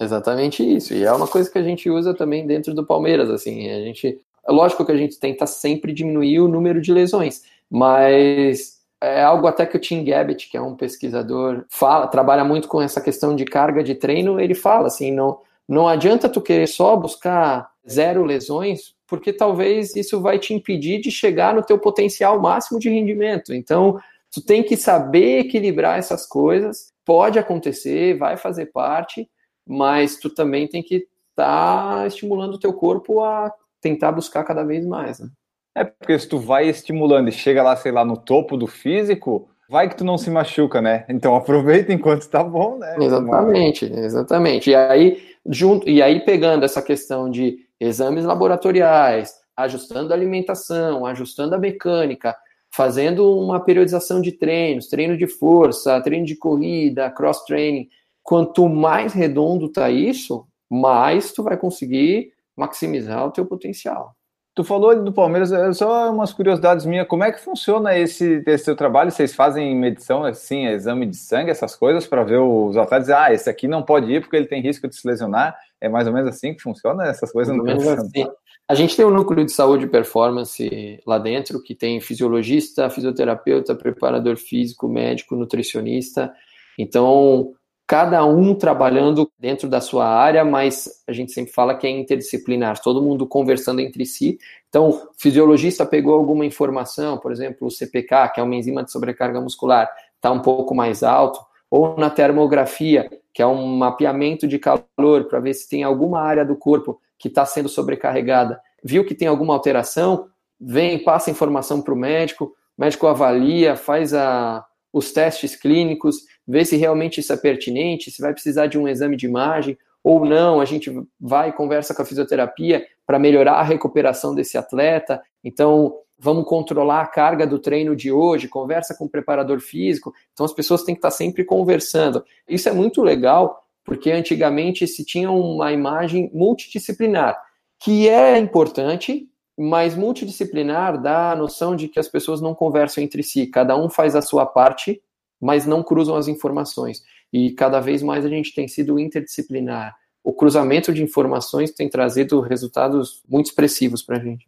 Exatamente 0.00 0.62
isso. 0.62 0.94
E 0.94 1.04
é 1.04 1.12
uma 1.12 1.28
coisa 1.28 1.50
que 1.50 1.58
a 1.58 1.62
gente 1.62 1.90
usa 1.90 2.14
também 2.14 2.46
dentro 2.46 2.74
do 2.74 2.86
Palmeiras, 2.86 3.28
assim, 3.28 3.70
a 3.70 3.80
gente, 3.80 4.18
é 4.48 4.52
lógico 4.52 4.84
que 4.84 4.92
a 4.92 4.96
gente 4.96 5.20
tenta 5.20 5.46
sempre 5.46 5.92
diminuir 5.92 6.40
o 6.40 6.48
número 6.48 6.80
de 6.80 6.92
lesões, 6.92 7.42
mas 7.68 8.80
é 9.02 9.22
algo 9.22 9.46
até 9.46 9.66
que 9.66 9.76
o 9.76 9.80
Tim 9.80 10.04
Gabbett, 10.04 10.48
que 10.50 10.56
é 10.56 10.60
um 10.60 10.74
pesquisador, 10.74 11.64
fala, 11.68 12.06
trabalha 12.06 12.44
muito 12.44 12.68
com 12.68 12.80
essa 12.80 13.00
questão 13.00 13.36
de 13.36 13.44
carga 13.44 13.82
de 13.82 13.94
treino, 13.94 14.40
ele 14.40 14.54
fala 14.54 14.88
assim, 14.88 15.10
não, 15.10 15.40
não 15.68 15.86
adianta 15.86 16.28
tu 16.28 16.40
querer 16.40 16.66
só 16.66 16.96
buscar 16.96 17.70
zero 17.88 18.24
lesões, 18.24 18.94
porque 19.06 19.32
talvez 19.32 19.96
isso 19.96 20.20
vai 20.20 20.38
te 20.38 20.54
impedir 20.54 21.00
de 21.00 21.10
chegar 21.10 21.54
no 21.54 21.62
teu 21.62 21.78
potencial 21.78 22.40
máximo 22.40 22.78
de 22.78 22.88
rendimento. 22.90 23.52
Então, 23.54 23.98
tu 24.32 24.44
tem 24.44 24.62
que 24.62 24.76
saber 24.76 25.40
equilibrar 25.40 25.98
essas 25.98 26.26
coisas. 26.26 26.92
Pode 27.04 27.38
acontecer, 27.38 28.16
vai 28.16 28.36
fazer 28.36 28.66
parte, 28.66 29.28
mas 29.66 30.16
tu 30.16 30.30
também 30.30 30.68
tem 30.68 30.82
que 30.82 31.06
estar 31.30 31.96
tá 31.96 32.06
estimulando 32.06 32.54
o 32.54 32.60
teu 32.60 32.72
corpo 32.72 33.22
a 33.22 33.52
tentar 33.80 34.12
buscar 34.12 34.44
cada 34.44 34.62
vez 34.62 34.86
mais. 34.86 35.20
Né? 35.20 35.28
É 35.74 35.84
porque 35.84 36.18
se 36.18 36.28
tu 36.28 36.38
vai 36.38 36.68
estimulando 36.68 37.28
e 37.28 37.32
chega 37.32 37.62
lá, 37.62 37.76
sei 37.76 37.92
lá, 37.92 38.04
no 38.04 38.16
topo 38.16 38.56
do 38.56 38.66
físico, 38.66 39.48
vai 39.68 39.88
que 39.88 39.96
tu 39.96 40.04
não 40.04 40.18
se 40.18 40.30
machuca, 40.30 40.80
né? 40.80 41.04
Então 41.08 41.34
aproveita 41.36 41.92
enquanto 41.92 42.22
está 42.22 42.42
bom, 42.42 42.78
né? 42.78 42.96
Exatamente, 42.98 43.84
exatamente. 43.84 44.70
E 44.70 44.74
aí, 44.74 45.22
junto, 45.46 45.88
e 45.88 46.02
aí 46.02 46.20
pegando 46.20 46.64
essa 46.64 46.82
questão 46.82 47.30
de 47.30 47.58
exames 47.78 48.24
laboratoriais, 48.24 49.34
ajustando 49.56 50.12
a 50.12 50.16
alimentação, 50.16 51.06
ajustando 51.06 51.54
a 51.54 51.58
mecânica, 51.58 52.36
fazendo 52.70 53.38
uma 53.38 53.60
periodização 53.60 54.20
de 54.20 54.32
treinos, 54.32 54.88
treino 54.88 55.16
de 55.16 55.26
força, 55.26 56.00
treino 56.00 56.24
de 56.24 56.36
corrida, 56.36 57.10
cross 57.10 57.44
training. 57.44 57.88
Quanto 58.22 58.68
mais 58.68 59.12
redondo 59.12 59.68
tá 59.68 59.90
isso, 59.90 60.46
mais 60.70 61.32
tu 61.32 61.42
vai 61.42 61.56
conseguir 61.56 62.32
maximizar 62.56 63.26
o 63.26 63.30
teu 63.30 63.44
potencial. 63.44 64.14
Tu 64.54 64.64
falou 64.64 65.02
do 65.02 65.12
Palmeiras, 65.12 65.52
é 65.52 65.72
só 65.72 66.10
umas 66.12 66.32
curiosidades 66.32 66.84
minhas. 66.84 67.06
Como 67.06 67.22
é 67.24 67.30
que 67.30 67.40
funciona 67.40 67.96
esse, 67.96 68.42
esse 68.46 68.64
seu 68.64 68.76
trabalho? 68.76 69.10
Vocês 69.10 69.34
fazem 69.34 69.74
medição, 69.76 70.24
assim, 70.24 70.66
exame 70.66 71.06
de 71.06 71.16
sangue, 71.16 71.50
essas 71.50 71.74
coisas, 71.76 72.06
para 72.06 72.24
ver 72.24 72.38
os 72.38 72.76
atletas? 72.76 73.10
Ah, 73.10 73.32
esse 73.32 73.48
aqui 73.48 73.68
não 73.68 73.82
pode 73.82 74.12
ir 74.12 74.20
porque 74.20 74.36
ele 74.36 74.46
tem 74.46 74.60
risco 74.60 74.88
de 74.88 74.96
se 74.96 75.06
lesionar. 75.06 75.56
É 75.80 75.88
mais 75.88 76.06
ou 76.06 76.12
menos 76.12 76.28
assim 76.28 76.52
que 76.52 76.60
funciona? 76.60 77.06
Essas 77.06 77.32
coisas 77.32 77.56
não? 77.56 77.64
Assim. 77.64 78.26
A 78.70 78.74
gente 78.76 78.96
tem 78.96 79.04
um 79.04 79.10
núcleo 79.10 79.44
de 79.44 79.50
saúde 79.50 79.84
e 79.86 79.88
performance 79.88 81.00
lá 81.04 81.18
dentro, 81.18 81.60
que 81.60 81.74
tem 81.74 82.00
fisiologista, 82.00 82.88
fisioterapeuta, 82.88 83.74
preparador 83.74 84.36
físico, 84.36 84.86
médico, 84.86 85.34
nutricionista. 85.34 86.32
Então, 86.78 87.52
cada 87.84 88.24
um 88.24 88.54
trabalhando 88.54 89.28
dentro 89.36 89.68
da 89.68 89.80
sua 89.80 90.06
área, 90.06 90.44
mas 90.44 91.02
a 91.08 91.12
gente 91.12 91.32
sempre 91.32 91.52
fala 91.52 91.74
que 91.74 91.84
é 91.84 91.90
interdisciplinar, 91.90 92.80
todo 92.80 93.02
mundo 93.02 93.26
conversando 93.26 93.80
entre 93.80 94.06
si. 94.06 94.38
Então, 94.68 94.90
o 94.90 95.00
fisiologista 95.18 95.84
pegou 95.84 96.14
alguma 96.14 96.46
informação, 96.46 97.18
por 97.18 97.32
exemplo, 97.32 97.66
o 97.66 97.72
CPK, 97.72 98.28
que 98.32 98.40
é 98.40 98.42
uma 98.44 98.54
enzima 98.54 98.84
de 98.84 98.92
sobrecarga 98.92 99.40
muscular, 99.40 99.90
está 100.14 100.30
um 100.30 100.42
pouco 100.42 100.76
mais 100.76 101.02
alto, 101.02 101.40
ou 101.68 101.96
na 101.96 102.08
termografia, 102.08 103.10
que 103.34 103.42
é 103.42 103.46
um 103.48 103.66
mapeamento 103.76 104.46
de 104.46 104.60
calor 104.60 105.24
para 105.28 105.40
ver 105.40 105.54
se 105.54 105.68
tem 105.68 105.82
alguma 105.82 106.20
área 106.20 106.44
do 106.44 106.54
corpo 106.54 107.00
que 107.20 107.28
está 107.28 107.44
sendo 107.44 107.68
sobrecarregada, 107.68 108.58
viu 108.82 109.04
que 109.04 109.14
tem 109.14 109.28
alguma 109.28 109.52
alteração, 109.54 110.26
vem, 110.58 110.98
passa 111.04 111.30
informação 111.30 111.82
para 111.82 111.94
o 111.94 111.96
médico, 111.96 112.56
o 112.76 112.80
médico 112.80 113.06
avalia, 113.06 113.76
faz 113.76 114.14
a, 114.14 114.64
os 114.90 115.12
testes 115.12 115.54
clínicos, 115.54 116.24
ver 116.48 116.64
se 116.64 116.76
realmente 116.76 117.20
isso 117.20 117.32
é 117.32 117.36
pertinente, 117.36 118.10
se 118.10 118.22
vai 118.22 118.32
precisar 118.32 118.66
de 118.66 118.78
um 118.78 118.88
exame 118.88 119.16
de 119.16 119.26
imagem 119.26 119.76
ou 120.02 120.24
não, 120.24 120.60
a 120.60 120.64
gente 120.64 120.90
vai 121.20 121.50
e 121.50 121.52
conversa 121.52 121.94
com 121.94 122.00
a 122.00 122.06
fisioterapia 122.06 122.86
para 123.06 123.18
melhorar 123.18 123.56
a 123.56 123.62
recuperação 123.62 124.34
desse 124.34 124.56
atleta. 124.56 125.20
Então, 125.44 125.94
vamos 126.18 126.46
controlar 126.46 127.02
a 127.02 127.06
carga 127.06 127.46
do 127.46 127.58
treino 127.58 127.94
de 127.94 128.10
hoje, 128.10 128.48
conversa 128.48 128.94
com 128.94 129.04
o 129.04 129.10
preparador 129.10 129.60
físico. 129.60 130.14
Então, 130.32 130.46
as 130.46 130.54
pessoas 130.54 130.84
têm 130.84 130.94
que 130.94 131.00
estar 131.00 131.10
sempre 131.10 131.44
conversando. 131.44 132.24
Isso 132.48 132.66
é 132.68 132.72
muito 132.72 133.02
legal, 133.02 133.62
porque 133.90 134.12
antigamente 134.12 134.86
se 134.86 135.04
tinha 135.04 135.32
uma 135.32 135.72
imagem 135.72 136.30
multidisciplinar, 136.32 137.36
que 137.82 138.08
é 138.08 138.38
importante, 138.38 139.28
mas 139.58 139.96
multidisciplinar 139.96 141.02
dá 141.02 141.32
a 141.32 141.34
noção 141.34 141.74
de 141.74 141.88
que 141.88 141.98
as 141.98 142.06
pessoas 142.06 142.40
não 142.40 142.54
conversam 142.54 143.02
entre 143.02 143.20
si, 143.24 143.48
cada 143.48 143.76
um 143.76 143.90
faz 143.90 144.14
a 144.14 144.22
sua 144.22 144.46
parte, 144.46 145.02
mas 145.40 145.66
não 145.66 145.82
cruzam 145.82 146.14
as 146.14 146.28
informações. 146.28 147.02
E 147.32 147.50
cada 147.50 147.80
vez 147.80 148.00
mais 148.00 148.24
a 148.24 148.28
gente 148.28 148.54
tem 148.54 148.68
sido 148.68 148.96
interdisciplinar. 148.96 149.96
O 150.22 150.32
cruzamento 150.32 150.94
de 150.94 151.02
informações 151.02 151.72
tem 151.72 151.88
trazido 151.88 152.40
resultados 152.40 153.24
muito 153.28 153.46
expressivos 153.46 154.04
para 154.04 154.18
a 154.18 154.20
gente. 154.20 154.46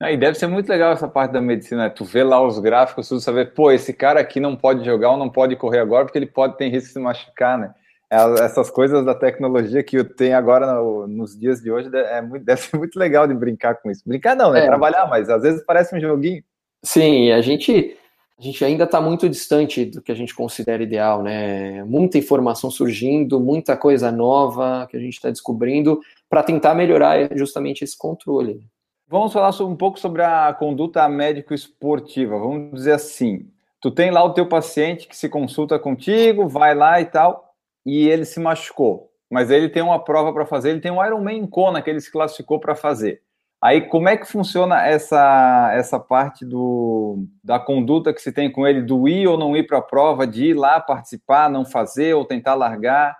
Ah, 0.00 0.12
e 0.12 0.16
deve 0.16 0.38
ser 0.38 0.46
muito 0.46 0.70
legal 0.70 0.92
essa 0.92 1.06
parte 1.06 1.32
da 1.32 1.42
medicina, 1.42 1.84
né? 1.84 1.90
tu 1.90 2.06
vê 2.06 2.24
lá 2.24 2.40
os 2.40 2.58
gráficos, 2.58 3.06
tu 3.06 3.20
saber, 3.20 3.52
pô, 3.52 3.70
esse 3.70 3.92
cara 3.92 4.18
aqui 4.18 4.40
não 4.40 4.56
pode 4.56 4.82
jogar 4.82 5.10
ou 5.10 5.18
não 5.18 5.28
pode 5.28 5.56
correr 5.56 5.80
agora 5.80 6.06
porque 6.06 6.16
ele 6.16 6.24
pode 6.24 6.56
ter 6.56 6.70
risco 6.70 6.86
de 6.86 6.92
se 6.94 6.98
machucar, 6.98 7.58
né? 7.58 7.74
Essas 8.10 8.70
coisas 8.70 9.04
da 9.04 9.14
tecnologia 9.14 9.82
que 9.82 9.96
eu 9.96 10.04
tenho 10.04 10.36
agora 10.36 10.74
no, 10.74 11.06
nos 11.06 11.38
dias 11.38 11.60
de 11.60 11.70
hoje 11.70 11.90
é 11.94 12.22
muito, 12.22 12.42
deve 12.44 12.60
ser 12.60 12.76
muito 12.78 12.98
legal 12.98 13.26
de 13.26 13.34
brincar 13.34 13.74
com 13.74 13.90
isso. 13.90 14.02
Brincar 14.06 14.34
não, 14.34 14.52
né? 14.52 14.64
É. 14.64 14.66
Trabalhar, 14.66 15.06
mas 15.06 15.28
às 15.28 15.42
vezes 15.42 15.62
parece 15.64 15.94
um 15.94 16.00
joguinho. 16.00 16.42
Sim, 16.82 17.32
a 17.32 17.42
gente, 17.42 17.96
a 18.38 18.42
gente 18.42 18.64
ainda 18.64 18.84
está 18.84 18.98
muito 18.98 19.28
distante 19.28 19.84
do 19.84 20.00
que 20.00 20.10
a 20.10 20.14
gente 20.14 20.34
considera 20.34 20.82
ideal, 20.82 21.22
né? 21.22 21.84
Muita 21.84 22.16
informação 22.16 22.70
surgindo, 22.70 23.38
muita 23.38 23.76
coisa 23.76 24.10
nova 24.10 24.86
que 24.90 24.96
a 24.96 25.00
gente 25.00 25.14
está 25.14 25.28
descobrindo 25.28 26.00
para 26.30 26.42
tentar 26.42 26.74
melhorar 26.74 27.36
justamente 27.36 27.84
esse 27.84 27.98
controle. 27.98 28.62
Vamos 29.06 29.34
falar 29.34 29.50
um 29.62 29.76
pouco 29.76 29.98
sobre 29.98 30.22
a 30.22 30.54
conduta 30.54 31.06
médico-esportiva. 31.08 32.38
Vamos 32.38 32.72
dizer 32.72 32.92
assim: 32.92 33.46
tu 33.82 33.90
tem 33.90 34.10
lá 34.10 34.24
o 34.24 34.32
teu 34.32 34.46
paciente 34.46 35.06
que 35.06 35.16
se 35.16 35.28
consulta 35.28 35.78
contigo, 35.78 36.48
vai 36.48 36.74
lá 36.74 37.02
e 37.02 37.04
tal 37.04 37.47
e 37.88 38.08
ele 38.08 38.26
se 38.26 38.38
machucou. 38.38 39.10
Mas 39.30 39.50
ele 39.50 39.68
tem 39.68 39.82
uma 39.82 40.02
prova 40.02 40.32
para 40.32 40.44
fazer, 40.44 40.70
ele 40.70 40.80
tem 40.80 40.90
um 40.90 41.04
Ironman 41.04 41.38
em 41.38 41.46
Kona 41.46 41.80
que 41.80 41.88
ele 41.88 42.00
se 42.00 42.12
classificou 42.12 42.60
para 42.60 42.74
fazer. 42.74 43.22
Aí, 43.60 43.80
como 43.80 44.08
é 44.08 44.16
que 44.16 44.30
funciona 44.30 44.86
essa, 44.86 45.70
essa 45.74 45.98
parte 45.98 46.44
do, 46.44 47.26
da 47.42 47.58
conduta 47.58 48.12
que 48.12 48.22
se 48.22 48.30
tem 48.30 48.52
com 48.52 48.66
ele, 48.66 48.82
do 48.82 49.08
ir 49.08 49.26
ou 49.26 49.36
não 49.36 49.56
ir 49.56 49.66
para 49.66 49.78
a 49.78 49.82
prova, 49.82 50.26
de 50.26 50.46
ir 50.46 50.54
lá 50.54 50.80
participar, 50.80 51.50
não 51.50 51.64
fazer 51.64 52.14
ou 52.14 52.24
tentar 52.24 52.54
largar? 52.54 53.16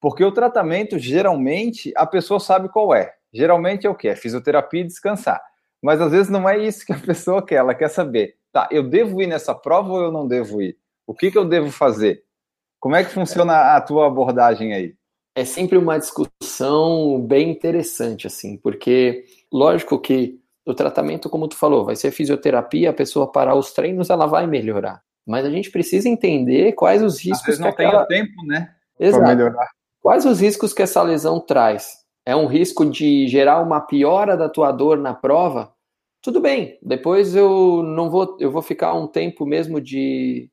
Porque 0.00 0.24
o 0.24 0.32
tratamento, 0.32 0.98
geralmente, 0.98 1.92
a 1.96 2.04
pessoa 2.04 2.40
sabe 2.40 2.68
qual 2.68 2.94
é. 2.94 3.14
Geralmente 3.32 3.86
é 3.86 3.90
o 3.90 3.94
que? 3.94 4.08
É 4.08 4.16
fisioterapia 4.16 4.80
e 4.80 4.86
descansar. 4.86 5.40
Mas 5.80 6.00
às 6.00 6.10
vezes 6.10 6.30
não 6.30 6.48
é 6.48 6.58
isso 6.58 6.84
que 6.84 6.92
a 6.92 6.98
pessoa 6.98 7.44
quer, 7.44 7.56
ela 7.56 7.74
quer 7.74 7.88
saber, 7.88 8.34
tá, 8.52 8.68
eu 8.72 8.82
devo 8.82 9.22
ir 9.22 9.26
nessa 9.26 9.54
prova 9.54 9.92
ou 9.92 10.00
eu 10.00 10.10
não 10.10 10.26
devo 10.26 10.60
ir? 10.60 10.76
O 11.06 11.14
que, 11.14 11.30
que 11.30 11.38
eu 11.38 11.44
devo 11.44 11.70
fazer? 11.70 12.25
Como 12.80 12.94
é 12.94 13.04
que 13.04 13.10
funciona 13.10 13.76
a 13.76 13.80
tua 13.80 14.06
abordagem 14.06 14.72
aí? 14.72 14.94
É 15.34 15.44
sempre 15.44 15.76
uma 15.76 15.98
discussão 15.98 17.20
bem 17.20 17.50
interessante, 17.50 18.26
assim, 18.26 18.56
porque 18.56 19.24
lógico 19.52 19.98
que 19.98 20.40
o 20.64 20.74
tratamento, 20.74 21.28
como 21.28 21.46
tu 21.46 21.56
falou, 21.56 21.84
vai 21.84 21.94
ser 21.94 22.10
fisioterapia, 22.10 22.90
a 22.90 22.94
pessoa 22.94 23.30
parar 23.30 23.54
os 23.54 23.72
treinos, 23.72 24.10
ela 24.10 24.26
vai 24.26 24.46
melhorar. 24.46 25.02
Mas 25.26 25.44
a 25.44 25.50
gente 25.50 25.70
precisa 25.70 26.08
entender 26.08 26.72
quais 26.72 27.02
os 27.02 27.18
riscos. 27.18 27.40
Às 27.40 27.46
vezes 27.46 27.60
não 27.60 27.72
que 27.72 27.82
aquela... 27.82 28.06
tem 28.06 28.24
tempo, 28.24 28.44
né? 28.46 28.74
Exato. 28.98 29.24
melhorar. 29.24 29.68
Quais 30.00 30.24
os 30.24 30.40
riscos 30.40 30.72
que 30.72 30.82
essa 30.82 31.02
lesão 31.02 31.40
traz? 31.40 32.04
É 32.24 32.34
um 32.34 32.46
risco 32.46 32.84
de 32.84 33.28
gerar 33.28 33.60
uma 33.60 33.80
piora 33.80 34.36
da 34.36 34.48
tua 34.48 34.72
dor 34.72 34.98
na 34.98 35.14
prova? 35.14 35.72
Tudo 36.22 36.40
bem, 36.40 36.78
depois 36.82 37.36
eu 37.36 37.82
não 37.82 38.10
vou, 38.10 38.36
eu 38.40 38.50
vou 38.50 38.62
ficar 38.62 38.94
um 38.94 39.06
tempo 39.06 39.46
mesmo 39.46 39.80
de, 39.80 40.50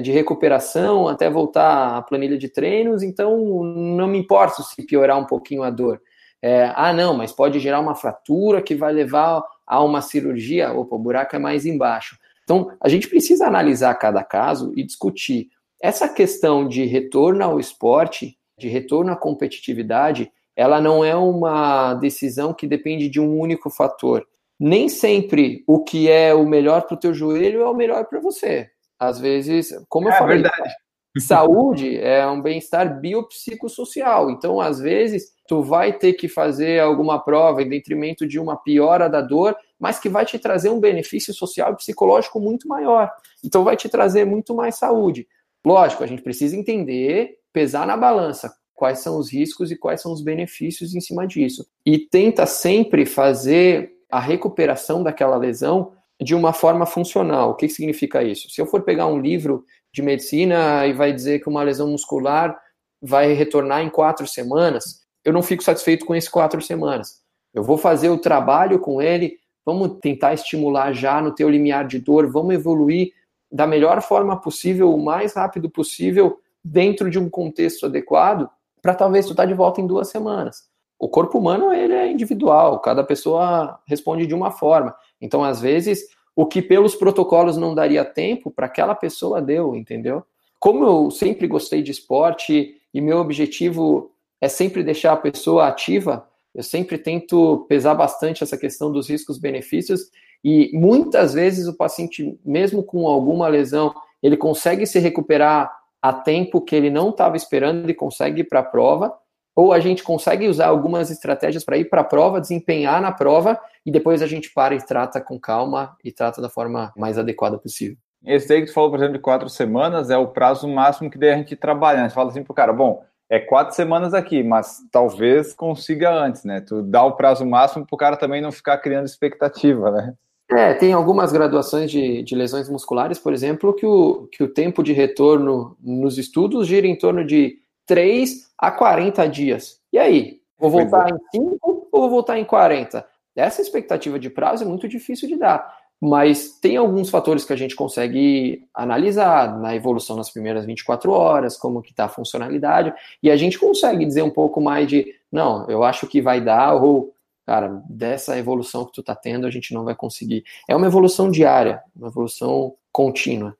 de 0.00 0.10
recuperação 0.10 1.06
até 1.06 1.28
voltar 1.28 1.96
à 1.96 2.02
planilha 2.02 2.38
de 2.38 2.48
treinos, 2.48 3.02
então 3.02 3.62
não 3.62 4.06
me 4.06 4.18
importa 4.18 4.62
se 4.62 4.82
piorar 4.86 5.18
um 5.18 5.26
pouquinho 5.26 5.62
a 5.62 5.70
dor. 5.70 6.00
É, 6.40 6.72
ah, 6.74 6.92
não, 6.92 7.14
mas 7.14 7.30
pode 7.30 7.60
gerar 7.60 7.78
uma 7.78 7.94
fratura 7.94 8.60
que 8.60 8.74
vai 8.74 8.92
levar 8.92 9.42
a 9.66 9.82
uma 9.82 10.00
cirurgia. 10.00 10.72
Opa, 10.72 10.96
o 10.96 10.98
buraco 10.98 11.36
é 11.36 11.38
mais 11.38 11.64
embaixo. 11.64 12.18
Então, 12.42 12.72
a 12.80 12.88
gente 12.88 13.08
precisa 13.08 13.46
analisar 13.46 13.94
cada 13.94 14.24
caso 14.24 14.72
e 14.76 14.82
discutir. 14.82 15.48
Essa 15.80 16.08
questão 16.08 16.66
de 16.66 16.84
retorno 16.84 17.44
ao 17.44 17.60
esporte, 17.60 18.36
de 18.58 18.68
retorno 18.68 19.12
à 19.12 19.16
competitividade, 19.16 20.32
ela 20.56 20.80
não 20.80 21.04
é 21.04 21.14
uma 21.14 21.94
decisão 21.94 22.52
que 22.52 22.66
depende 22.66 23.08
de 23.08 23.20
um 23.20 23.38
único 23.38 23.70
fator. 23.70 24.26
Nem 24.58 24.88
sempre 24.88 25.64
o 25.66 25.82
que 25.82 26.08
é 26.08 26.34
o 26.34 26.46
melhor 26.46 26.82
para 26.82 26.94
o 26.94 26.98
teu 26.98 27.14
joelho 27.14 27.62
é 27.62 27.68
o 27.68 27.74
melhor 27.74 28.04
para 28.06 28.20
você. 28.20 28.70
Às 29.02 29.18
vezes, 29.18 29.74
como 29.88 30.08
eu 30.08 30.12
é, 30.12 30.18
falei, 30.18 30.42
verdade. 30.42 30.74
saúde 31.18 31.98
é 31.98 32.24
um 32.24 32.40
bem-estar 32.40 33.00
biopsicossocial. 33.00 34.30
Então, 34.30 34.60
às 34.60 34.78
vezes, 34.78 35.32
tu 35.48 35.60
vai 35.60 35.92
ter 35.92 36.12
que 36.12 36.28
fazer 36.28 36.80
alguma 36.80 37.18
prova 37.18 37.62
em 37.62 37.68
detrimento 37.68 38.28
de 38.28 38.38
uma 38.38 38.56
piora 38.56 39.08
da 39.08 39.20
dor, 39.20 39.56
mas 39.76 39.98
que 39.98 40.08
vai 40.08 40.24
te 40.24 40.38
trazer 40.38 40.68
um 40.68 40.78
benefício 40.78 41.34
social 41.34 41.72
e 41.72 41.76
psicológico 41.76 42.38
muito 42.38 42.68
maior. 42.68 43.10
Então, 43.44 43.64
vai 43.64 43.76
te 43.76 43.88
trazer 43.88 44.24
muito 44.24 44.54
mais 44.54 44.76
saúde. 44.76 45.26
Lógico, 45.66 46.04
a 46.04 46.06
gente 46.06 46.22
precisa 46.22 46.56
entender, 46.56 47.38
pesar 47.52 47.84
na 47.84 47.96
balança 47.96 48.54
quais 48.72 49.00
são 49.00 49.18
os 49.18 49.32
riscos 49.32 49.72
e 49.72 49.76
quais 49.76 50.00
são 50.00 50.12
os 50.12 50.22
benefícios 50.22 50.94
em 50.94 51.00
cima 51.00 51.26
disso. 51.26 51.66
E 51.84 51.98
tenta 51.98 52.46
sempre 52.46 53.04
fazer 53.04 53.92
a 54.08 54.20
recuperação 54.20 55.02
daquela 55.02 55.36
lesão 55.36 55.92
de 56.22 56.34
uma 56.34 56.52
forma 56.52 56.86
funcional. 56.86 57.50
O 57.50 57.54
que, 57.54 57.68
significa 57.68 58.22
isso? 58.22 58.48
Se 58.50 58.60
eu 58.60 58.66
for 58.66 58.82
pegar 58.82 59.06
um 59.06 59.20
livro 59.20 59.64
de 59.92 60.02
medicina 60.02 60.86
e 60.86 60.92
vai 60.92 61.12
dizer 61.12 61.40
que 61.40 61.48
uma 61.48 61.62
lesão 61.62 61.88
muscular 61.90 62.58
vai 63.00 63.32
retornar 63.32 63.82
em 63.82 63.90
quatro 63.90 64.26
semanas, 64.26 65.02
eu 65.24 65.32
não 65.32 65.42
fico 65.42 65.62
satisfeito 65.62 66.06
com 66.06 66.14
esses 66.14 66.30
quatro 66.30 66.60
semanas. 66.60 67.20
Eu 67.52 67.62
vou 67.62 67.76
fazer 67.76 68.08
o 68.08 68.18
trabalho 68.18 68.78
com 68.78 69.02
ele, 69.02 69.36
vamos 69.64 69.98
tentar 70.00 70.34
estimular 70.34 70.92
já 70.92 71.20
no 71.20 71.34
teu 71.34 71.48
limiar 71.48 71.86
de 71.86 71.98
dor, 71.98 72.30
vamos 72.30 72.54
evoluir 72.54 73.12
da 73.50 73.66
melhor 73.66 74.00
forma 74.00 74.40
possível, 74.40 74.94
o 74.94 75.04
mais 75.04 75.34
rápido 75.34 75.68
possível, 75.68 76.38
dentro 76.64 77.10
de 77.10 77.18
um 77.18 77.28
contexto 77.28 77.86
adequado, 77.86 78.48
para 78.80 78.94
talvez 78.94 79.26
tu 79.26 79.32
estar 79.32 79.42
tá 79.42 79.48
de 79.48 79.54
volta 79.54 79.80
em 79.80 79.86
duas 79.86 80.08
semanas. 80.08 80.70
O 80.98 81.08
corpo 81.08 81.38
humano 81.38 81.72
ele 81.72 81.92
é 81.92 82.10
individual, 82.10 82.78
cada 82.80 83.02
pessoa 83.04 83.80
responde 83.86 84.26
de 84.26 84.34
uma 84.34 84.52
forma. 84.52 84.94
Então, 85.22 85.44
às 85.44 85.60
vezes, 85.60 86.00
o 86.34 86.44
que 86.44 86.60
pelos 86.60 86.96
protocolos 86.96 87.56
não 87.56 87.74
daria 87.74 88.04
tempo, 88.04 88.50
para 88.50 88.66
aquela 88.66 88.94
pessoa 88.94 89.40
deu, 89.40 89.76
entendeu? 89.76 90.24
Como 90.58 90.84
eu 90.84 91.10
sempre 91.10 91.46
gostei 91.46 91.82
de 91.82 91.92
esporte 91.92 92.74
e 92.92 93.00
meu 93.00 93.18
objetivo 93.18 94.10
é 94.40 94.48
sempre 94.48 94.82
deixar 94.82 95.12
a 95.12 95.16
pessoa 95.16 95.68
ativa, 95.68 96.28
eu 96.54 96.62
sempre 96.62 96.98
tento 96.98 97.64
pesar 97.68 97.94
bastante 97.94 98.42
essa 98.42 98.58
questão 98.58 98.92
dos 98.92 99.08
riscos-benefícios 99.08 100.10
e 100.44 100.70
muitas 100.74 101.32
vezes 101.32 101.66
o 101.66 101.76
paciente, 101.76 102.38
mesmo 102.44 102.82
com 102.82 103.06
alguma 103.06 103.48
lesão, 103.48 103.94
ele 104.22 104.36
consegue 104.36 104.84
se 104.86 104.98
recuperar 104.98 105.70
a 106.00 106.12
tempo 106.12 106.60
que 106.60 106.74
ele 106.74 106.90
não 106.90 107.10
estava 107.10 107.36
esperando 107.36 107.88
e 107.88 107.94
consegue 107.94 108.40
ir 108.40 108.44
para 108.44 108.60
a 108.60 108.64
prova, 108.64 109.14
ou 109.54 109.72
a 109.72 109.78
gente 109.78 110.02
consegue 110.02 110.48
usar 110.48 110.66
algumas 110.66 111.10
estratégias 111.10 111.64
para 111.64 111.76
ir 111.76 111.88
para 111.88 112.00
a 112.00 112.04
prova, 112.04 112.40
desempenhar 112.40 113.00
na 113.00 113.12
prova, 113.12 113.58
e 113.84 113.90
depois 113.90 114.22
a 114.22 114.26
gente 114.26 114.52
para 114.52 114.74
e 114.74 114.84
trata 114.84 115.20
com 115.20 115.38
calma 115.38 115.96
e 116.04 116.12
trata 116.12 116.40
da 116.40 116.48
forma 116.48 116.92
mais 116.96 117.18
adequada 117.18 117.58
possível. 117.58 117.96
Esse 118.24 118.52
aí 118.52 118.60
que 118.60 118.68
tu 118.68 118.74
falou, 118.74 118.90
por 118.90 118.98
exemplo, 118.98 119.14
de 119.14 119.18
quatro 119.18 119.48
semanas 119.48 120.08
é 120.08 120.16
o 120.16 120.28
prazo 120.28 120.68
máximo 120.68 121.10
que 121.10 121.18
daí 121.18 121.30
a 121.30 121.36
gente 121.36 121.56
trabalha. 121.56 122.00
A 122.00 122.02
gente 122.02 122.14
fala 122.14 122.30
assim 122.30 122.44
pro 122.44 122.54
cara, 122.54 122.72
bom, 122.72 123.04
é 123.28 123.40
quatro 123.40 123.74
semanas 123.74 124.14
aqui, 124.14 124.42
mas 124.42 124.78
talvez 124.92 125.54
consiga 125.54 126.12
antes, 126.12 126.44
né? 126.44 126.60
Tu 126.60 126.82
dá 126.82 127.02
o 127.02 127.12
prazo 127.12 127.44
máximo 127.44 127.86
pro 127.86 127.96
cara 127.96 128.16
também 128.16 128.40
não 128.40 128.52
ficar 128.52 128.78
criando 128.78 129.06
expectativa, 129.06 129.90
né? 129.90 130.14
É, 130.50 130.74
tem 130.74 130.92
algumas 130.92 131.32
graduações 131.32 131.90
de, 131.90 132.22
de, 132.22 132.34
lesões 132.34 132.68
musculares, 132.68 133.18
por 133.18 133.32
exemplo, 133.32 133.72
que 133.72 133.86
o, 133.86 134.28
que 134.30 134.42
o 134.42 134.52
tempo 134.52 134.82
de 134.82 134.92
retorno 134.92 135.76
nos 135.80 136.18
estudos 136.18 136.66
gira 136.66 136.86
em 136.86 136.96
torno 136.96 137.24
de 137.24 137.56
3 137.86 138.50
a 138.58 138.70
40 138.70 139.26
dias. 139.28 139.80
E 139.90 139.98
aí? 139.98 140.40
Vou 140.58 140.70
voltar 140.70 141.08
é. 141.08 141.12
em 141.12 141.40
5 141.40 141.88
ou 141.90 142.00
vou 142.02 142.10
voltar 142.10 142.38
em 142.38 142.44
40? 142.44 143.04
Essa 143.34 143.62
expectativa 143.62 144.18
de 144.18 144.30
prazo 144.30 144.64
é 144.64 144.66
muito 144.66 144.88
difícil 144.88 145.28
de 145.28 145.36
dar. 145.36 145.80
Mas 146.00 146.58
tem 146.58 146.76
alguns 146.76 147.10
fatores 147.10 147.44
que 147.44 147.52
a 147.52 147.56
gente 147.56 147.76
consegue 147.76 148.66
analisar 148.74 149.56
na 149.60 149.76
evolução 149.76 150.16
nas 150.16 150.30
primeiras 150.30 150.66
24 150.66 151.12
horas, 151.12 151.56
como 151.56 151.80
que 151.80 151.90
está 151.90 152.06
a 152.06 152.08
funcionalidade, 152.08 152.92
e 153.22 153.30
a 153.30 153.36
gente 153.36 153.56
consegue 153.56 154.04
dizer 154.04 154.22
um 154.22 154.30
pouco 154.30 154.60
mais 154.60 154.88
de, 154.88 155.14
não, 155.30 155.64
eu 155.70 155.84
acho 155.84 156.08
que 156.08 156.20
vai 156.20 156.40
dar, 156.40 156.74
ou 156.74 157.14
cara, 157.46 157.82
dessa 157.88 158.36
evolução 158.38 158.84
que 158.84 158.92
tu 158.92 159.02
tá 159.02 159.14
tendo, 159.14 159.46
a 159.46 159.50
gente 159.50 159.72
não 159.72 159.84
vai 159.84 159.94
conseguir. 159.94 160.44
É 160.68 160.74
uma 160.74 160.86
evolução 160.86 161.30
diária, 161.30 161.82
uma 161.94 162.08
evolução 162.08 162.74
contínua. 162.90 163.56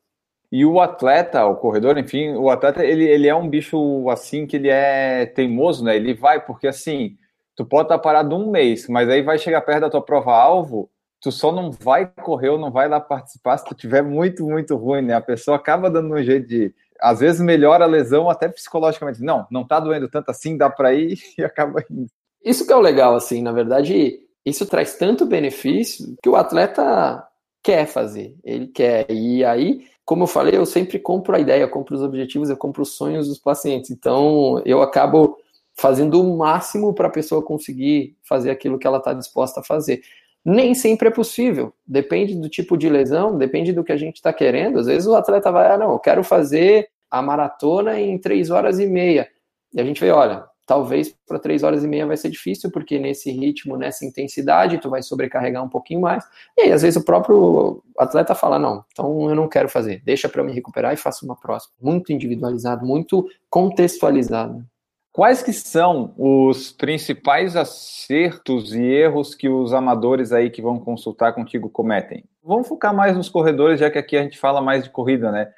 E 0.50 0.66
o 0.66 0.80
atleta, 0.80 1.46
o 1.46 1.56
corredor, 1.56 1.96
enfim, 1.96 2.34
o 2.34 2.50
atleta, 2.50 2.84
ele, 2.84 3.04
ele 3.04 3.26
é 3.26 3.34
um 3.34 3.48
bicho 3.48 4.08
assim 4.10 4.46
que 4.46 4.56
ele 4.56 4.68
é 4.68 5.26
teimoso, 5.26 5.82
né? 5.82 5.96
Ele 5.96 6.12
vai, 6.12 6.44
porque 6.44 6.66
assim, 6.66 7.16
tu 7.56 7.64
pode 7.64 7.84
estar 7.84 7.98
parado 7.98 8.36
um 8.36 8.50
mês, 8.50 8.88
mas 8.88 9.08
aí 9.08 9.22
vai 9.22 9.38
chegar 9.38 9.60
perto 9.62 9.82
da 9.82 9.90
tua 9.90 10.02
prova-alvo, 10.02 10.90
tu 11.20 11.30
só 11.30 11.52
não 11.52 11.70
vai 11.70 12.06
correr 12.06 12.50
ou 12.50 12.58
não 12.58 12.70
vai 12.70 12.88
lá 12.88 13.00
participar 13.00 13.56
se 13.56 13.64
tu 13.64 13.74
tiver 13.74 14.02
muito, 14.02 14.44
muito 14.44 14.76
ruim, 14.76 15.02
né? 15.02 15.14
A 15.14 15.20
pessoa 15.20 15.56
acaba 15.56 15.88
dando 15.88 16.12
um 16.12 16.22
jeito 16.22 16.48
de. 16.48 16.74
Às 17.00 17.20
vezes 17.20 17.40
melhora 17.40 17.84
a 17.84 17.88
lesão 17.88 18.28
até 18.28 18.48
psicologicamente. 18.48 19.22
Não, 19.22 19.46
não 19.50 19.66
tá 19.66 19.80
doendo 19.80 20.08
tanto 20.08 20.30
assim, 20.30 20.56
dá 20.56 20.68
para 20.68 20.92
ir 20.92 21.18
e 21.38 21.44
acaba 21.44 21.84
indo. 21.90 22.06
Isso 22.44 22.66
que 22.66 22.72
é 22.72 22.76
o 22.76 22.80
legal, 22.80 23.14
assim, 23.14 23.40
na 23.40 23.52
verdade, 23.52 24.20
isso 24.44 24.66
traz 24.66 24.96
tanto 24.96 25.24
benefício 25.24 26.16
que 26.20 26.28
o 26.28 26.34
atleta 26.34 27.24
quer 27.62 27.86
fazer, 27.86 28.34
ele 28.42 28.66
quer. 28.66 29.06
E 29.08 29.44
aí, 29.44 29.86
como 30.04 30.24
eu 30.24 30.26
falei, 30.26 30.56
eu 30.56 30.66
sempre 30.66 30.98
compro 30.98 31.36
a 31.36 31.38
ideia, 31.38 31.62
eu 31.62 31.70
compro 31.70 31.94
os 31.94 32.02
objetivos, 32.02 32.50
eu 32.50 32.56
compro 32.56 32.82
os 32.82 32.96
sonhos 32.96 33.28
dos 33.28 33.38
pacientes. 33.38 33.90
Então, 33.90 34.60
eu 34.64 34.82
acabo 34.82 35.38
fazendo 35.74 36.20
o 36.20 36.36
máximo 36.36 36.92
para 36.94 37.08
a 37.08 37.10
pessoa 37.10 37.42
conseguir 37.42 38.16
fazer 38.22 38.50
aquilo 38.50 38.78
que 38.78 38.86
ela 38.86 38.98
está 38.98 39.12
disposta 39.12 39.60
a 39.60 39.64
fazer. 39.64 40.02
Nem 40.44 40.74
sempre 40.74 41.08
é 41.08 41.10
possível, 41.10 41.72
depende 41.86 42.34
do 42.34 42.48
tipo 42.48 42.76
de 42.76 42.88
lesão, 42.88 43.38
depende 43.38 43.72
do 43.72 43.84
que 43.84 43.92
a 43.92 43.96
gente 43.96 44.16
está 44.16 44.32
querendo. 44.32 44.78
Às 44.78 44.86
vezes 44.86 45.06
o 45.06 45.14
atleta 45.14 45.52
vai, 45.52 45.72
ah, 45.72 45.78
não, 45.78 45.92
eu 45.92 45.98
quero 45.98 46.24
fazer 46.24 46.88
a 47.10 47.22
maratona 47.22 48.00
em 48.00 48.18
três 48.18 48.50
horas 48.50 48.80
e 48.80 48.86
meia. 48.86 49.28
E 49.72 49.80
a 49.80 49.84
gente 49.84 50.00
vê, 50.00 50.10
olha, 50.10 50.44
talvez 50.66 51.14
para 51.26 51.38
três 51.38 51.62
horas 51.62 51.84
e 51.84 51.88
meia 51.88 52.06
vai 52.06 52.16
ser 52.16 52.30
difícil, 52.30 52.70
porque 52.70 52.98
nesse 52.98 53.30
ritmo, 53.30 53.76
nessa 53.76 54.04
intensidade, 54.04 54.78
tu 54.78 54.90
vai 54.90 55.02
sobrecarregar 55.02 55.62
um 55.62 55.68
pouquinho 55.68 56.00
mais. 56.00 56.24
E 56.56 56.62
aí, 56.62 56.72
às 56.72 56.82
vezes, 56.82 57.00
o 57.00 57.04
próprio 57.04 57.82
atleta 57.98 58.34
fala: 58.34 58.58
não, 58.58 58.84
então 58.90 59.28
eu 59.28 59.34
não 59.34 59.48
quero 59.48 59.68
fazer, 59.68 60.02
deixa 60.04 60.28
para 60.28 60.42
me 60.42 60.52
recuperar 60.52 60.92
e 60.92 60.96
faço 60.96 61.24
uma 61.24 61.36
próxima. 61.36 61.74
Muito 61.80 62.12
individualizado, 62.12 62.86
muito 62.86 63.28
contextualizado. 63.50 64.64
Quais 65.12 65.42
que 65.42 65.52
são 65.52 66.14
os 66.16 66.72
principais 66.72 67.54
acertos 67.54 68.74
e 68.74 68.82
erros 68.82 69.34
que 69.34 69.46
os 69.46 69.74
amadores 69.74 70.32
aí 70.32 70.48
que 70.48 70.62
vão 70.62 70.78
consultar 70.78 71.34
contigo 71.34 71.68
cometem? 71.68 72.24
Vamos 72.42 72.66
focar 72.66 72.96
mais 72.96 73.14
nos 73.14 73.28
corredores, 73.28 73.78
já 73.78 73.90
que 73.90 73.98
aqui 73.98 74.16
a 74.16 74.22
gente 74.22 74.38
fala 74.38 74.62
mais 74.62 74.84
de 74.84 74.88
corrida, 74.90 75.30
né? 75.30 75.52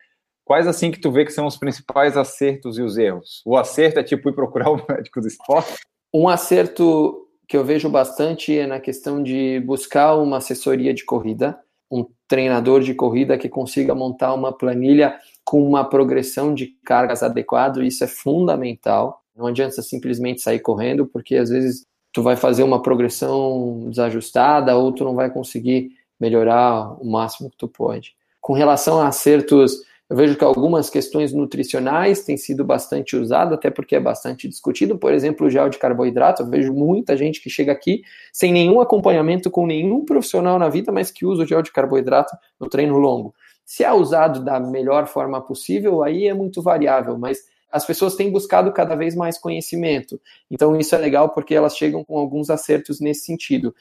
Quais 0.45 0.67
assim 0.67 0.91
que 0.91 1.01
tu 1.01 1.11
vê 1.13 1.25
que 1.25 1.33
são 1.33 1.47
os 1.47 1.57
principais 1.57 2.17
acertos 2.17 2.79
e 2.79 2.83
os 2.83 2.99
erros? 2.99 3.43
O 3.47 3.57
acerto 3.57 4.01
é 4.01 4.03
tipo 4.03 4.29
ir 4.29 4.35
procurar 4.35 4.71
o 4.71 4.83
médico 4.91 5.21
do 5.21 5.29
esporte? 5.29 5.75
Um 6.13 6.29
acerto 6.29 7.29
que 7.47 7.57
eu 7.57 7.65
vejo 7.65 7.89
bastante 7.89 8.59
é 8.59 8.67
na 8.67 8.81
questão 8.81 9.23
de 9.23 9.61
buscar 9.61 10.17
uma 10.17 10.39
assessoria 10.39 10.93
de 10.93 11.05
corrida, 11.05 11.57
um 11.89 12.05
treinador 12.27 12.81
de 12.81 12.93
corrida 12.93 13.39
que 13.39 13.49
consiga 13.49 13.95
montar 13.95 14.35
uma 14.35 14.53
planilha 14.53 15.17
com 15.45 15.63
uma 15.63 15.85
progressão 15.89 16.53
de 16.53 16.77
cargas 16.85 17.23
adequado, 17.23 17.85
isso 17.85 18.03
é 18.03 18.09
fundamental. 18.09 19.24
Não 19.37 19.47
adianta 19.47 19.83
simplesmente 19.83 20.41
sair 20.41 20.61
correndo, 20.61 21.07
porque 21.07 21.37
às 21.37 21.51
vezes 21.51 21.87
tu 22.13 22.23
vai 22.23 22.37
fazer 22.37 22.63
uma 22.63 22.81
progressão 22.81 23.89
desajustada 23.91 24.77
ou 24.77 24.93
tu 24.93 25.03
não 25.05 25.15
vai 25.15 25.31
conseguir 25.31 25.91
melhorar 26.21 26.97
o 27.03 27.05
máximo 27.11 27.51
que 27.51 27.57
tu 27.57 27.67
pode. 27.67 28.15
Com 28.41 28.53
relação 28.53 29.01
a 29.01 29.09
acertos 29.09 29.83
Eu 30.09 30.17
vejo 30.17 30.37
que 30.37 30.45
algumas 30.45 30.91
questões 30.91 31.33
nutricionais 31.33 32.25
têm 32.25 32.37
sido 32.37 32.63
bastante 32.63 33.17
usadas, 33.17 33.55
até 33.55 33.71
porque 33.71 33.97
é 33.97 34.01
bastante 34.01 34.47
discutido. 34.47 34.99
Por 34.99 35.15
exemplo, 35.15 35.47
o 35.47 35.51
gel 35.51 35.71
de 35.71 35.79
carboidrato. 35.79 36.43
Eu 36.43 36.51
vejo 36.51 36.73
muita 36.75 37.17
gente 37.17 37.41
que 37.41 37.49
chega 37.49 37.73
aqui 37.73 38.03
sem 38.33 38.53
nenhum 38.53 38.81
acompanhamento 38.81 39.51
com 39.51 39.67
nenhum 39.67 40.05
profissional 40.05 40.59
na 40.59 40.69
vida, 40.69 40.93
mas 40.93 41.11
que 41.11 41.25
usa 41.25 41.43
o 41.43 41.47
gel 41.47 41.63
de 41.63 41.73
carboidrato 41.73 42.37
no 42.61 42.69
treino 42.69 42.99
longo. 42.99 43.35
Se 43.65 43.83
é 43.83 43.91
usado 43.93 44.45
da 44.45 44.61
melhor 44.61 45.07
forma 45.07 45.41
possível, 45.41 46.03
aí 46.03 46.29
é 46.29 46.35
muito 46.35 46.61
variável, 46.61 47.17
mas 47.19 47.39
as 47.75 47.85
pessoas 47.85 48.15
têm 48.15 48.31
buscado 48.31 48.73
cada 48.73 48.95
vez 48.95 49.17
mais 49.17 49.37
conhecimento. 49.37 50.21
Então, 50.49 50.79
isso 50.79 50.95
é 50.95 50.99
legal 50.99 51.31
porque 51.31 51.57
elas 51.57 51.77
chegam 51.77 52.05
com 52.05 52.17
alguns 52.17 52.49
acertos 52.49 53.01
nesse 53.01 53.25
sentido. 53.25 53.75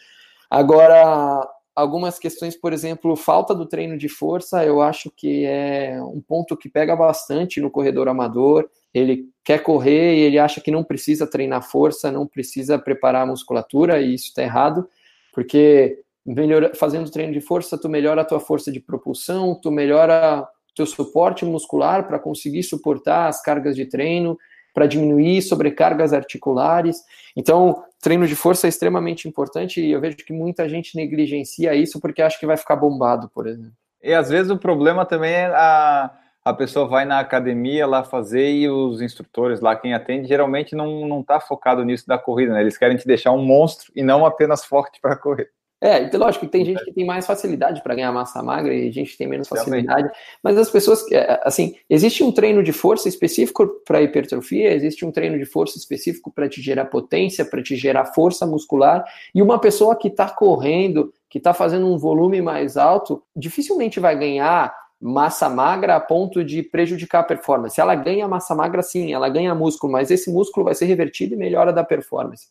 Agora, 0.49 1.47
algumas 1.75 2.17
questões, 2.17 2.55
por 2.55 2.73
exemplo, 2.73 3.15
falta 3.15 3.53
do 3.53 3.67
treino 3.67 3.95
de 3.95 4.09
força, 4.09 4.65
eu 4.65 4.81
acho 4.81 5.11
que 5.15 5.45
é 5.45 6.01
um 6.01 6.19
ponto 6.19 6.57
que 6.57 6.67
pega 6.67 6.95
bastante 6.95 7.61
no 7.61 7.69
corredor 7.69 8.07
amador. 8.07 8.67
Ele 8.91 9.29
quer 9.43 9.61
correr 9.61 10.15
e 10.15 10.21
ele 10.21 10.39
acha 10.39 10.59
que 10.59 10.71
não 10.71 10.83
precisa 10.83 11.27
treinar 11.27 11.61
força, 11.61 12.11
não 12.11 12.25
precisa 12.25 12.79
preparar 12.79 13.21
a 13.21 13.27
musculatura, 13.27 14.01
e 14.01 14.15
isso 14.15 14.29
está 14.29 14.41
errado, 14.41 14.89
porque 15.31 15.99
melhor, 16.25 16.75
fazendo 16.75 17.11
treino 17.11 17.31
de 17.31 17.41
força, 17.41 17.77
tu 17.77 17.87
melhora 17.87 18.21
a 18.21 18.25
tua 18.25 18.39
força 18.39 18.71
de 18.71 18.79
propulsão, 18.79 19.53
tu 19.53 19.69
melhora 19.69 20.47
teu 20.75 20.85
suporte 20.85 21.45
muscular 21.45 22.07
para 22.07 22.19
conseguir 22.19 22.63
suportar 22.63 23.27
as 23.27 23.41
cargas 23.41 23.75
de 23.75 23.85
treino, 23.85 24.37
para 24.73 24.87
diminuir 24.87 25.41
sobrecargas 25.41 26.13
articulares. 26.13 26.97
Então, 27.35 27.83
treino 28.01 28.27
de 28.27 28.35
força 28.35 28.67
é 28.67 28.69
extremamente 28.69 29.27
importante 29.27 29.79
e 29.79 29.91
eu 29.91 30.01
vejo 30.01 30.17
que 30.17 30.33
muita 30.33 30.67
gente 30.67 30.95
negligencia 30.95 31.75
isso 31.75 32.01
porque 32.01 32.21
acha 32.21 32.39
que 32.39 32.45
vai 32.45 32.57
ficar 32.57 32.75
bombado, 32.75 33.29
por 33.29 33.47
exemplo. 33.47 33.73
E 34.01 34.13
às 34.13 34.29
vezes 34.29 34.51
o 34.51 34.57
problema 34.57 35.05
também 35.05 35.31
é 35.31 35.45
a, 35.45 36.11
a 36.43 36.53
pessoa 36.53 36.87
vai 36.87 37.05
na 37.05 37.19
academia 37.19 37.87
lá 37.87 38.03
fazer 38.03 38.51
e 38.51 38.67
os 38.67 39.01
instrutores 39.01 39.61
lá, 39.61 39.75
quem 39.75 39.93
atende, 39.93 40.27
geralmente 40.27 40.75
não, 40.75 41.07
não 41.07 41.23
tá 41.23 41.39
focado 41.39 41.85
nisso 41.85 42.05
da 42.07 42.17
corrida, 42.17 42.53
né? 42.53 42.61
Eles 42.61 42.77
querem 42.77 42.97
te 42.97 43.07
deixar 43.07 43.31
um 43.31 43.45
monstro 43.45 43.91
e 43.95 44.03
não 44.03 44.25
apenas 44.25 44.65
forte 44.65 44.99
para 44.99 45.15
correr. 45.15 45.49
É, 45.83 46.01
então, 46.03 46.17
lógico 46.17 46.45
que 46.45 46.51
tem 46.51 46.63
gente 46.63 46.81
que 46.85 46.93
tem 46.93 47.05
mais 47.05 47.25
facilidade 47.25 47.83
para 47.83 47.93
ganhar 47.93 48.13
massa 48.13 48.41
magra 48.41 48.73
e 48.73 48.89
gente 48.89 49.11
que 49.11 49.17
tem 49.17 49.27
menos 49.27 49.49
facilidade, 49.49 50.09
mas 50.41 50.57
as 50.57 50.69
pessoas, 50.69 51.05
é, 51.11 51.41
assim, 51.43 51.75
existe 51.89 52.23
um 52.23 52.31
treino 52.31 52.63
de 52.63 52.71
força 52.71 53.09
específico 53.09 53.67
para 53.85 54.01
hipertrofia, 54.01 54.71
existe 54.71 55.05
um 55.05 55.11
treino 55.11 55.37
de 55.37 55.43
força 55.43 55.77
específico 55.77 56.31
para 56.31 56.47
te 56.47 56.61
gerar 56.61 56.85
potência, 56.85 57.43
para 57.43 57.61
te 57.61 57.75
gerar 57.75 58.05
força 58.05 58.47
muscular, 58.47 59.03
e 59.35 59.41
uma 59.41 59.59
pessoa 59.59 59.93
que 59.93 60.07
está 60.07 60.29
correndo, 60.29 61.13
que 61.29 61.37
está 61.37 61.53
fazendo 61.53 61.85
um 61.85 61.97
volume 61.97 62.41
mais 62.41 62.77
alto, 62.77 63.21
dificilmente 63.35 63.99
vai 63.99 64.17
ganhar 64.17 64.73
massa 65.01 65.49
magra 65.49 65.97
a 65.97 65.99
ponto 65.99 66.45
de 66.45 66.63
prejudicar 66.63 67.19
a 67.19 67.23
performance. 67.23 67.81
Ela 67.81 67.93
ganha 67.93 68.25
massa 68.25 68.55
magra 68.55 68.81
sim, 68.81 69.11
ela 69.11 69.27
ganha 69.27 69.53
músculo, 69.53 69.91
mas 69.91 70.09
esse 70.09 70.31
músculo 70.31 70.63
vai 70.63 70.75
ser 70.75 70.85
revertido 70.85 71.33
e 71.33 71.37
melhora 71.37 71.73
da 71.73 71.83
performance. 71.83 72.47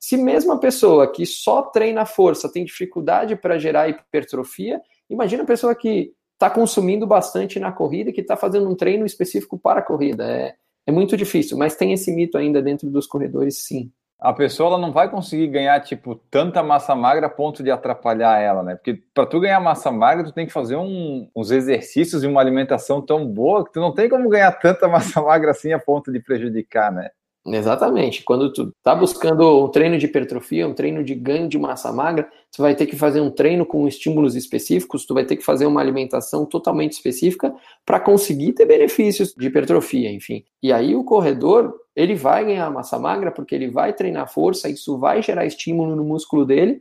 Se 0.00 0.16
mesmo 0.16 0.52
a 0.52 0.58
pessoa 0.58 1.10
que 1.10 1.24
só 1.26 1.62
treina 1.62 2.04
força 2.04 2.50
tem 2.50 2.64
dificuldade 2.64 3.36
para 3.36 3.58
gerar 3.58 3.88
hipertrofia, 3.88 4.80
imagina 5.08 5.42
a 5.42 5.46
pessoa 5.46 5.74
que 5.74 6.12
está 6.34 6.50
consumindo 6.50 7.06
bastante 7.06 7.58
na 7.58 7.72
corrida 7.72 8.12
que 8.12 8.20
está 8.20 8.36
fazendo 8.36 8.68
um 8.68 8.74
treino 8.74 9.06
específico 9.06 9.58
para 9.58 9.80
a 9.80 9.82
corrida. 9.82 10.24
É, 10.24 10.54
é 10.86 10.92
muito 10.92 11.16
difícil, 11.16 11.56
mas 11.56 11.76
tem 11.76 11.92
esse 11.92 12.12
mito 12.12 12.38
ainda 12.38 12.62
dentro 12.62 12.88
dos 12.88 13.06
corredores, 13.06 13.58
sim. 13.64 13.90
A 14.18 14.32
pessoa 14.32 14.70
ela 14.70 14.78
não 14.78 14.92
vai 14.92 15.10
conseguir 15.10 15.48
ganhar 15.48 15.78
tipo 15.80 16.14
tanta 16.30 16.62
massa 16.62 16.94
magra 16.94 17.26
a 17.26 17.30
ponto 17.30 17.62
de 17.62 17.70
atrapalhar 17.70 18.40
ela, 18.40 18.62
né? 18.62 18.74
Porque 18.74 19.02
para 19.12 19.26
tu 19.26 19.38
ganhar 19.40 19.60
massa 19.60 19.90
magra, 19.92 20.24
tu 20.24 20.32
tem 20.32 20.46
que 20.46 20.52
fazer 20.52 20.76
um, 20.76 21.28
uns 21.36 21.50
exercícios 21.50 22.24
e 22.24 22.26
uma 22.26 22.40
alimentação 22.40 23.02
tão 23.02 23.26
boa 23.26 23.64
que 23.64 23.72
tu 23.72 23.80
não 23.80 23.92
tem 23.92 24.08
como 24.08 24.28
ganhar 24.28 24.52
tanta 24.52 24.88
massa 24.88 25.20
magra 25.22 25.50
assim 25.50 25.72
a 25.72 25.78
ponto 25.78 26.10
de 26.10 26.18
prejudicar, 26.18 26.90
né? 26.90 27.10
Exatamente. 27.54 28.24
Quando 28.24 28.52
tu 28.52 28.72
tá 28.82 28.94
buscando 28.94 29.64
um 29.64 29.68
treino 29.68 29.96
de 29.98 30.06
hipertrofia, 30.06 30.66
um 30.66 30.74
treino 30.74 31.04
de 31.04 31.14
ganho 31.14 31.48
de 31.48 31.58
massa 31.58 31.92
magra, 31.92 32.28
tu 32.50 32.60
vai 32.60 32.74
ter 32.74 32.86
que 32.86 32.96
fazer 32.96 33.20
um 33.20 33.30
treino 33.30 33.64
com 33.64 33.86
estímulos 33.86 34.34
específicos, 34.34 35.06
tu 35.06 35.14
vai 35.14 35.24
ter 35.24 35.36
que 35.36 35.44
fazer 35.44 35.66
uma 35.66 35.80
alimentação 35.80 36.44
totalmente 36.44 36.92
específica 36.92 37.54
para 37.84 38.00
conseguir 38.00 38.52
ter 38.52 38.66
benefícios 38.66 39.32
de 39.32 39.46
hipertrofia, 39.46 40.10
enfim. 40.10 40.44
E 40.60 40.72
aí 40.72 40.96
o 40.96 41.04
corredor, 41.04 41.72
ele 41.94 42.16
vai 42.16 42.44
ganhar 42.44 42.68
massa 42.70 42.98
magra 42.98 43.30
porque 43.30 43.54
ele 43.54 43.70
vai 43.70 43.92
treinar 43.92 44.32
força, 44.32 44.68
isso 44.68 44.98
vai 44.98 45.22
gerar 45.22 45.46
estímulo 45.46 45.94
no 45.94 46.04
músculo 46.04 46.44
dele, 46.44 46.80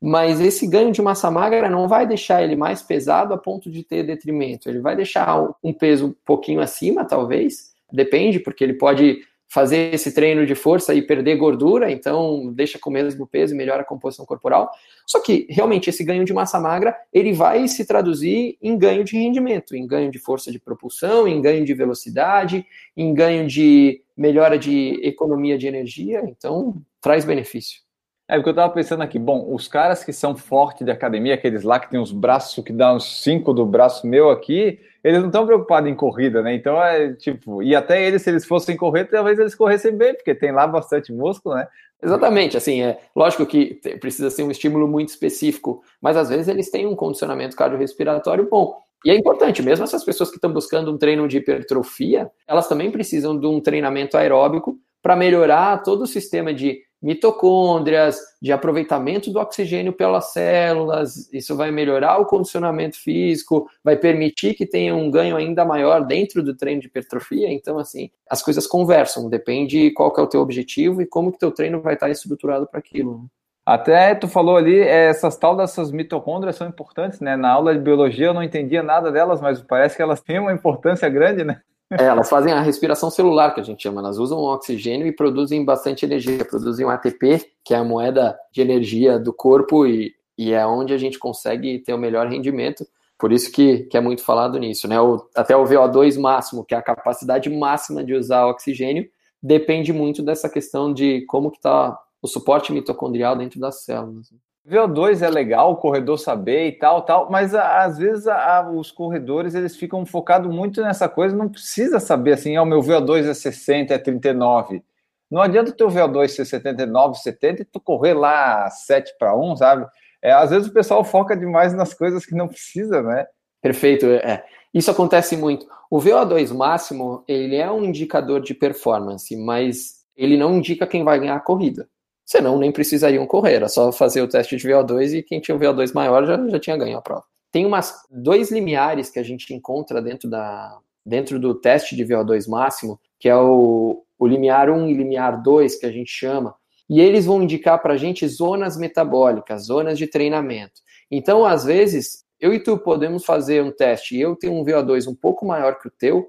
mas 0.00 0.40
esse 0.40 0.68
ganho 0.68 0.92
de 0.92 1.02
massa 1.02 1.30
magra 1.30 1.68
não 1.68 1.88
vai 1.88 2.06
deixar 2.06 2.44
ele 2.44 2.54
mais 2.54 2.80
pesado 2.80 3.34
a 3.34 3.38
ponto 3.38 3.70
de 3.70 3.82
ter 3.82 4.04
detrimento. 4.04 4.68
Ele 4.68 4.78
vai 4.78 4.94
deixar 4.94 5.50
um 5.64 5.72
peso 5.72 6.08
um 6.08 6.14
pouquinho 6.24 6.60
acima, 6.60 7.04
talvez, 7.04 7.72
depende, 7.90 8.38
porque 8.38 8.62
ele 8.62 8.74
pode 8.74 9.20
fazer 9.48 9.94
esse 9.94 10.12
treino 10.12 10.44
de 10.44 10.54
força 10.54 10.92
e 10.94 11.02
perder 11.02 11.36
gordura, 11.36 11.90
então 11.90 12.52
deixa 12.52 12.78
com 12.78 12.90
o 12.90 12.92
mesmo 12.92 13.26
peso 13.26 13.54
e 13.54 13.56
melhora 13.56 13.82
a 13.82 13.84
composição 13.84 14.26
corporal. 14.26 14.70
Só 15.06 15.20
que 15.20 15.46
realmente 15.48 15.88
esse 15.88 16.04
ganho 16.04 16.24
de 16.24 16.32
massa 16.32 16.58
magra, 16.58 16.96
ele 17.12 17.32
vai 17.32 17.68
se 17.68 17.86
traduzir 17.86 18.58
em 18.60 18.76
ganho 18.76 19.04
de 19.04 19.16
rendimento, 19.16 19.76
em 19.76 19.86
ganho 19.86 20.10
de 20.10 20.18
força 20.18 20.50
de 20.50 20.58
propulsão, 20.58 21.28
em 21.28 21.40
ganho 21.40 21.64
de 21.64 21.74
velocidade, 21.74 22.66
em 22.96 23.14
ganho 23.14 23.46
de 23.46 24.02
melhora 24.16 24.58
de 24.58 25.00
economia 25.02 25.58
de 25.58 25.66
energia, 25.66 26.22
então 26.26 26.74
traz 27.00 27.24
benefício. 27.24 27.86
É 28.28 28.34
porque 28.34 28.50
eu 28.50 28.54
tava 28.54 28.72
pensando 28.72 29.04
aqui, 29.04 29.20
bom, 29.20 29.54
os 29.54 29.68
caras 29.68 30.02
que 30.02 30.12
são 30.12 30.34
fortes 30.34 30.84
de 30.84 30.90
academia, 30.90 31.34
aqueles 31.34 31.62
lá 31.62 31.78
que 31.78 31.88
tem 31.88 32.00
os 32.00 32.10
braços 32.10 32.64
que 32.64 32.72
dá 32.72 32.92
uns 32.92 33.22
cinco 33.22 33.52
do 33.52 33.64
braço 33.64 34.04
meu 34.04 34.30
aqui, 34.30 34.80
eles 35.06 35.20
não 35.20 35.28
estão 35.28 35.46
preocupados 35.46 35.88
em 35.88 35.94
corrida, 35.94 36.42
né? 36.42 36.52
Então 36.52 36.82
é 36.82 37.12
tipo, 37.12 37.62
e 37.62 37.76
até 37.76 38.04
eles, 38.04 38.22
se 38.22 38.30
eles 38.30 38.44
fossem 38.44 38.76
correr, 38.76 39.04
talvez 39.04 39.38
eles 39.38 39.54
corressem 39.54 39.96
bem, 39.96 40.12
porque 40.14 40.34
tem 40.34 40.50
lá 40.50 40.66
bastante 40.66 41.12
músculo, 41.12 41.54
né? 41.54 41.68
Exatamente, 42.02 42.56
assim, 42.56 42.82
é 42.82 42.98
lógico 43.14 43.46
que 43.46 43.80
precisa 44.00 44.30
ser 44.30 44.42
um 44.42 44.50
estímulo 44.50 44.88
muito 44.88 45.10
específico, 45.10 45.80
mas 46.02 46.16
às 46.16 46.28
vezes 46.28 46.48
eles 46.48 46.72
têm 46.72 46.86
um 46.86 46.96
condicionamento 46.96 47.54
cardiorrespiratório 47.56 48.48
bom. 48.50 48.76
E 49.04 49.10
é 49.10 49.14
importante, 49.14 49.62
mesmo 49.62 49.84
essas 49.84 50.02
pessoas 50.02 50.28
que 50.28 50.38
estão 50.38 50.52
buscando 50.52 50.92
um 50.92 50.98
treino 50.98 51.28
de 51.28 51.36
hipertrofia, 51.36 52.28
elas 52.44 52.66
também 52.66 52.90
precisam 52.90 53.38
de 53.38 53.46
um 53.46 53.60
treinamento 53.60 54.16
aeróbico 54.16 54.76
para 55.00 55.14
melhorar 55.14 55.84
todo 55.84 56.02
o 56.02 56.06
sistema 56.06 56.52
de 56.52 56.80
mitocôndrias, 57.06 58.18
de 58.42 58.50
aproveitamento 58.50 59.30
do 59.30 59.38
oxigênio 59.38 59.92
pelas 59.92 60.32
células, 60.32 61.32
isso 61.32 61.56
vai 61.56 61.70
melhorar 61.70 62.18
o 62.18 62.26
condicionamento 62.26 62.98
físico, 62.98 63.70
vai 63.84 63.96
permitir 63.96 64.54
que 64.54 64.66
tenha 64.66 64.92
um 64.92 65.08
ganho 65.08 65.36
ainda 65.36 65.64
maior 65.64 66.04
dentro 66.04 66.42
do 66.42 66.52
treino 66.52 66.80
de 66.80 66.88
hipertrofia, 66.88 67.48
então 67.52 67.78
assim, 67.78 68.10
as 68.28 68.42
coisas 68.42 68.66
conversam, 68.66 69.30
depende 69.30 69.92
qual 69.92 70.12
que 70.12 70.20
é 70.20 70.24
o 70.24 70.26
teu 70.26 70.40
objetivo 70.40 71.00
e 71.00 71.06
como 71.06 71.30
que 71.30 71.38
teu 71.38 71.52
treino 71.52 71.80
vai 71.80 71.94
estar 71.94 72.10
estruturado 72.10 72.66
para 72.66 72.80
aquilo. 72.80 73.26
Até 73.64 74.12
tu 74.16 74.26
falou 74.26 74.56
ali, 74.56 74.80
essas 74.80 75.36
tal 75.36 75.56
dessas 75.56 75.92
mitocôndrias 75.92 76.56
são 76.56 76.68
importantes, 76.68 77.20
né? 77.20 77.36
Na 77.36 77.50
aula 77.50 77.72
de 77.72 77.80
biologia 77.80 78.26
eu 78.26 78.34
não 78.34 78.42
entendia 78.42 78.82
nada 78.82 79.12
delas, 79.12 79.40
mas 79.40 79.60
parece 79.60 79.96
que 79.96 80.02
elas 80.02 80.20
têm 80.20 80.40
uma 80.40 80.52
importância 80.52 81.08
grande, 81.08 81.44
né? 81.44 81.60
É, 81.90 82.04
elas 82.04 82.28
fazem 82.28 82.52
a 82.52 82.60
respiração 82.60 83.10
celular, 83.10 83.54
que 83.54 83.60
a 83.60 83.64
gente 83.64 83.82
chama. 83.82 84.00
Elas 84.00 84.18
usam 84.18 84.38
oxigênio 84.38 85.06
e 85.06 85.12
produzem 85.12 85.64
bastante 85.64 86.04
energia. 86.04 86.44
Produzem 86.44 86.84
um 86.84 86.90
ATP, 86.90 87.52
que 87.64 87.74
é 87.74 87.76
a 87.76 87.84
moeda 87.84 88.36
de 88.52 88.60
energia 88.60 89.18
do 89.18 89.32
corpo, 89.32 89.86
e, 89.86 90.14
e 90.36 90.52
é 90.52 90.66
onde 90.66 90.92
a 90.92 90.98
gente 90.98 91.18
consegue 91.18 91.78
ter 91.78 91.94
o 91.94 91.98
melhor 91.98 92.28
rendimento. 92.28 92.86
Por 93.18 93.32
isso 93.32 93.50
que, 93.52 93.84
que 93.84 93.96
é 93.96 94.00
muito 94.00 94.22
falado 94.22 94.58
nisso. 94.58 94.88
Né? 94.88 95.00
O, 95.00 95.28
até 95.34 95.56
o 95.56 95.64
VO2 95.64 96.18
máximo, 96.18 96.64
que 96.64 96.74
é 96.74 96.78
a 96.78 96.82
capacidade 96.82 97.48
máxima 97.48 98.04
de 98.04 98.14
usar 98.14 98.46
oxigênio, 98.46 99.08
depende 99.42 99.92
muito 99.92 100.22
dessa 100.22 100.48
questão 100.48 100.92
de 100.92 101.24
como 101.26 101.50
que 101.50 101.58
está 101.58 101.96
o 102.20 102.26
suporte 102.26 102.72
mitocondrial 102.72 103.36
dentro 103.36 103.60
das 103.60 103.84
células. 103.84 104.28
VO2 104.68 105.22
é 105.22 105.30
legal, 105.30 105.72
o 105.72 105.76
corredor 105.76 106.18
saber 106.18 106.66
e 106.66 106.72
tal, 106.72 107.02
tal, 107.02 107.30
mas 107.30 107.54
às 107.54 107.98
vezes 107.98 108.26
a, 108.26 108.68
os 108.68 108.90
corredores 108.90 109.54
eles 109.54 109.76
ficam 109.76 110.04
focados 110.04 110.52
muito 110.52 110.82
nessa 110.82 111.08
coisa, 111.08 111.36
não 111.36 111.48
precisa 111.48 112.00
saber 112.00 112.32
assim, 112.32 112.56
ah, 112.56 112.62
o 112.62 112.66
meu 112.66 112.80
VO2 112.80 113.28
é 113.28 113.34
60, 113.34 113.94
é 113.94 113.98
39. 113.98 114.82
Não 115.30 115.40
adianta 115.40 115.70
o 115.70 115.74
teu 115.74 115.88
VO2 115.88 116.28
ser 116.28 116.44
79, 116.44 117.18
70 117.18 117.62
e 117.62 117.64
tu 117.64 117.80
correr 117.80 118.14
lá 118.14 118.68
7 118.68 119.14
para 119.18 119.36
1, 119.36 119.56
sabe? 119.56 119.86
É, 120.22 120.32
às 120.32 120.50
vezes 120.50 120.68
o 120.68 120.72
pessoal 120.72 121.04
foca 121.04 121.36
demais 121.36 121.72
nas 121.72 121.94
coisas 121.94 122.26
que 122.26 122.34
não 122.34 122.48
precisa, 122.48 123.02
né? 123.02 123.26
Perfeito, 123.62 124.06
é. 124.06 124.44
Isso 124.74 124.90
acontece 124.90 125.36
muito. 125.36 125.66
O 125.90 125.98
VO2 125.98 126.52
máximo, 126.52 127.24
ele 127.28 127.56
é 127.56 127.70
um 127.70 127.84
indicador 127.84 128.40
de 128.40 128.54
performance, 128.54 129.36
mas 129.36 130.04
ele 130.16 130.36
não 130.36 130.56
indica 130.56 130.86
quem 130.86 131.04
vai 131.04 131.20
ganhar 131.20 131.36
a 131.36 131.40
corrida. 131.40 131.88
Senão 132.26 132.58
nem 132.58 132.72
precisariam 132.72 133.24
correr, 133.24 133.54
era 133.54 133.68
só 133.68 133.92
fazer 133.92 134.20
o 134.20 134.28
teste 134.28 134.56
de 134.56 134.68
VO2 134.68 135.18
e 135.18 135.22
quem 135.22 135.40
tinha 135.40 135.56
o 135.56 135.60
VO2 135.60 135.94
maior 135.94 136.26
já, 136.26 136.48
já 136.48 136.58
tinha 136.58 136.76
ganho 136.76 136.98
a 136.98 137.00
prova. 137.00 137.22
Tem 137.52 137.64
umas 137.64 137.94
dois 138.10 138.50
limiares 138.50 139.08
que 139.08 139.20
a 139.20 139.22
gente 139.22 139.54
encontra 139.54 140.02
dentro, 140.02 140.28
da, 140.28 140.76
dentro 141.04 141.38
do 141.38 141.54
teste 141.54 141.94
de 141.94 142.04
VO2 142.04 142.48
máximo, 142.48 143.00
que 143.20 143.28
é 143.28 143.36
o, 143.36 144.02
o 144.18 144.26
limiar 144.26 144.68
1 144.68 144.88
e 144.88 144.94
limiar 144.94 145.40
2, 145.40 145.76
que 145.76 145.86
a 145.86 145.92
gente 145.92 146.10
chama, 146.10 146.52
e 146.90 147.00
eles 147.00 147.26
vão 147.26 147.42
indicar 147.42 147.80
para 147.80 147.94
a 147.94 147.96
gente 147.96 148.26
zonas 148.26 148.76
metabólicas, 148.76 149.66
zonas 149.66 149.96
de 149.96 150.08
treinamento. 150.08 150.80
Então, 151.08 151.44
às 151.44 151.64
vezes, 151.64 152.24
eu 152.40 152.52
e 152.52 152.58
tu 152.58 152.76
podemos 152.76 153.24
fazer 153.24 153.62
um 153.62 153.70
teste 153.70 154.16
e 154.16 154.20
eu 154.20 154.34
tenho 154.34 154.52
um 154.52 154.64
VO2 154.64 155.06
um 155.06 155.14
pouco 155.14 155.46
maior 155.46 155.78
que 155.78 155.86
o 155.86 155.92
teu, 155.92 156.28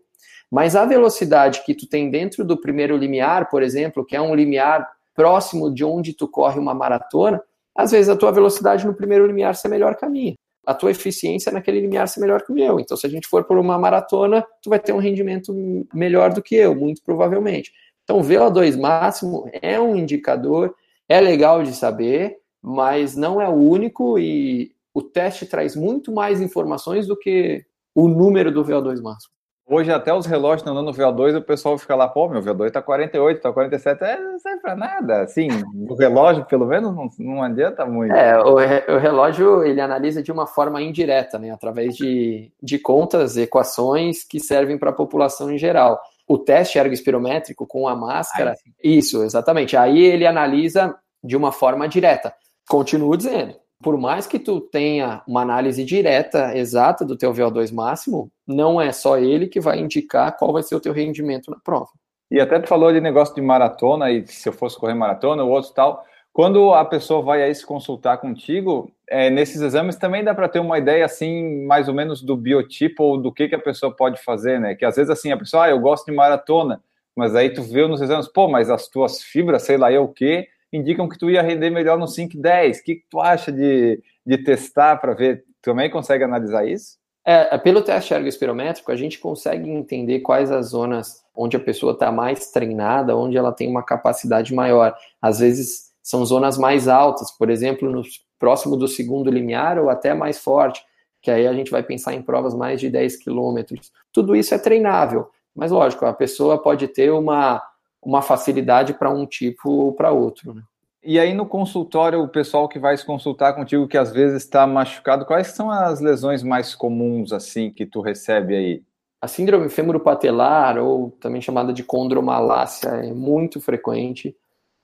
mas 0.49 0.75
a 0.75 0.85
velocidade 0.85 1.63
que 1.65 1.73
tu 1.73 1.87
tem 1.87 2.09
dentro 2.09 2.45
do 2.45 2.55
primeiro 2.55 2.95
limiar, 2.95 3.49
por 3.49 3.61
exemplo, 3.63 4.05
que 4.05 4.15
é 4.15 4.21
um 4.21 4.33
limiar 4.33 4.87
próximo 5.17 5.73
de 5.73 5.83
onde 5.83 6.13
tu 6.13 6.27
corre 6.27 6.59
uma 6.59 6.75
maratona, 6.75 7.41
às 7.75 7.89
vezes 7.89 8.07
a 8.07 8.15
tua 8.15 8.31
velocidade 8.31 8.85
no 8.85 8.93
primeiro 8.93 9.25
limiar 9.25 9.55
ser 9.55 9.67
melhor 9.67 9.95
que 9.95 10.05
a 10.05 10.09
minha. 10.09 10.35
A 10.65 10.75
tua 10.75 10.91
eficiência 10.91 11.51
naquele 11.51 11.81
limiar 11.81 12.07
ser 12.07 12.19
melhor 12.19 12.43
que 12.43 12.51
o 12.51 12.55
meu. 12.55 12.79
Então, 12.79 12.95
se 12.95 13.07
a 13.07 13.09
gente 13.09 13.27
for 13.27 13.43
por 13.43 13.57
uma 13.57 13.79
maratona, 13.79 14.45
tu 14.61 14.69
vai 14.69 14.79
ter 14.79 14.93
um 14.93 14.99
rendimento 14.99 15.53
melhor 15.91 16.31
do 16.31 16.41
que 16.41 16.55
eu, 16.55 16.75
muito 16.75 17.01
provavelmente. 17.03 17.71
Então, 18.03 18.19
o 18.19 18.21
VO2 18.21 18.79
máximo 18.79 19.49
é 19.61 19.79
um 19.79 19.95
indicador, 19.95 20.75
é 21.09 21.19
legal 21.19 21.63
de 21.63 21.73
saber, 21.73 22.37
mas 22.61 23.15
não 23.15 23.41
é 23.41 23.49
o 23.49 23.55
único 23.55 24.19
e 24.19 24.71
o 24.93 25.01
teste 25.01 25.45
traz 25.45 25.75
muito 25.75 26.11
mais 26.11 26.41
informações 26.41 27.07
do 27.07 27.17
que 27.17 27.65
o 27.95 28.07
número 28.07 28.51
do 28.51 28.63
VO2 28.63 29.01
máximo. 29.01 29.33
Hoje 29.69 29.91
até 29.91 30.13
os 30.13 30.25
relógios 30.25 30.61
estão 30.61 30.73
dando 30.73 30.93
VO2 30.93 31.37
o 31.37 31.41
pessoal 31.41 31.77
fica 31.77 31.93
lá, 31.93 32.07
pô, 32.07 32.29
meu 32.29 32.41
VO2 32.41 32.71
tá 32.71 32.81
48, 32.81 33.41
tá 33.41 33.51
47, 33.51 34.01
é, 34.01 34.17
não 34.17 34.39
serve 34.39 34.61
pra 34.61 34.77
nada. 34.77 35.23
Assim, 35.23 35.49
o 35.89 35.93
relógio, 35.93 36.45
pelo 36.45 36.65
menos, 36.65 36.95
não, 36.95 37.09
não 37.19 37.43
adianta 37.43 37.85
muito. 37.85 38.15
É, 38.15 38.39
o, 38.39 38.55
re, 38.55 38.85
o, 38.87 38.97
relógio, 38.97 39.65
ele 39.65 39.81
analisa 39.81 40.23
de 40.23 40.31
uma 40.31 40.47
forma 40.47 40.81
indireta, 40.81 41.37
né, 41.37 41.51
através 41.51 41.97
de, 41.97 42.49
de 42.63 42.79
contas, 42.79 43.35
equações 43.35 44.23
que 44.23 44.39
servem 44.39 44.77
para 44.77 44.91
a 44.91 44.93
população 44.93 45.51
em 45.51 45.57
geral. 45.57 45.99
O 46.25 46.37
teste 46.37 46.77
ergospirométrico 46.77 47.67
com 47.67 47.89
a 47.89 47.95
máscara, 47.95 48.51
Ai, 48.51 48.73
isso, 48.81 49.21
exatamente. 49.21 49.75
Aí 49.75 50.01
ele 50.01 50.25
analisa 50.25 50.95
de 51.21 51.35
uma 51.35 51.51
forma 51.51 51.89
direta. 51.89 52.33
Continuo 52.69 53.17
dizendo, 53.17 53.55
por 53.81 53.97
mais 53.97 54.25
que 54.25 54.39
tu 54.39 54.59
tenha 54.59 55.21
uma 55.27 55.41
análise 55.41 55.83
direta, 55.83 56.57
exata 56.57 57.05
do 57.05 57.17
teu 57.17 57.31
VO2 57.31 57.73
máximo, 57.73 58.31
não 58.45 58.81
é 58.81 58.91
só 58.91 59.17
ele 59.17 59.47
que 59.47 59.59
vai 59.59 59.79
indicar 59.79 60.35
qual 60.35 60.51
vai 60.51 60.63
ser 60.63 60.75
o 60.75 60.79
teu 60.79 60.93
rendimento 60.93 61.51
na 61.51 61.57
prova. 61.59 61.89
E 62.29 62.39
até 62.39 62.59
tu 62.59 62.67
falou 62.67 62.91
de 62.91 62.99
negócio 62.99 63.35
de 63.35 63.41
maratona, 63.41 64.11
e 64.11 64.25
se 64.27 64.49
eu 64.49 64.53
fosse 64.53 64.77
correr 64.77 64.95
maratona 64.95 65.43
ou 65.43 65.51
outro 65.51 65.71
tal, 65.73 66.03
quando 66.33 66.73
a 66.73 66.85
pessoa 66.85 67.21
vai 67.21 67.41
aí 67.41 67.55
se 67.55 67.65
consultar 67.65 68.17
contigo, 68.17 68.91
é, 69.09 69.29
nesses 69.29 69.61
exames 69.61 69.95
também 69.95 70.23
dá 70.23 70.35
para 70.35 70.49
ter 70.49 70.59
uma 70.59 70.77
ideia, 70.77 71.05
assim, 71.05 71.65
mais 71.65 71.87
ou 71.87 71.93
menos 71.93 72.21
do 72.21 72.35
biotipo 72.35 73.03
ou 73.03 73.17
do 73.17 73.31
que, 73.31 73.47
que 73.47 73.55
a 73.55 73.59
pessoa 73.59 73.95
pode 73.95 74.21
fazer, 74.21 74.59
né? 74.59 74.75
Que 74.75 74.85
às 74.85 74.95
vezes, 74.95 75.09
assim, 75.09 75.31
a 75.31 75.37
pessoa, 75.37 75.65
ah, 75.65 75.69
eu 75.69 75.79
gosto 75.79 76.05
de 76.05 76.11
maratona, 76.11 76.81
mas 77.15 77.35
aí 77.35 77.49
tu 77.49 77.63
vê 77.63 77.87
nos 77.87 78.01
exames, 78.01 78.27
pô, 78.27 78.47
mas 78.47 78.69
as 78.69 78.87
tuas 78.87 79.23
fibras, 79.23 79.63
sei 79.63 79.77
lá 79.77 79.91
eu 79.91 80.03
o 80.03 80.13
quê, 80.13 80.47
indicam 80.71 81.07
que 81.07 81.17
tu 81.17 81.29
ia 81.29 81.41
render 81.41 81.69
melhor 81.69 81.97
no 81.97 82.07
5 82.07 82.37
10. 82.37 82.79
O 82.79 82.83
que, 82.83 83.03
tu 83.09 83.19
acha 83.19 83.51
de, 83.51 84.01
de 84.25 84.37
testar 84.43 84.97
para 84.97 85.13
ver? 85.13 85.43
Tu 85.61 85.71
também 85.71 85.89
consegue 85.89 86.23
analisar 86.23 86.67
isso? 86.67 86.97
É, 87.25 87.55
é 87.55 87.57
pelo 87.57 87.81
teste 87.81 88.13
ergospirométrico, 88.13 88.91
a 88.91 88.95
gente 88.95 89.19
consegue 89.19 89.69
entender 89.69 90.21
quais 90.21 90.49
as 90.49 90.67
zonas 90.67 91.23
onde 91.35 91.57
a 91.57 91.59
pessoa 91.59 91.91
está 91.91 92.11
mais 92.11 92.51
treinada, 92.51 93.15
onde 93.15 93.37
ela 93.37 93.51
tem 93.51 93.69
uma 93.69 93.83
capacidade 93.83 94.53
maior. 94.53 94.95
Às 95.21 95.39
vezes 95.39 95.91
são 96.01 96.23
zonas 96.25 96.57
mais 96.57 96.87
altas, 96.87 97.29
por 97.31 97.49
exemplo, 97.49 97.91
no 97.91 98.01
próximo 98.39 98.77
do 98.77 98.87
segundo 98.87 99.29
limiar 99.29 99.77
ou 99.77 99.89
até 99.89 100.13
mais 100.13 100.39
forte, 100.39 100.81
que 101.21 101.29
aí 101.29 101.45
a 101.45 101.53
gente 101.53 101.69
vai 101.69 101.83
pensar 101.83 102.13
em 102.13 102.21
provas 102.21 102.55
mais 102.55 102.79
de 102.79 102.89
10 102.89 103.17
quilômetros. 103.17 103.91
Tudo 104.13 104.35
isso 104.35 104.53
é 104.53 104.57
treinável, 104.57 105.29
mas 105.53 105.71
lógico, 105.71 106.05
a 106.05 106.13
pessoa 106.13 106.61
pode 106.61 106.87
ter 106.87 107.11
uma 107.11 107.61
uma 108.07 108.21
facilidade 108.21 108.93
para 108.93 109.09
um 109.09 109.25
tipo 109.25 109.69
ou 109.69 109.91
para 109.91 110.11
outro. 110.11 110.53
Né? 110.53 110.61
E 111.03 111.19
aí 111.19 111.33
no 111.33 111.45
consultório, 111.45 112.23
o 112.23 112.29
pessoal 112.29 112.69
que 112.69 112.79
vai 112.79 112.95
se 112.95 113.05
consultar 113.05 113.53
contigo, 113.53 113.85
que 113.85 113.97
às 113.97 114.13
vezes 114.13 114.43
está 114.43 114.65
machucado, 114.65 115.25
quais 115.25 115.47
são 115.47 115.69
as 115.69 115.99
lesões 115.99 116.41
mais 116.41 116.73
comuns 116.73 117.33
assim 117.33 117.69
que 117.69 117.85
tu 117.85 117.99
recebe 117.99 118.55
aí? 118.55 118.83
A 119.21 119.27
síndrome 119.27 119.67
fêmuro-patelar, 119.67 120.77
ou 120.77 121.11
também 121.19 121.41
chamada 121.41 121.73
de 121.73 121.83
condromalácia, 121.83 122.87
é 122.87 123.11
muito 123.11 123.59
frequente, 123.59 124.33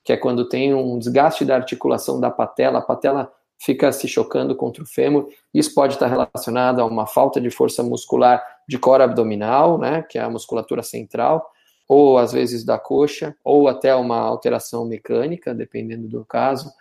que 0.04 0.12
é 0.12 0.18
quando 0.18 0.50
tem 0.50 0.74
um 0.74 1.00
desgaste 1.00 1.46
da 1.46 1.56
articulação 1.56 2.20
da 2.20 2.30
patela, 2.30 2.80
a 2.80 2.82
patela 2.82 3.32
fica 3.58 3.90
se 3.94 4.06
chocando 4.06 4.54
contra 4.54 4.84
o 4.84 4.86
fêmur. 4.86 5.30
Isso 5.54 5.74
pode 5.74 5.94
estar 5.94 6.08
relacionado 6.08 6.82
a 6.82 6.86
uma 6.86 7.06
falta 7.06 7.40
de 7.40 7.50
força 7.50 7.82
muscular 7.82 8.44
de 8.68 8.78
cora 8.78 9.06
abdominal, 9.06 9.78
né, 9.78 10.02
que 10.02 10.18
é 10.20 10.22
a 10.22 10.30
musculatura 10.30 10.84
central, 10.84 11.53
ou 11.88 12.18
às 12.18 12.32
vezes 12.32 12.64
da 12.64 12.78
coxa, 12.78 13.36
ou 13.44 13.68
até 13.68 13.94
uma 13.96 14.18
alteração 14.18 14.86
mecânica, 14.86 15.54
dependendo 15.54 16.08
do 16.08 16.26
caso. 16.26 16.72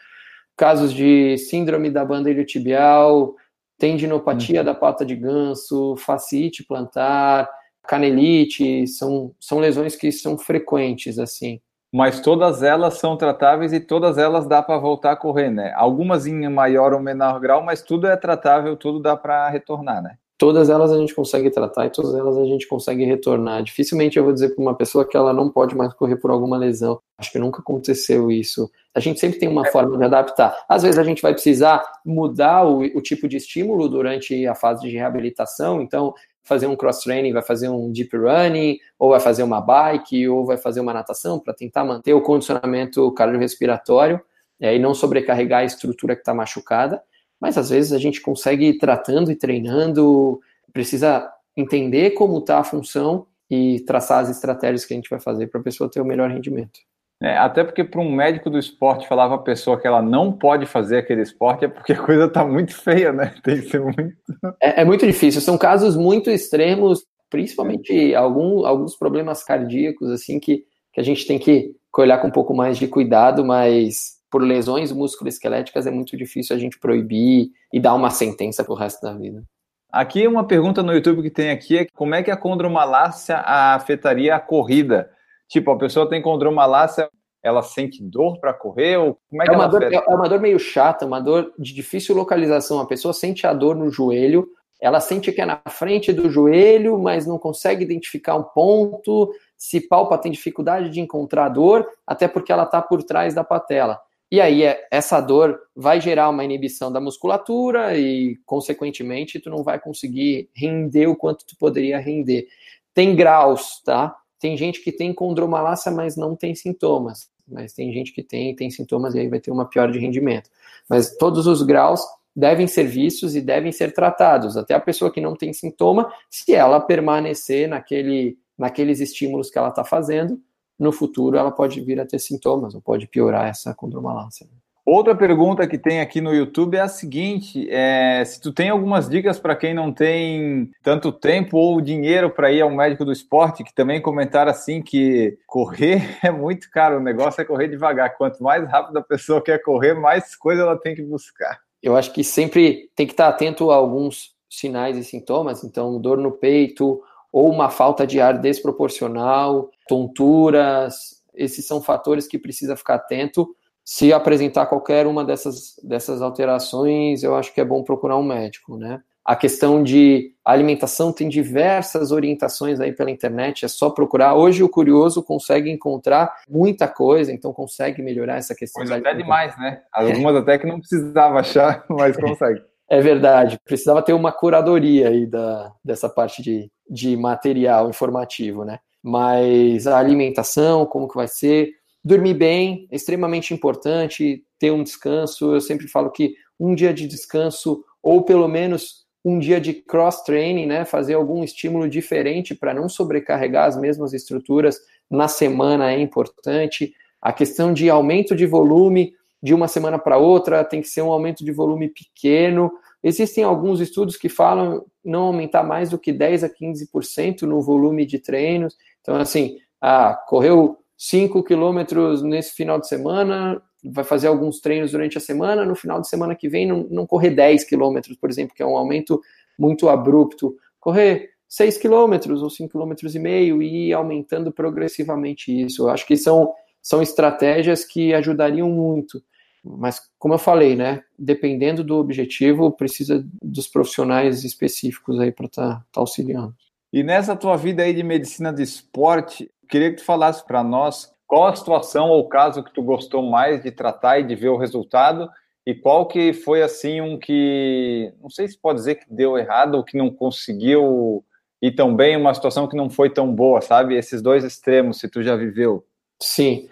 Casos 0.57 0.93
de 0.93 1.37
síndrome 1.39 1.91
da 1.91 2.05
banda 2.05 2.31
iliotibial, 2.31 3.35
tendinopatia 3.79 4.61
uhum. 4.61 4.67
da 4.67 4.75
pata 4.75 5.05
de 5.05 5.17
ganso, 5.17 5.97
fascite 5.97 6.65
plantar, 6.65 7.49
canelite, 7.87 8.87
são, 8.87 9.35
são 9.41 9.59
lesões 9.59 9.97
que 9.97 10.13
são 10.13 10.39
frequentes, 10.39 11.19
assim. 11.19 11.61
Mas 11.93 12.21
todas 12.21 12.63
elas 12.63 12.95
são 12.95 13.17
tratáveis 13.17 13.73
e 13.73 13.81
todas 13.81 14.17
elas 14.17 14.47
dá 14.47 14.63
para 14.63 14.79
voltar 14.79 15.13
a 15.13 15.17
correr, 15.17 15.51
né? 15.51 15.75
Algumas 15.77 16.27
em 16.27 16.49
maior 16.49 16.95
ou 16.95 17.01
menor 17.01 17.39
grau, 17.39 17.63
mas 17.63 17.83
tudo 17.83 18.07
é 18.07 18.17
tratável, 18.17 18.77
tudo 18.77 18.99
dá 18.99 19.15
para 19.15 19.49
retornar, 19.51 20.03
né? 20.03 20.17
Todas 20.43 20.69
elas 20.69 20.91
a 20.91 20.99
gente 20.99 21.15
consegue 21.15 21.51
tratar 21.51 21.87
e 21.87 21.91
todas 21.91 22.17
elas 22.17 22.37
a 22.37 22.45
gente 22.45 22.67
consegue 22.67 23.05
retornar. 23.05 23.63
Dificilmente 23.63 24.17
eu 24.19 24.25
vou 24.25 24.33
dizer 24.33 24.49
para 24.49 24.61
uma 24.61 24.75
pessoa 24.75 25.09
que 25.09 25.17
ela 25.17 25.33
não 25.33 25.49
pode 25.49 25.77
mais 25.77 25.95
correr 25.95 26.17
por 26.17 26.33
alguma 26.33 26.59
lesão. 26.59 27.01
Acho 27.17 27.31
que 27.31 27.39
nunca 27.39 27.61
aconteceu 27.61 28.29
isso. 28.29 28.69
A 28.93 28.99
gente 28.99 29.21
sempre 29.21 29.39
tem 29.39 29.49
uma 29.49 29.65
é. 29.65 29.71
forma 29.71 29.97
de 29.97 30.03
adaptar. 30.03 30.53
Às 30.69 30.83
vezes 30.83 30.99
a 30.99 31.05
gente 31.05 31.23
vai 31.23 31.33
precisar 31.33 31.81
mudar 32.05 32.67
o, 32.67 32.81
o 32.81 33.01
tipo 33.01 33.29
de 33.29 33.37
estímulo 33.37 33.89
durante 33.89 34.45
a 34.45 34.53
fase 34.53 34.83
de 34.83 34.91
reabilitação, 34.91 35.81
então 35.81 36.13
fazer 36.43 36.67
um 36.67 36.75
cross-training, 36.75 37.33
vai 37.33 37.43
fazer 37.43 37.69
um 37.69 37.93
deep 37.93 38.17
running, 38.17 38.79
ou 38.99 39.11
vai 39.11 39.21
fazer 39.21 39.45
uma 39.45 39.61
bike, 39.61 40.29
ou 40.29 40.45
vai 40.45 40.57
fazer 40.57 40.81
uma 40.81 40.93
natação 40.93 41.39
para 41.39 41.55
tentar 41.55 41.85
manter 41.85 42.15
o 42.15 42.21
condicionamento 42.21 43.13
cardiorrespiratório 43.13 44.21
é, 44.61 44.75
e 44.75 44.81
não 44.81 44.93
sobrecarregar 44.93 45.61
a 45.61 45.65
estrutura 45.65 46.17
que 46.17 46.23
está 46.23 46.35
machucada 46.35 47.01
mas 47.43 47.59
às 47.59 47.71
vezes 47.71 47.93
a 47.93 47.99
gente 47.99 48.21
consegue 48.21 48.67
ir 48.67 48.79
tratando 48.79 49.33
e 49.33 49.35
treinando, 49.35 50.41
precisa 50.73 51.29
entender 51.57 52.13
como 52.13 52.39
está 52.39 52.61
a 52.61 52.65
função 52.65 53.27
e 53.51 53.81
traçar 53.81 54.21
as 54.21 54.31
estratégias 54.31 54.85
que 54.85 54.95
a 54.95 54.97
gente 54.97 55.11
vai 55.11 55.19
fazer 55.19 55.49
para 55.49 55.61
a 55.61 55.65
pessoa 55.65 55.91
ter 55.91 56.01
o 56.01 56.05
melhor 56.05 56.31
rendimento. 56.31 56.79
É, 57.21 57.37
até 57.37 57.65
porque 57.65 57.83
para 57.83 58.01
um 58.01 58.15
médico 58.15 58.49
do 58.49 58.59
esporte 58.59 59.09
falar 59.09 59.27
para 59.27 59.35
a 59.35 59.43
pessoa 59.43 59.79
que 59.79 59.89
ela 59.89 60.01
não 60.01 60.33
pode 60.33 60.67
fazer 60.67 60.99
aquele 60.99 61.23
esporte 61.23 61.65
é 61.65 61.69
porque 61.69 61.95
a 61.95 62.03
coisa 62.03 62.27
está 62.27 62.45
muito 62.45 62.77
feia, 62.77 63.13
né? 63.13 63.35
Tem 63.43 63.61
que 63.61 63.69
ser 63.69 63.81
muito. 63.81 64.17
É, 64.61 64.83
é, 64.83 64.85
muito 64.85 65.05
difícil. 65.05 65.41
São 65.41 65.59
casos 65.59 65.97
muito 65.97 66.31
extremos, 66.31 67.05
principalmente 67.29 68.15
algum, 68.15 68.65
alguns 68.65 68.97
problemas 68.97 69.43
cardíacos, 69.43 70.11
assim, 70.11 70.39
que, 70.39 70.65
que 70.93 71.01
a 71.01 71.05
gente 71.05 71.27
tem 71.27 71.41
que 71.41 71.75
olhar 71.99 72.19
com 72.19 72.29
um 72.29 72.33
pouco 72.33 72.55
mais 72.55 72.79
de 72.79 72.87
cuidado, 72.87 73.45
mas 73.45 74.22
por 74.33 74.43
lesões 74.43 74.91
musculoesqueléticas 74.91 75.87
é 75.87 75.91
muito 75.91 76.17
difícil 76.17 76.57
a 76.57 76.59
gente 76.59 76.79
proibir 76.79 77.51
e 77.71 77.79
dar 77.79 77.95
uma 77.95 78.09
sentença 78.09 78.65
para 78.65 78.73
o 78.73 78.77
resto 78.77 79.03
da 79.03 79.13
vida. 79.13 79.45
Aqui 79.93 80.27
uma 80.27 80.47
pergunta 80.47 80.83
no 80.83 80.95
YouTube 80.95 81.21
que 81.21 81.31
tem 81.31 81.51
aqui 81.51 81.77
é 81.77 81.87
como 81.93 82.15
é 82.15 82.23
que 82.23 82.31
a 82.31 82.37
condromalácia 82.37 83.37
afetaria 83.37 84.35
a 84.35 84.41
corrida? 84.41 85.11
Tipo, 85.47 85.73
a 85.73 85.77
pessoa 85.77 86.09
tem 86.09 86.23
condromalácia, 86.23 87.11
ela 87.43 87.63
sente 87.63 88.03
dor 88.03 88.41
para 88.41 88.55
correr? 88.55 88.97
Ou 88.97 89.19
como 89.29 89.43
é, 89.43 89.45
que 89.45 89.53
é, 89.53 89.55
uma 89.55 89.69
dor, 89.69 89.83
é 89.83 89.99
uma 90.09 90.29
dor 90.31 90.41
meio 90.41 90.59
chata, 90.59 91.05
uma 91.05 91.21
dor 91.21 91.53
de 91.59 91.75
difícil 91.75 92.17
localização. 92.17 92.81
A 92.81 92.87
pessoa 92.87 93.13
sente 93.13 93.47
a 93.47 93.53
dor 93.53 93.77
no 93.77 93.91
joelho, 93.91 94.49
ela 94.81 94.99
sente 94.99 95.31
que 95.31 95.43
é 95.43 95.45
na 95.45 95.61
frente 95.69 96.11
do 96.11 96.31
joelho, 96.31 96.99
mas 96.99 97.27
não 97.27 97.39
consegue 97.39 97.85
identificar 97.85 98.35
um 98.37 98.45
ponto. 98.45 99.31
Se 99.59 99.79
palpa, 99.79 100.17
tem 100.17 100.33
dificuldade 100.33 100.89
de 100.89 101.03
encontrar 101.03 101.51
dor, 101.51 101.87
até 102.07 102.27
porque 102.27 102.51
ela 102.51 102.63
está 102.63 102.81
por 102.81 103.03
trás 103.03 103.35
da 103.35 103.45
patela. 103.45 104.01
E 104.33 104.41
aí 104.41 104.63
é, 104.63 104.89
essa 104.91 105.21
dor 105.21 105.61
vai 105.77 106.01
gerar 106.01 106.31
uma 106.31 106.43
inibição 106.43 106.91
da 106.91 107.03
musculatura 107.03 107.99
e, 107.99 108.39
consequentemente, 108.47 109.39
tu 109.39 109.51
não 109.51 109.63
vai 109.63 109.79
conseguir 109.79 110.49
render 110.55 111.07
o 111.07 111.15
quanto 111.15 111.45
tu 111.45 111.55
poderia 111.59 111.99
render. 111.99 112.49
Tem 112.95 113.15
graus, 113.15 113.83
tá? 113.85 114.17
Tem 114.41 114.57
gente 114.57 114.83
que 114.83 114.91
tem 114.91 115.13
condromalácia, 115.13 115.93
mas 115.93 116.17
não 116.17 116.35
tem 116.35 116.55
sintomas. 116.55 117.31
Mas 117.47 117.75
tem 117.75 117.93
gente 117.93 118.11
que 118.11 118.23
tem, 118.23 118.57
tem 118.57 118.71
sintomas 118.71 119.15
e 119.15 119.19
aí 119.21 119.29
vai 119.29 119.39
ter 119.39 119.51
uma 119.51 119.69
pior 119.69 119.93
de 119.93 119.99
rendimento. 119.99 120.49
Mas 120.89 121.15
todos 121.19 121.47
os 121.47 121.61
graus 121.61 122.01
devem 122.35 122.67
ser 122.67 122.85
vistos 122.85 123.37
e 123.37 123.41
devem 123.43 123.71
ser 123.71 123.93
tratados. 123.93 124.57
Até 124.57 124.73
a 124.73 124.81
pessoa 124.81 125.13
que 125.13 125.21
não 125.21 125.37
tem 125.37 125.53
sintoma, 125.53 126.11
se 126.31 126.55
ela 126.55 126.81
permanecer 126.81 127.69
naquele, 127.69 128.39
naqueles 128.57 128.99
estímulos 128.99 129.51
que 129.51 129.59
ela 129.59 129.69
está 129.69 129.85
fazendo, 129.85 130.41
no 130.79 130.93
futuro 130.93 131.37
ela 131.37 131.51
pode 131.51 131.81
vir 131.81 132.01
a 132.01 132.07
ter 132.07 132.19
sintomas, 132.19 132.75
ou 132.75 132.81
pode 132.81 133.07
piorar 133.07 133.49
essa 133.49 133.75
condromalácia. 133.75 134.47
Outra 134.85 135.15
pergunta 135.15 135.67
que 135.67 135.79
tem 135.79 136.01
aqui 136.01 136.21
no 136.21 136.35
YouTube 136.35 136.77
é 136.77 136.81
a 136.81 136.89
seguinte: 136.89 137.69
é, 137.71 138.25
se 138.25 138.41
tu 138.41 138.53
tem 138.53 138.69
algumas 138.69 139.09
dicas 139.09 139.39
para 139.39 139.55
quem 139.55 139.73
não 139.73 139.93
tem 139.93 140.73
tanto 140.83 141.13
tempo 141.13 141.57
ou 141.57 141.81
dinheiro 141.81 142.31
para 142.31 142.51
ir 142.51 142.63
ao 142.63 142.71
médico 142.71 143.05
do 143.05 143.13
esporte, 143.13 143.63
que 143.63 143.73
também 143.73 144.03
comentaram 144.03 144.51
assim 144.51 144.83
que 144.83 145.39
correr 145.47 146.19
é 146.21 146.33
muito 146.33 146.69
caro, 146.69 146.97
o 146.97 147.03
negócio 147.03 147.41
é 147.41 147.45
correr 147.45 147.69
devagar. 147.69 148.17
Quanto 148.17 148.43
mais 148.43 148.69
rápido 148.69 148.97
a 148.97 149.03
pessoa 149.03 149.41
quer 149.41 149.63
correr, 149.63 149.95
mais 149.95 150.35
coisa 150.35 150.63
ela 150.63 150.77
tem 150.77 150.97
que 150.97 151.03
buscar. 151.03 151.61
eu 151.81 151.97
acho 151.97 152.13
que 152.13 152.25
sempre 152.25 152.91
tem 152.97 153.07
que 153.07 153.13
estar 153.13 153.29
atento 153.29 153.71
a 153.71 153.77
alguns 153.77 154.33
sinais 154.51 154.97
e 154.97 155.05
sintomas, 155.05 155.63
então 155.63 156.01
dor 156.01 156.19
no 156.19 156.33
peito 156.33 157.01
ou 157.33 157.51
uma 157.51 157.71
falta 157.71 158.07
de 158.07 158.21
ar 158.21 158.39
desproporcional, 158.39 159.71
tonturas, 159.89 161.23
esses 161.35 161.67
são 161.67 161.81
fatores 161.81 162.27
que 162.27 162.39
precisa 162.39 162.77
ficar 162.77 162.97
atento. 162.97 163.49
Se 163.85 164.13
apresentar 164.13 164.67
qualquer 164.67 165.07
uma 165.07 165.25
dessas, 165.25 165.75
dessas 165.83 166.23
alterações, 166.23 167.23
eu 167.23 167.35
acho 167.35 167.53
que 167.53 167.61
é 167.61 167.65
bom 167.65 167.83
procurar 167.83 168.17
um 168.17 168.23
médico, 168.23 168.77
né? 168.77 169.01
A 169.25 169.37
questão 169.37 169.83
de 169.83 170.35
alimentação 170.45 171.13
tem 171.13 171.29
diversas 171.29 172.11
orientações 172.11 172.81
aí 172.81 172.93
pela 172.93 173.11
internet, 173.11 173.65
é 173.65 173.69
só 173.69 173.89
procurar. 173.89 174.35
Hoje 174.35 174.65
o 174.65 174.69
curioso 174.69 175.23
consegue 175.23 175.71
encontrar 175.71 176.35
muita 176.49 176.89
coisa, 176.89 177.33
então 177.33 177.53
consegue 177.53 178.03
melhorar 178.03 178.37
essa 178.37 178.55
questão. 178.55 178.81
Coisa 178.81 178.97
até 178.97 179.15
demais, 179.15 179.57
né? 179.59 179.81
Algumas 179.95 180.37
até 180.37 180.59
que 180.59 180.67
não 180.67 180.81
precisava 180.81 181.39
achar, 181.39 181.85
mas 181.89 182.17
consegue. 182.17 182.63
É 182.93 183.01
verdade, 183.01 183.59
precisava 183.65 184.03
ter 184.03 184.13
uma 184.13 184.31
curadoria 184.31 185.09
aí 185.09 185.25
da, 185.25 185.73
dessa 185.83 186.11
parte 186.11 186.43
de, 186.43 186.71
de 186.87 187.17
material 187.17 187.89
informativo, 187.89 188.67
né? 188.67 188.81
Mas 189.03 189.87
a 189.87 189.99
alimentação, 189.99 190.85
como 190.85 191.09
que 191.09 191.17
vai 191.17 191.27
ser, 191.27 191.71
dormir 192.05 192.35
bem, 192.35 192.87
extremamente 192.93 193.55
importante, 193.55 194.45
ter 194.59 194.73
um 194.73 194.83
descanso. 194.83 195.55
Eu 195.55 195.61
sempre 195.63 195.89
falo 195.89 196.11
que 196.11 196.35
um 196.61 196.75
dia 196.75 196.93
de 196.93 197.07
descanso, 197.07 197.83
ou 198.03 198.25
pelo 198.27 198.47
menos 198.47 199.07
um 199.25 199.39
dia 199.39 199.59
de 199.59 199.73
cross-training, 199.73 200.67
né, 200.67 200.85
fazer 200.85 201.15
algum 201.15 201.43
estímulo 201.43 201.89
diferente 201.89 202.55
para 202.55 202.75
não 202.75 202.91
sobrecarregar 202.91 203.69
as 203.69 203.81
mesmas 203.81 204.13
estruturas 204.13 204.79
na 205.11 205.29
semana 205.29 205.91
é 205.91 205.99
importante. 205.99 206.93
A 207.23 207.33
questão 207.33 207.73
de 207.73 207.89
aumento 207.89 208.37
de 208.37 208.45
volume 208.45 209.15
de 209.43 209.53
uma 209.53 209.67
semana 209.67 209.99
para 209.99 210.19
outra 210.19 210.65
tem 210.65 210.81
que 210.81 210.89
ser 210.89 211.03
um 211.03 211.11
aumento 211.11 211.45
de 211.45 211.51
volume 211.51 211.89
pequeno. 211.89 212.71
Existem 213.03 213.43
alguns 213.43 213.81
estudos 213.81 214.17
que 214.17 214.29
falam 214.29 214.85
não 215.05 215.25
aumentar 215.25 215.65
mais 215.65 215.91
do 215.91 215.99
que 215.99 216.13
10 216.13 216.45
a 216.45 216.49
15% 216.49 217.43
no 217.43 217.61
volume 217.61 218.07
de 218.07 218.19
treinos. 218.19 218.77
Então, 219.01 219.17
assim, 219.17 219.59
ah, 219.81 220.15
correu 220.29 220.79
5 220.97 221.43
quilômetros 221.43 222.23
nesse 222.23 222.55
final 222.55 222.79
de 222.79 222.87
semana, 222.87 223.61
vai 223.85 224.05
fazer 224.05 224.29
alguns 224.29 224.61
treinos 224.61 224.93
durante 224.93 225.19
a 225.19 225.21
semana, 225.21 225.65
no 225.65 225.75
final 225.75 226.01
de 226.01 226.09
semana 226.09 226.37
que 226.37 226.49
vem 226.49 226.65
não, 226.65 226.87
não 226.89 227.07
correr 227.07 227.31
10 227.31 227.65
quilômetros, 227.65 228.17
por 228.17 228.31
exemplo, 228.31 228.55
que 228.55 228.63
é 228.63 228.67
um 228.67 228.77
aumento 228.77 229.21
muito 229.59 229.89
abrupto, 229.89 230.57
correr 230.79 231.31
6 231.49 231.79
quilômetros 231.79 232.43
ou 232.43 232.49
5 232.49 232.71
quilômetros 232.71 233.17
e 233.17 233.19
meio 233.19 233.61
e 233.61 233.89
ir 233.89 233.93
aumentando 233.93 234.53
progressivamente 234.53 235.53
isso. 235.53 235.83
Eu 235.83 235.91
acho 235.91 236.07
que 236.07 236.17
são, 236.17 236.53
são 236.81 237.03
estratégias 237.03 237.85
que 237.85 238.15
ajudariam 238.15 238.71
muito. 238.71 239.21
Mas, 239.65 240.01
como 240.19 240.35
eu 240.35 240.39
falei, 240.39 240.75
né, 240.75 241.03
dependendo 241.19 241.85
do 241.85 241.97
objetivo, 241.97 242.71
precisa 242.73 243.25
dos 243.41 243.69
profissionais 243.69 244.45
específicos 244.45 245.21
aí 245.21 245.31
para 245.31 245.47
estar 245.47 245.77
tá, 245.77 245.85
tá 245.93 246.01
auxiliando. 246.01 246.55
E 246.93 247.03
nessa 247.03 247.37
tua 247.37 247.57
vida 247.57 247.83
aí 247.83 247.95
de 247.95 248.03
medicina 248.03 248.53
de 248.53 248.63
esporte, 248.63 249.51
queria 249.69 249.91
que 249.91 249.97
tu 249.97 250.05
falasse 250.05 250.45
para 250.45 250.63
nós 250.63 251.13
qual 251.33 251.47
a 251.47 251.57
situação 251.57 252.11
ou 252.11 252.29
caso 252.29 252.63
que 252.63 252.75
tu 252.75 252.83
gostou 252.83 253.23
mais 253.23 253.63
de 253.63 253.71
tratar 253.71 254.19
e 254.19 254.23
de 254.23 254.35
ver 254.35 254.51
o 254.51 254.59
resultado? 254.59 255.31
E 255.65 255.75
qual 255.75 256.07
que 256.07 256.35
foi 256.35 256.61
assim 256.63 257.01
um 257.01 257.19
que 257.19 258.13
não 258.21 258.29
sei 258.29 258.49
se 258.49 258.59
pode 258.59 258.81
dizer 258.81 258.97
que 258.97 259.07
deu 259.09 259.39
errado 259.39 259.77
ou 259.77 259.83
que 259.83 259.97
não 259.97 260.11
conseguiu 260.11 261.25
ir 261.63 261.73
tão 261.73 261.97
bem, 261.97 262.19
uma 262.19 262.35
situação 262.35 262.69
que 262.69 262.77
não 262.77 262.91
foi 262.91 263.09
tão 263.09 263.33
boa, 263.33 263.63
sabe? 263.63 263.97
Esses 263.97 264.21
dois 264.21 264.45
extremos, 264.45 264.99
se 264.99 265.09
tu 265.09 265.23
já 265.23 265.35
viveu. 265.35 265.87
Sim, 266.21 266.69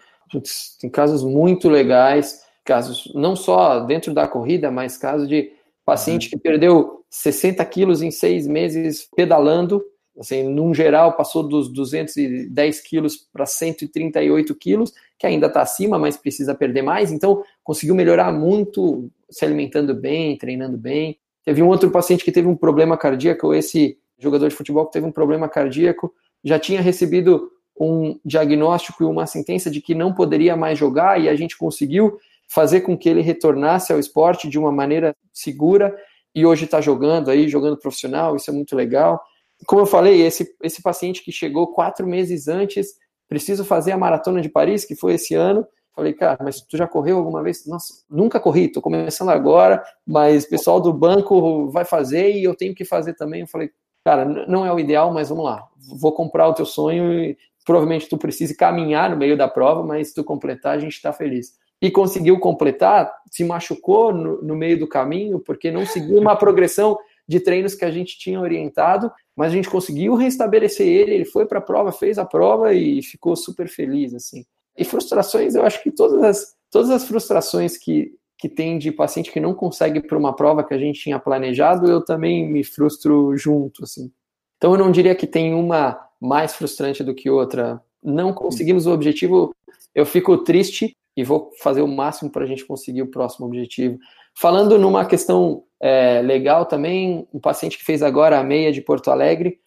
tem 0.79 0.91
casos 0.91 1.25
muito 1.25 1.69
legais, 1.69 2.43
casos 2.71 3.11
não 3.17 3.35
só 3.35 3.81
dentro 3.81 4.15
da 4.15 4.29
corrida, 4.29 4.71
mas 4.71 4.97
casos 4.97 5.29
de 5.29 5.51
paciente 5.85 6.27
uhum. 6.27 6.31
que 6.31 6.39
perdeu 6.39 7.05
60 7.11 7.65
quilos 7.65 8.01
em 8.01 8.13
seis 8.13 8.47
meses 8.47 9.09
pedalando 9.17 9.83
Assim, 10.21 10.43
num 10.43 10.75
geral, 10.75 11.17
passou 11.17 11.43
dos 11.43 11.73
210 11.73 12.81
quilos 12.81 13.17
para 13.33 13.47
138 13.47 14.55
quilos, 14.55 14.93
que 15.19 15.27
ainda 15.27 15.47
está 15.47 15.63
acima, 15.63 15.99
mas 15.99 16.17
precisa 16.17 16.55
perder 16.55 16.83
mais. 16.83 17.11
Então, 17.11 17.43
conseguiu 17.65 17.95
melhorar 17.95 18.31
muito, 18.31 19.11
se 19.31 19.47
alimentando 19.47 19.95
bem, 19.95 20.37
treinando 20.37 20.77
bem. 20.77 21.19
Teve 21.43 21.63
um 21.63 21.69
outro 21.69 21.91
paciente 21.91 22.23
que 22.23 22.31
teve 22.31 22.47
um 22.47 22.57
problema 22.57 22.99
cardíaco, 22.99 23.55
esse 23.55 23.97
jogador 24.19 24.49
de 24.49 24.55
futebol 24.55 24.85
que 24.85 24.93
teve 24.93 25.07
um 25.07 25.13
problema 25.13 25.49
cardíaco, 25.49 26.13
já 26.45 26.59
tinha 26.59 26.83
recebido 26.83 27.51
um 27.79 28.21
diagnóstico 28.23 29.03
e 29.03 29.07
uma 29.07 29.27
sentença 29.27 29.71
de 29.71 29.81
que 29.81 29.95
não 29.95 30.13
poderia 30.13 30.55
mais 30.55 30.79
jogar, 30.79 31.19
e 31.19 31.31
a 31.31 31.35
gente 31.35 31.57
conseguiu 31.57 32.19
fazer 32.53 32.81
com 32.81 32.99
que 32.99 33.09
ele 33.09 33.23
retornasse 33.23 33.93
ao 33.93 33.99
esporte 33.99 34.49
de 34.49 34.59
uma 34.59 34.73
maneira 34.73 35.15
segura, 35.33 35.97
e 36.35 36.45
hoje 36.45 36.65
está 36.65 36.81
jogando 36.81 37.31
aí, 37.31 37.49
jogando 37.49 37.77
profissional, 37.79 38.37
isso 38.37 38.51
é 38.51 38.53
muito 38.53 38.75
legal 38.75 39.21
como 39.67 39.83
eu 39.83 39.87
falei, 39.87 40.23
esse, 40.23 40.55
esse 40.63 40.83
paciente 40.83 41.23
que 41.23 41.33
chegou 41.33 41.69
quatro 41.69 42.07
meses 42.07 42.49
antes, 42.49 42.95
preciso 43.29 43.65
fazer 43.65 43.93
a 43.93 43.99
maratona 43.99 44.41
de 44.41 44.49
Paris, 44.49 44.85
que 44.85 44.97
foi 44.97 45.15
esse 45.15 45.35
ano. 45.35 45.67
Falei, 45.95 46.13
cara, 46.13 46.39
mas 46.43 46.61
tu 46.61 46.77
já 46.77 46.87
correu 46.87 47.19
alguma 47.19 47.43
vez? 47.43 47.67
Nossa, 47.67 47.93
nunca 48.09 48.41
corri, 48.41 48.71
tô 48.71 48.81
começando 48.81 49.31
agora, 49.31 49.83
mas 50.07 50.47
pessoal 50.47 50.81
do 50.81 50.93
banco 50.93 51.69
vai 51.71 51.85
fazer 51.85 52.33
e 52.33 52.45
eu 52.45 52.55
tenho 52.55 52.75
que 52.75 52.85
fazer 52.85 53.15
também. 53.15 53.43
Eu 53.43 53.47
falei, 53.47 53.71
cara, 54.05 54.25
não 54.25 54.65
é 54.65 54.73
o 54.73 54.79
ideal, 54.79 55.13
mas 55.13 55.29
vamos 55.29 55.45
lá, 55.45 55.67
vou 55.99 56.13
comprar 56.13 56.49
o 56.49 56.55
teu 56.55 56.65
sonho 56.65 57.13
e 57.13 57.37
provavelmente 57.67 58.09
tu 58.09 58.17
precise 58.17 58.57
caminhar 58.57 59.11
no 59.11 59.17
meio 59.17 59.37
da 59.37 59.49
prova, 59.49 59.83
mas 59.83 60.09
se 60.09 60.15
tu 60.15 60.25
completar, 60.25 60.77
a 60.77 60.81
gente 60.81 60.95
está 60.95 61.13
feliz. 61.13 61.59
E 61.81 61.91
conseguiu 61.91 62.39
completar, 62.39 63.11
se 63.31 63.45
machucou 63.45 64.13
no, 64.13 64.43
no 64.43 64.55
meio 64.55 64.79
do 64.79 64.87
caminho, 64.87 65.41
porque 65.41 65.71
não 65.71 65.87
seguiu 65.87 66.19
uma 66.19 66.37
progressão 66.37 66.99
de 67.27 67.39
treinos 67.39 67.77
que 67.77 67.85
a 67.85 67.91
gente 67.91 68.19
tinha 68.19 68.41
orientado, 68.41 69.11
mas 69.37 69.53
a 69.53 69.55
gente 69.55 69.71
conseguiu 69.71 70.17
restabelecer 70.17 70.87
ele, 70.87 71.15
ele 71.15 71.25
foi 71.25 71.47
para 71.47 71.59
a 71.59 71.63
prova, 71.63 71.93
fez 71.93 72.19
a 72.19 72.25
prova 72.25 72.75
e 72.75 73.01
ficou 73.03 73.37
super 73.37 73.69
feliz, 73.69 74.13
assim. 74.13 74.45
E 74.77 74.85
frustrações, 74.85 75.55
eu 75.55 75.65
acho 75.65 75.81
que 75.83 75.93
todas 75.93 76.23
as, 76.25 76.57
todas 76.71 76.91
as 76.91 77.05
frustrações 77.05 77.79
que, 77.79 78.13
que 78.37 78.49
tem 78.49 78.79
de 78.79 78.91
paciente 78.91 79.31
que 79.31 79.39
não 79.39 79.55
consegue 79.55 80.01
para 80.01 80.19
uma 80.19 80.35
prova 80.35 80.65
que 80.65 80.75
a 80.75 80.79
gente 80.79 81.01
tinha 81.01 81.21
planejado, 81.21 81.89
eu 81.89 82.05
também 82.05 82.51
me 82.51 82.65
frustro 82.65 83.37
junto, 83.37 83.85
assim. 83.85 84.11
Então 84.57 84.73
eu 84.73 84.79
não 84.79 84.91
diria 84.91 85.15
que 85.15 85.27
tem 85.27 85.55
uma 85.55 85.99
mais 86.21 86.55
frustrante 86.55 87.05
do 87.05 87.15
que 87.15 87.31
outra. 87.31 87.81
Não 88.03 88.33
conseguimos 88.33 88.87
o 88.87 88.93
objetivo, 88.93 89.55
eu 89.95 90.05
fico 90.05 90.37
triste 90.39 90.97
e 91.17 91.25
vou 91.25 91.51
fazer 91.61 91.83
o 91.83 91.89
máximo 91.89 92.31
para 92.31 92.45
a 92.45 92.47
gente 92.47 92.65
conseguir 92.65 93.03
o 93.03 93.11
próximo 93.11 93.47
objetivo. 93.47 93.99
Falando 94.35 94.79
numa 94.79 95.05
questão 95.05 95.65
é, 95.81 96.23
legal 96.23 96.67
também, 96.67 97.27
um 97.33 97.41
paciente 97.41 97.77
que 97.77 97.85
fez 97.85 98.03
agora 98.03 98.39
a 98.39 98.45
meia 98.45 98.73
de 98.73 98.81
Porto 98.81 99.11
Alegre, 99.11 99.59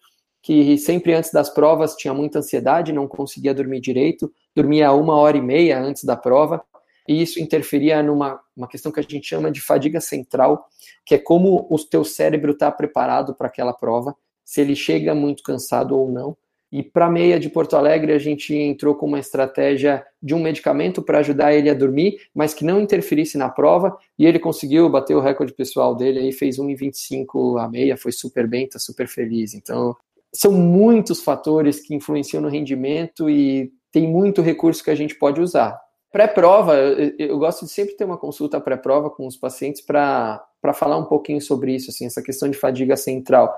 que 0.42 0.76
sempre 0.78 1.14
antes 1.14 1.32
das 1.32 1.48
provas 1.48 1.96
tinha 1.96 2.12
muita 2.12 2.38
ansiedade, 2.38 2.92
não 2.92 3.08
conseguia 3.08 3.54
dormir 3.54 3.80
direito, 3.80 4.30
dormia 4.54 4.92
uma 4.92 5.16
hora 5.16 5.36
e 5.36 5.42
meia 5.42 5.80
antes 5.80 6.04
da 6.04 6.16
prova, 6.16 6.62
e 7.08 7.22
isso 7.22 7.40
interferia 7.40 8.02
numa 8.02 8.40
uma 8.56 8.68
questão 8.68 8.92
que 8.92 9.00
a 9.00 9.02
gente 9.02 9.26
chama 9.26 9.50
de 9.50 9.60
fadiga 9.60 10.00
central, 10.00 10.68
que 11.04 11.14
é 11.14 11.18
como 11.18 11.66
o 11.70 11.78
teu 11.78 12.04
cérebro 12.04 12.52
está 12.52 12.70
preparado 12.70 13.34
para 13.34 13.48
aquela 13.48 13.72
prova, 13.72 14.14
se 14.44 14.60
ele 14.60 14.76
chega 14.76 15.14
muito 15.14 15.42
cansado 15.42 15.98
ou 15.98 16.10
não. 16.10 16.36
E 16.74 16.82
para 16.82 17.06
a 17.06 17.10
meia 17.10 17.38
de 17.38 17.48
Porto 17.48 17.76
Alegre, 17.76 18.12
a 18.12 18.18
gente 18.18 18.52
entrou 18.52 18.96
com 18.96 19.06
uma 19.06 19.20
estratégia 19.20 20.04
de 20.20 20.34
um 20.34 20.40
medicamento 20.40 21.00
para 21.00 21.20
ajudar 21.20 21.54
ele 21.54 21.70
a 21.70 21.74
dormir, 21.74 22.18
mas 22.34 22.52
que 22.52 22.64
não 22.64 22.80
interferisse 22.80 23.38
na 23.38 23.48
prova. 23.48 23.96
E 24.18 24.26
ele 24.26 24.40
conseguiu 24.40 24.90
bater 24.90 25.14
o 25.14 25.20
recorde 25.20 25.52
pessoal 25.52 25.94
dele, 25.94 26.18
aí 26.18 26.32
fez 26.32 26.58
1,25 26.58 27.62
a 27.62 27.68
meia, 27.68 27.96
foi 27.96 28.10
super 28.10 28.48
bem, 28.48 28.64
está 28.64 28.80
super 28.80 29.06
feliz. 29.06 29.54
Então, 29.54 29.94
são 30.32 30.50
muitos 30.50 31.22
fatores 31.22 31.78
que 31.78 31.94
influenciam 31.94 32.42
no 32.42 32.48
rendimento 32.48 33.30
e 33.30 33.70
tem 33.92 34.08
muito 34.08 34.42
recurso 34.42 34.82
que 34.82 34.90
a 34.90 34.96
gente 34.96 35.14
pode 35.14 35.40
usar. 35.40 35.80
Pré-prova, 36.10 36.74
eu, 36.74 37.14
eu, 37.16 37.38
gosto 37.38 37.66
de 37.66 37.70
sempre 37.70 37.94
ter 37.94 38.04
uma 38.04 38.18
consulta 38.18 38.60
pré-prova 38.60 39.10
com 39.10 39.28
os 39.28 39.36
pacientes 39.36 39.80
para 39.80 40.44
falar 40.74 40.98
um 40.98 41.04
pouquinho 41.04 41.40
sobre 41.40 41.72
isso, 41.72 41.90
assim, 41.90 42.06
essa 42.06 42.20
questão 42.20 42.50
de 42.50 42.58
fadiga 42.58 42.96
central. 42.96 43.56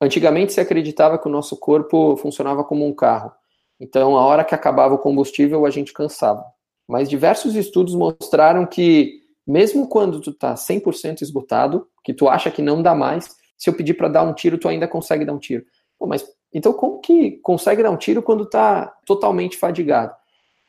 Antigamente 0.00 0.52
se 0.52 0.60
acreditava 0.60 1.18
que 1.18 1.26
o 1.26 1.30
nosso 1.30 1.56
corpo 1.56 2.16
funcionava 2.16 2.62
como 2.62 2.86
um 2.86 2.94
carro. 2.94 3.32
Então, 3.80 4.16
a 4.16 4.24
hora 4.24 4.44
que 4.44 4.54
acabava 4.54 4.94
o 4.94 4.98
combustível, 4.98 5.66
a 5.66 5.70
gente 5.70 5.92
cansava. 5.92 6.44
Mas 6.86 7.08
diversos 7.08 7.54
estudos 7.54 7.94
mostraram 7.94 8.64
que, 8.64 9.20
mesmo 9.46 9.88
quando 9.88 10.20
tu 10.20 10.32
tá 10.32 10.54
100% 10.54 11.22
esgotado, 11.22 11.86
que 12.04 12.14
tu 12.14 12.28
acha 12.28 12.50
que 12.50 12.62
não 12.62 12.80
dá 12.80 12.94
mais, 12.94 13.36
se 13.56 13.68
eu 13.68 13.74
pedir 13.74 13.94
para 13.94 14.08
dar 14.08 14.22
um 14.22 14.32
tiro, 14.32 14.56
tu 14.56 14.68
ainda 14.68 14.86
consegue 14.86 15.24
dar 15.24 15.32
um 15.32 15.38
tiro. 15.38 15.64
Pô, 15.98 16.06
mas 16.06 16.24
então 16.52 16.72
como 16.72 17.00
que 17.00 17.32
consegue 17.42 17.82
dar 17.82 17.90
um 17.90 17.96
tiro 17.96 18.22
quando 18.22 18.46
tá 18.46 18.86
totalmente 19.04 19.58
fadigado? 19.58 20.14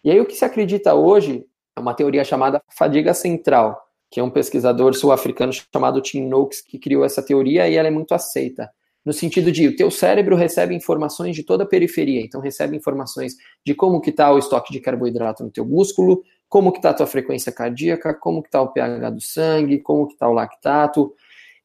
E 0.04 0.10
aí 0.10 0.20
o 0.20 0.26
que 0.26 0.36
se 0.36 0.44
acredita 0.44 0.96
hoje 0.96 1.46
é 1.76 1.80
uma 1.80 1.94
teoria 1.94 2.24
chamada 2.24 2.62
fadiga 2.76 3.14
central, 3.14 3.80
que 4.10 4.20
é 4.20 4.24
um 4.24 4.30
pesquisador 4.30 4.94
sul-africano 4.96 5.54
chamado 5.54 6.02
Tim 6.02 6.28
Noakes 6.28 6.62
que 6.62 6.80
criou 6.80 7.06
essa 7.06 7.22
teoria 7.22 7.70
e 7.70 7.76
ela 7.76 7.88
é 7.88 7.92
muito 7.92 8.14
aceita 8.14 8.70
no 9.06 9.14
sentido 9.14 9.52
de 9.52 9.68
o 9.68 9.76
teu 9.76 9.90
cérebro 9.90 10.36
recebe 10.36 10.76
informações 10.76 11.36
de 11.36 11.44
toda 11.44 11.64
a 11.64 11.68
periferia, 11.68 12.22
então 12.22 12.42
recebe 12.42 12.76
informações 12.76 13.34
de 13.66 13.74
como 13.74 14.02
que 14.02 14.10
está 14.10 14.32
o 14.32 14.38
estoque 14.38 14.74
de 14.74 14.80
carboidrato 14.80 15.44
no 15.44 15.52
teu 15.52 15.66
músculo, 15.66 16.24
como 16.48 16.72
que 16.72 16.80
está 16.80 16.90
a 16.90 16.94
tua 16.94 17.08
frequência 17.08 17.52
cardíaca, 17.52 18.14
como 18.14 18.42
que 18.42 18.50
está 18.50 18.62
o 18.62 18.72
pH 18.72 19.10
do 19.12 19.22
sangue, 19.22 19.80
como 19.80 20.08
que 20.08 20.14
está 20.14 20.28
o 20.28 20.34
lactato, 20.34 21.14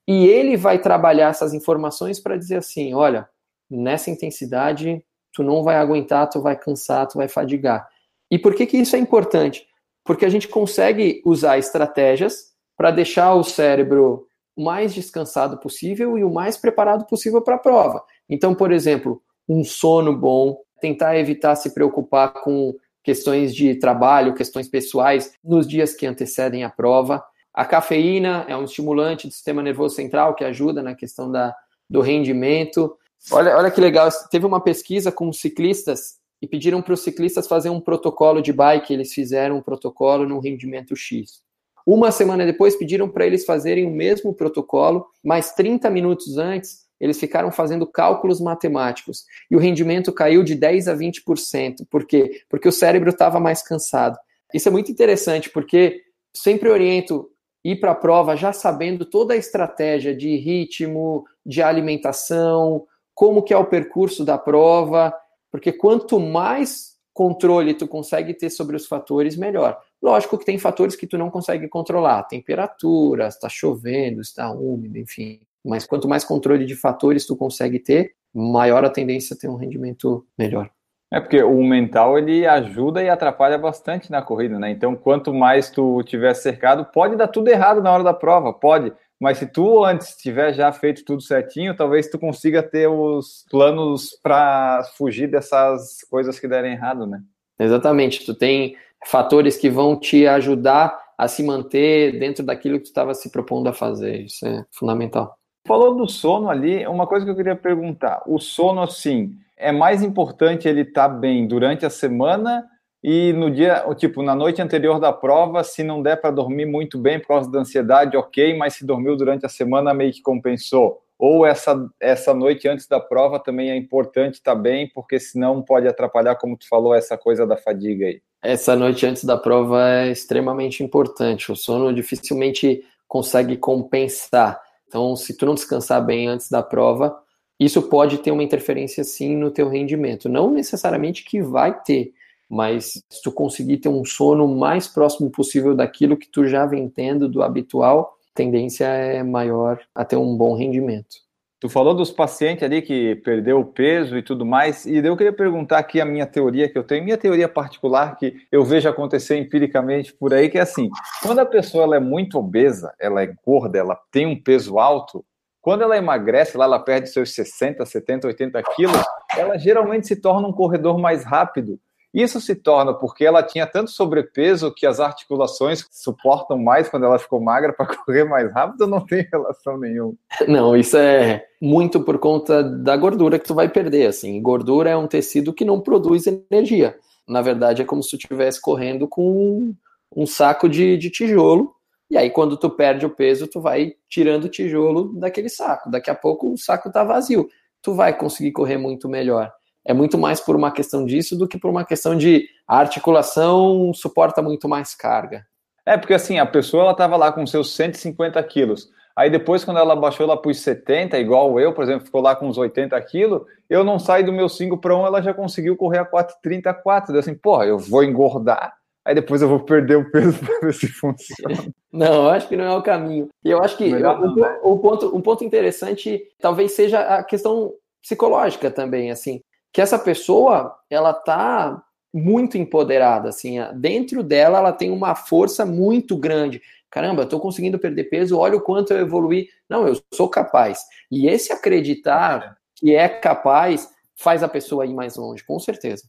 e 0.06 0.26
ele 0.26 0.56
vai 0.56 0.78
trabalhar 0.78 1.30
essas 1.30 1.54
informações 1.54 2.20
para 2.20 2.36
dizer 2.36 2.56
assim, 2.56 2.94
olha, 2.94 3.28
nessa 3.70 4.10
intensidade 4.10 5.04
tu 5.32 5.42
não 5.42 5.62
vai 5.62 5.76
aguentar, 5.76 6.28
tu 6.28 6.40
vai 6.40 6.56
cansar, 6.56 7.08
tu 7.08 7.18
vai 7.18 7.26
fadigar. 7.26 7.88
E 8.30 8.38
por 8.38 8.54
que 8.54 8.66
que 8.66 8.76
isso 8.76 8.94
é 8.94 8.98
importante? 8.98 9.66
Porque 10.04 10.24
a 10.24 10.28
gente 10.28 10.46
consegue 10.46 11.22
usar 11.24 11.58
estratégias 11.58 12.52
para 12.76 12.90
deixar 12.90 13.34
o 13.34 13.42
cérebro 13.42 14.26
o 14.56 14.62
mais 14.64 14.94
descansado 14.94 15.58
possível 15.58 16.16
e 16.18 16.24
o 16.24 16.32
mais 16.32 16.56
preparado 16.56 17.06
possível 17.06 17.42
para 17.42 17.56
a 17.56 17.58
prova. 17.58 18.02
Então, 18.28 18.54
por 18.54 18.72
exemplo, 18.72 19.22
um 19.48 19.64
sono 19.64 20.16
bom, 20.16 20.58
tentar 20.80 21.18
evitar 21.18 21.56
se 21.56 21.72
preocupar 21.74 22.32
com 22.32 22.74
questões 23.02 23.54
de 23.54 23.74
trabalho, 23.74 24.34
questões 24.34 24.68
pessoais 24.68 25.34
nos 25.44 25.66
dias 25.68 25.94
que 25.94 26.06
antecedem 26.06 26.64
a 26.64 26.70
prova. 26.70 27.22
A 27.52 27.64
cafeína 27.64 28.44
é 28.48 28.56
um 28.56 28.64
estimulante 28.64 29.26
do 29.26 29.32
sistema 29.32 29.62
nervoso 29.62 29.94
central 29.94 30.34
que 30.34 30.44
ajuda 30.44 30.82
na 30.82 30.94
questão 30.94 31.30
da, 31.30 31.54
do 31.88 32.00
rendimento. 32.00 32.96
Olha, 33.30 33.56
olha 33.56 33.70
que 33.70 33.80
legal, 33.80 34.08
teve 34.30 34.46
uma 34.46 34.60
pesquisa 34.60 35.12
com 35.12 35.32
ciclistas 35.32 36.18
e 36.40 36.46
pediram 36.46 36.82
para 36.82 36.94
os 36.94 37.00
ciclistas 37.00 37.46
fazer 37.46 37.70
um 37.70 37.80
protocolo 37.80 38.42
de 38.42 38.52
bike, 38.52 38.92
eles 38.92 39.12
fizeram 39.12 39.58
um 39.58 39.62
protocolo 39.62 40.26
no 40.26 40.40
rendimento 40.40 40.94
X. 40.96 41.42
Uma 41.86 42.10
semana 42.10 42.46
depois 42.46 42.76
pediram 42.76 43.08
para 43.08 43.26
eles 43.26 43.44
fazerem 43.44 43.86
o 43.86 43.90
mesmo 43.90 44.34
protocolo, 44.34 45.06
mas 45.22 45.52
30 45.52 45.90
minutos 45.90 46.38
antes 46.38 46.84
eles 47.00 47.18
ficaram 47.18 47.52
fazendo 47.52 47.86
cálculos 47.86 48.40
matemáticos 48.40 49.24
e 49.50 49.56
o 49.56 49.58
rendimento 49.58 50.12
caiu 50.12 50.42
de 50.42 50.54
10 50.54 50.88
a 50.88 50.96
20%. 50.96 51.86
Por 51.90 52.06
quê? 52.06 52.40
Porque 52.48 52.68
o 52.68 52.72
cérebro 52.72 53.10
estava 53.10 53.38
mais 53.38 53.62
cansado. 53.62 54.16
Isso 54.54 54.68
é 54.68 54.72
muito 54.72 54.90
interessante, 54.90 55.50
porque 55.50 56.00
sempre 56.34 56.70
oriento 56.70 57.28
ir 57.64 57.76
para 57.76 57.92
a 57.92 57.96
prova 57.96 58.36
já 58.36 58.52
sabendo 58.52 59.04
toda 59.04 59.34
a 59.34 59.36
estratégia 59.36 60.14
de 60.16 60.36
ritmo, 60.36 61.24
de 61.44 61.62
alimentação, 61.62 62.86
como 63.14 63.42
que 63.42 63.52
é 63.52 63.56
o 63.58 63.66
percurso 63.66 64.24
da 64.24 64.38
prova, 64.38 65.14
porque 65.50 65.72
quanto 65.72 66.18
mais 66.18 66.93
controle 67.14 67.72
tu 67.74 67.86
consegue 67.86 68.34
ter 68.34 68.50
sobre 68.50 68.76
os 68.76 68.86
fatores, 68.86 69.36
melhor. 69.36 69.80
Lógico 70.02 70.36
que 70.36 70.44
tem 70.44 70.58
fatores 70.58 70.96
que 70.96 71.06
tu 71.06 71.16
não 71.16 71.30
consegue 71.30 71.68
controlar, 71.68 72.24
temperatura, 72.24 73.28
está 73.28 73.48
chovendo, 73.48 74.20
está 74.20 74.50
úmido, 74.50 74.98
enfim. 74.98 75.40
Mas 75.64 75.86
quanto 75.86 76.08
mais 76.08 76.24
controle 76.24 76.66
de 76.66 76.74
fatores 76.74 77.24
tu 77.24 77.36
consegue 77.36 77.78
ter, 77.78 78.12
maior 78.34 78.84
a 78.84 78.90
tendência 78.90 79.34
a 79.34 79.38
ter 79.38 79.48
um 79.48 79.54
rendimento 79.54 80.26
melhor. 80.36 80.68
É 81.10 81.20
porque 81.20 81.40
o 81.40 81.62
mental 81.62 82.18
ele 82.18 82.44
ajuda 82.44 83.00
e 83.00 83.08
atrapalha 83.08 83.56
bastante 83.56 84.10
na 84.10 84.20
corrida, 84.20 84.58
né? 84.58 84.70
Então, 84.72 84.96
quanto 84.96 85.32
mais 85.32 85.70
tu 85.70 86.02
tiver 86.02 86.34
cercado, 86.34 86.84
pode 86.86 87.14
dar 87.14 87.28
tudo 87.28 87.48
errado 87.48 87.80
na 87.80 87.92
hora 87.92 88.02
da 88.02 88.12
prova, 88.12 88.52
pode. 88.52 88.92
Mas 89.20 89.38
se 89.38 89.46
tu 89.46 89.84
antes 89.84 90.16
tiver 90.16 90.52
já 90.52 90.72
feito 90.72 91.04
tudo 91.04 91.22
certinho, 91.22 91.76
talvez 91.76 92.08
tu 92.08 92.18
consiga 92.18 92.62
ter 92.62 92.88
os 92.88 93.44
planos 93.50 94.18
para 94.22 94.82
fugir 94.96 95.28
dessas 95.28 96.02
coisas 96.10 96.38
que 96.38 96.48
derem 96.48 96.72
errado, 96.72 97.06
né? 97.06 97.22
Exatamente. 97.58 98.24
Tu 98.24 98.34
tem 98.34 98.76
fatores 99.06 99.56
que 99.56 99.70
vão 99.70 99.98
te 99.98 100.26
ajudar 100.26 100.98
a 101.16 101.28
se 101.28 101.42
manter 101.42 102.18
dentro 102.18 102.44
daquilo 102.44 102.78
que 102.78 102.84
tu 102.84 102.88
estava 102.88 103.14
se 103.14 103.30
propondo 103.30 103.68
a 103.68 103.72
fazer. 103.72 104.22
Isso 104.22 104.46
é 104.46 104.64
fundamental. 104.72 105.36
Falou 105.66 105.96
do 105.96 106.08
sono 106.08 106.50
ali, 106.50 106.86
uma 106.86 107.06
coisa 107.06 107.24
que 107.24 107.30
eu 107.30 107.36
queria 107.36 107.56
perguntar. 107.56 108.22
O 108.26 108.38
sono, 108.38 108.82
assim, 108.82 109.34
é 109.56 109.72
mais 109.72 110.02
importante 110.02 110.68
ele 110.68 110.82
estar 110.82 111.08
tá 111.08 111.14
bem 111.14 111.46
durante 111.46 111.86
a 111.86 111.90
semana 111.90 112.68
e 113.04 113.34
no 113.34 113.50
dia, 113.50 113.84
tipo, 113.96 114.22
na 114.22 114.34
noite 114.34 114.62
anterior 114.62 114.98
da 114.98 115.12
prova, 115.12 115.62
se 115.62 115.82
não 115.84 116.02
der 116.02 116.16
para 116.18 116.30
dormir 116.30 116.64
muito 116.64 116.96
bem 116.96 117.20
por 117.20 117.28
causa 117.28 117.50
da 117.50 117.58
ansiedade, 117.58 118.16
ok, 118.16 118.56
mas 118.56 118.74
se 118.74 118.86
dormiu 118.86 119.14
durante 119.14 119.44
a 119.44 119.48
semana, 119.48 119.92
meio 119.92 120.12
que 120.12 120.22
compensou. 120.22 121.02
Ou 121.18 121.44
essa, 121.44 121.86
essa 122.00 122.32
noite 122.32 122.66
antes 122.66 122.88
da 122.88 122.98
prova 122.98 123.38
também 123.38 123.70
é 123.70 123.76
importante 123.76 124.34
estar 124.34 124.56
tá 124.56 124.60
bem, 124.60 124.90
porque 124.94 125.20
senão 125.20 125.62
pode 125.62 125.86
atrapalhar, 125.86 126.36
como 126.36 126.56
tu 126.56 126.66
falou, 126.66 126.94
essa 126.94 127.18
coisa 127.18 127.46
da 127.46 127.56
fadiga 127.58 128.06
aí. 128.06 128.22
Essa 128.42 128.74
noite 128.74 129.06
antes 129.06 129.24
da 129.24 129.36
prova 129.36 129.86
é 129.88 130.10
extremamente 130.10 130.82
importante. 130.82 131.52
O 131.52 131.56
sono 131.56 131.92
dificilmente 131.92 132.82
consegue 133.06 133.56
compensar 133.56 134.64
então, 134.94 135.16
se 135.16 135.36
tu 135.36 135.44
não 135.44 135.56
descansar 135.56 136.06
bem 136.06 136.28
antes 136.28 136.48
da 136.48 136.62
prova, 136.62 137.20
isso 137.58 137.82
pode 137.82 138.18
ter 138.18 138.30
uma 138.30 138.44
interferência 138.44 139.02
sim 139.02 139.34
no 139.36 139.50
teu 139.50 139.68
rendimento. 139.68 140.28
Não 140.28 140.52
necessariamente 140.52 141.24
que 141.24 141.42
vai 141.42 141.82
ter, 141.82 142.12
mas 142.54 143.02
se 143.10 143.20
tu 143.20 143.32
conseguir 143.32 143.78
ter 143.78 143.88
um 143.88 144.04
sono 144.04 144.46
mais 144.46 144.86
próximo 144.86 145.28
possível 145.28 145.74
daquilo 145.74 146.16
que 146.16 146.28
tu 146.28 146.46
já 146.46 146.64
vem 146.64 146.88
tendo 146.88 147.28
do 147.28 147.42
habitual, 147.42 148.16
tendência 148.32 148.84
é 148.84 149.24
maior 149.24 149.80
a 149.92 150.04
ter 150.04 150.16
um 150.16 150.36
bom 150.36 150.56
rendimento. 150.56 151.16
Tu 151.60 151.68
falou 151.68 151.94
dos 151.94 152.12
pacientes 152.12 152.62
ali 152.62 152.80
que 152.80 153.16
perdeu 153.16 153.58
o 153.58 153.64
peso 153.64 154.16
e 154.16 154.22
tudo 154.22 154.46
mais, 154.46 154.86
e 154.86 154.98
eu 154.98 155.16
queria 155.16 155.32
perguntar 155.32 155.78
aqui 155.78 156.00
a 156.00 156.04
minha 156.04 156.26
teoria 156.26 156.68
que 156.68 156.78
eu 156.78 156.84
tenho, 156.84 157.02
minha 157.02 157.18
teoria 157.18 157.48
particular 157.48 158.16
que 158.16 158.36
eu 158.52 158.62
vejo 158.62 158.88
acontecer 158.88 159.36
empiricamente 159.36 160.12
por 160.12 160.32
aí, 160.32 160.48
que 160.48 160.58
é 160.58 160.60
assim, 160.60 160.88
quando 161.22 161.40
a 161.40 161.46
pessoa 161.46 161.84
ela 161.84 161.96
é 161.96 162.00
muito 162.00 162.38
obesa, 162.38 162.94
ela 163.00 163.22
é 163.22 163.34
gorda, 163.44 163.78
ela 163.78 163.98
tem 164.12 164.26
um 164.26 164.40
peso 164.40 164.78
alto, 164.78 165.24
quando 165.60 165.82
ela 165.82 165.96
emagrece, 165.96 166.58
lá 166.58 166.66
ela 166.66 166.78
perde 166.78 167.08
seus 167.08 167.34
60, 167.34 167.84
70, 167.84 168.26
80 168.26 168.62
quilos, 168.76 169.02
ela 169.36 169.56
geralmente 169.56 170.06
se 170.06 170.14
torna 170.14 170.46
um 170.46 170.52
corredor 170.52 170.98
mais 170.98 171.24
rápido, 171.24 171.80
isso 172.14 172.40
se 172.40 172.54
torna 172.54 172.94
porque 172.94 173.24
ela 173.24 173.42
tinha 173.42 173.66
tanto 173.66 173.90
sobrepeso 173.90 174.72
que 174.72 174.86
as 174.86 175.00
articulações 175.00 175.84
suportam 175.90 176.56
mais 176.56 176.88
quando 176.88 177.04
ela 177.06 177.18
ficou 177.18 177.40
magra 177.40 177.72
para 177.72 177.86
correr 177.96 178.22
mais 178.24 178.52
rápido, 178.52 178.86
não 178.86 179.04
tem 179.04 179.26
relação 179.30 179.76
nenhuma. 179.76 180.14
Não, 180.46 180.76
isso 180.76 180.96
é 180.96 181.44
muito 181.60 182.00
por 182.00 182.18
conta 182.18 182.62
da 182.62 182.96
gordura 182.96 183.38
que 183.38 183.46
tu 183.46 183.54
vai 183.54 183.68
perder, 183.68 184.06
assim. 184.06 184.40
Gordura 184.40 184.90
é 184.90 184.96
um 184.96 185.08
tecido 185.08 185.52
que 185.52 185.64
não 185.64 185.80
produz 185.80 186.26
energia. 186.26 186.96
Na 187.26 187.42
verdade, 187.42 187.82
é 187.82 187.84
como 187.84 188.02
se 188.02 188.10
tu 188.10 188.16
estivesse 188.16 188.60
correndo 188.60 189.08
com 189.08 189.74
um 190.14 190.26
saco 190.26 190.68
de, 190.68 190.96
de 190.96 191.10
tijolo 191.10 191.74
e 192.10 192.16
aí, 192.16 192.30
quando 192.30 192.56
tu 192.56 192.70
perde 192.70 193.04
o 193.04 193.10
peso, 193.10 193.48
tu 193.48 193.60
vai 193.60 193.94
tirando 194.08 194.44
o 194.44 194.48
tijolo 194.48 195.12
daquele 195.18 195.48
saco. 195.48 195.90
Daqui 195.90 196.10
a 196.10 196.14
pouco 196.14 196.52
o 196.52 196.56
saco 196.56 196.92
tá 196.92 197.02
vazio. 197.02 197.48
Tu 197.82 197.92
vai 197.94 198.16
conseguir 198.16 198.52
correr 198.52 198.78
muito 198.78 199.08
melhor 199.08 199.52
é 199.84 199.92
muito 199.92 200.16
mais 200.16 200.40
por 200.40 200.56
uma 200.56 200.72
questão 200.72 201.04
disso 201.04 201.36
do 201.36 201.46
que 201.46 201.58
por 201.58 201.70
uma 201.70 201.84
questão 201.84 202.16
de 202.16 202.48
a 202.66 202.78
articulação 202.78 203.92
suporta 203.92 204.40
muito 204.40 204.68
mais 204.68 204.94
carga. 204.94 205.46
É, 205.84 205.98
porque 205.98 206.14
assim, 206.14 206.38
a 206.38 206.46
pessoa 206.46 206.84
ela 206.84 206.92
estava 206.92 207.16
lá 207.16 207.30
com 207.30 207.46
seus 207.46 207.74
150 207.74 208.42
quilos. 208.44 208.88
Aí 209.14 209.30
depois, 209.30 209.64
quando 209.64 209.78
ela 209.78 209.94
baixou 209.94 210.26
lá 210.26 210.36
para 210.36 210.50
os 210.50 210.60
70, 210.60 211.18
igual 211.18 211.60
eu, 211.60 211.72
por 211.72 211.84
exemplo, 211.84 212.06
ficou 212.06 212.20
lá 212.20 212.34
com 212.34 212.48
uns 212.48 212.58
80 212.58 213.00
quilos, 213.02 213.42
eu 213.70 213.84
não 213.84 213.98
saí 213.98 214.24
do 214.24 214.32
meu 214.32 214.48
5 214.48 214.78
para 214.78 214.96
1, 214.96 215.06
ela 215.06 215.22
já 215.22 215.32
conseguiu 215.32 215.76
correr 215.76 215.98
a 215.98 216.04
4,34. 216.04 217.08
Deu 217.08 217.20
assim, 217.20 217.34
porra, 217.34 217.64
eu 217.66 217.78
vou 217.78 218.02
engordar, 218.02 218.74
aí 219.04 219.14
depois 219.14 219.40
eu 219.40 219.48
vou 219.48 219.60
perder 219.60 219.96
o 219.96 220.10
peso 220.10 220.36
para 220.40 220.60
ver 220.60 220.74
se 220.74 220.88
funciona. 220.88 221.54
Não, 221.92 222.24
eu 222.24 222.30
acho 222.30 222.48
que 222.48 222.56
não 222.56 222.64
é 222.64 222.76
o 222.76 222.82
caminho. 222.82 223.28
E 223.44 223.50
eu 223.52 223.62
acho 223.62 223.76
que 223.76 223.88
Melhor 223.88 224.20
né? 224.20 224.58
o, 224.64 224.76
ponto, 224.80 225.16
um 225.16 225.20
ponto 225.20 225.44
interessante 225.44 226.20
talvez 226.40 226.72
seja 226.72 226.98
a 226.98 227.22
questão 227.22 227.72
psicológica 228.02 228.68
também, 228.68 229.12
assim 229.12 229.40
que 229.74 229.80
essa 229.80 229.98
pessoa 229.98 230.78
ela 230.88 231.12
tá 231.12 231.82
muito 232.14 232.56
empoderada, 232.56 233.30
assim, 233.30 233.56
dentro 233.74 234.22
dela 234.22 234.58
ela 234.58 234.72
tem 234.72 234.92
uma 234.92 235.16
força 235.16 235.66
muito 235.66 236.16
grande. 236.16 236.62
Caramba, 236.88 237.22
eu 237.22 237.28
tô 237.28 237.40
conseguindo 237.40 237.76
perder 237.76 238.04
peso, 238.04 238.38
olha 238.38 238.56
o 238.56 238.60
quanto 238.60 238.92
eu 238.92 239.00
evoluí. 239.00 239.48
Não, 239.68 239.88
eu 239.88 240.00
sou 240.14 240.28
capaz. 240.28 240.78
E 241.10 241.26
esse 241.26 241.52
acreditar 241.52 242.56
que 242.76 242.94
é 242.94 243.08
capaz 243.08 243.90
faz 244.14 244.44
a 244.44 244.48
pessoa 244.48 244.86
ir 244.86 244.94
mais 244.94 245.16
longe, 245.16 245.44
com 245.44 245.58
certeza. 245.58 246.04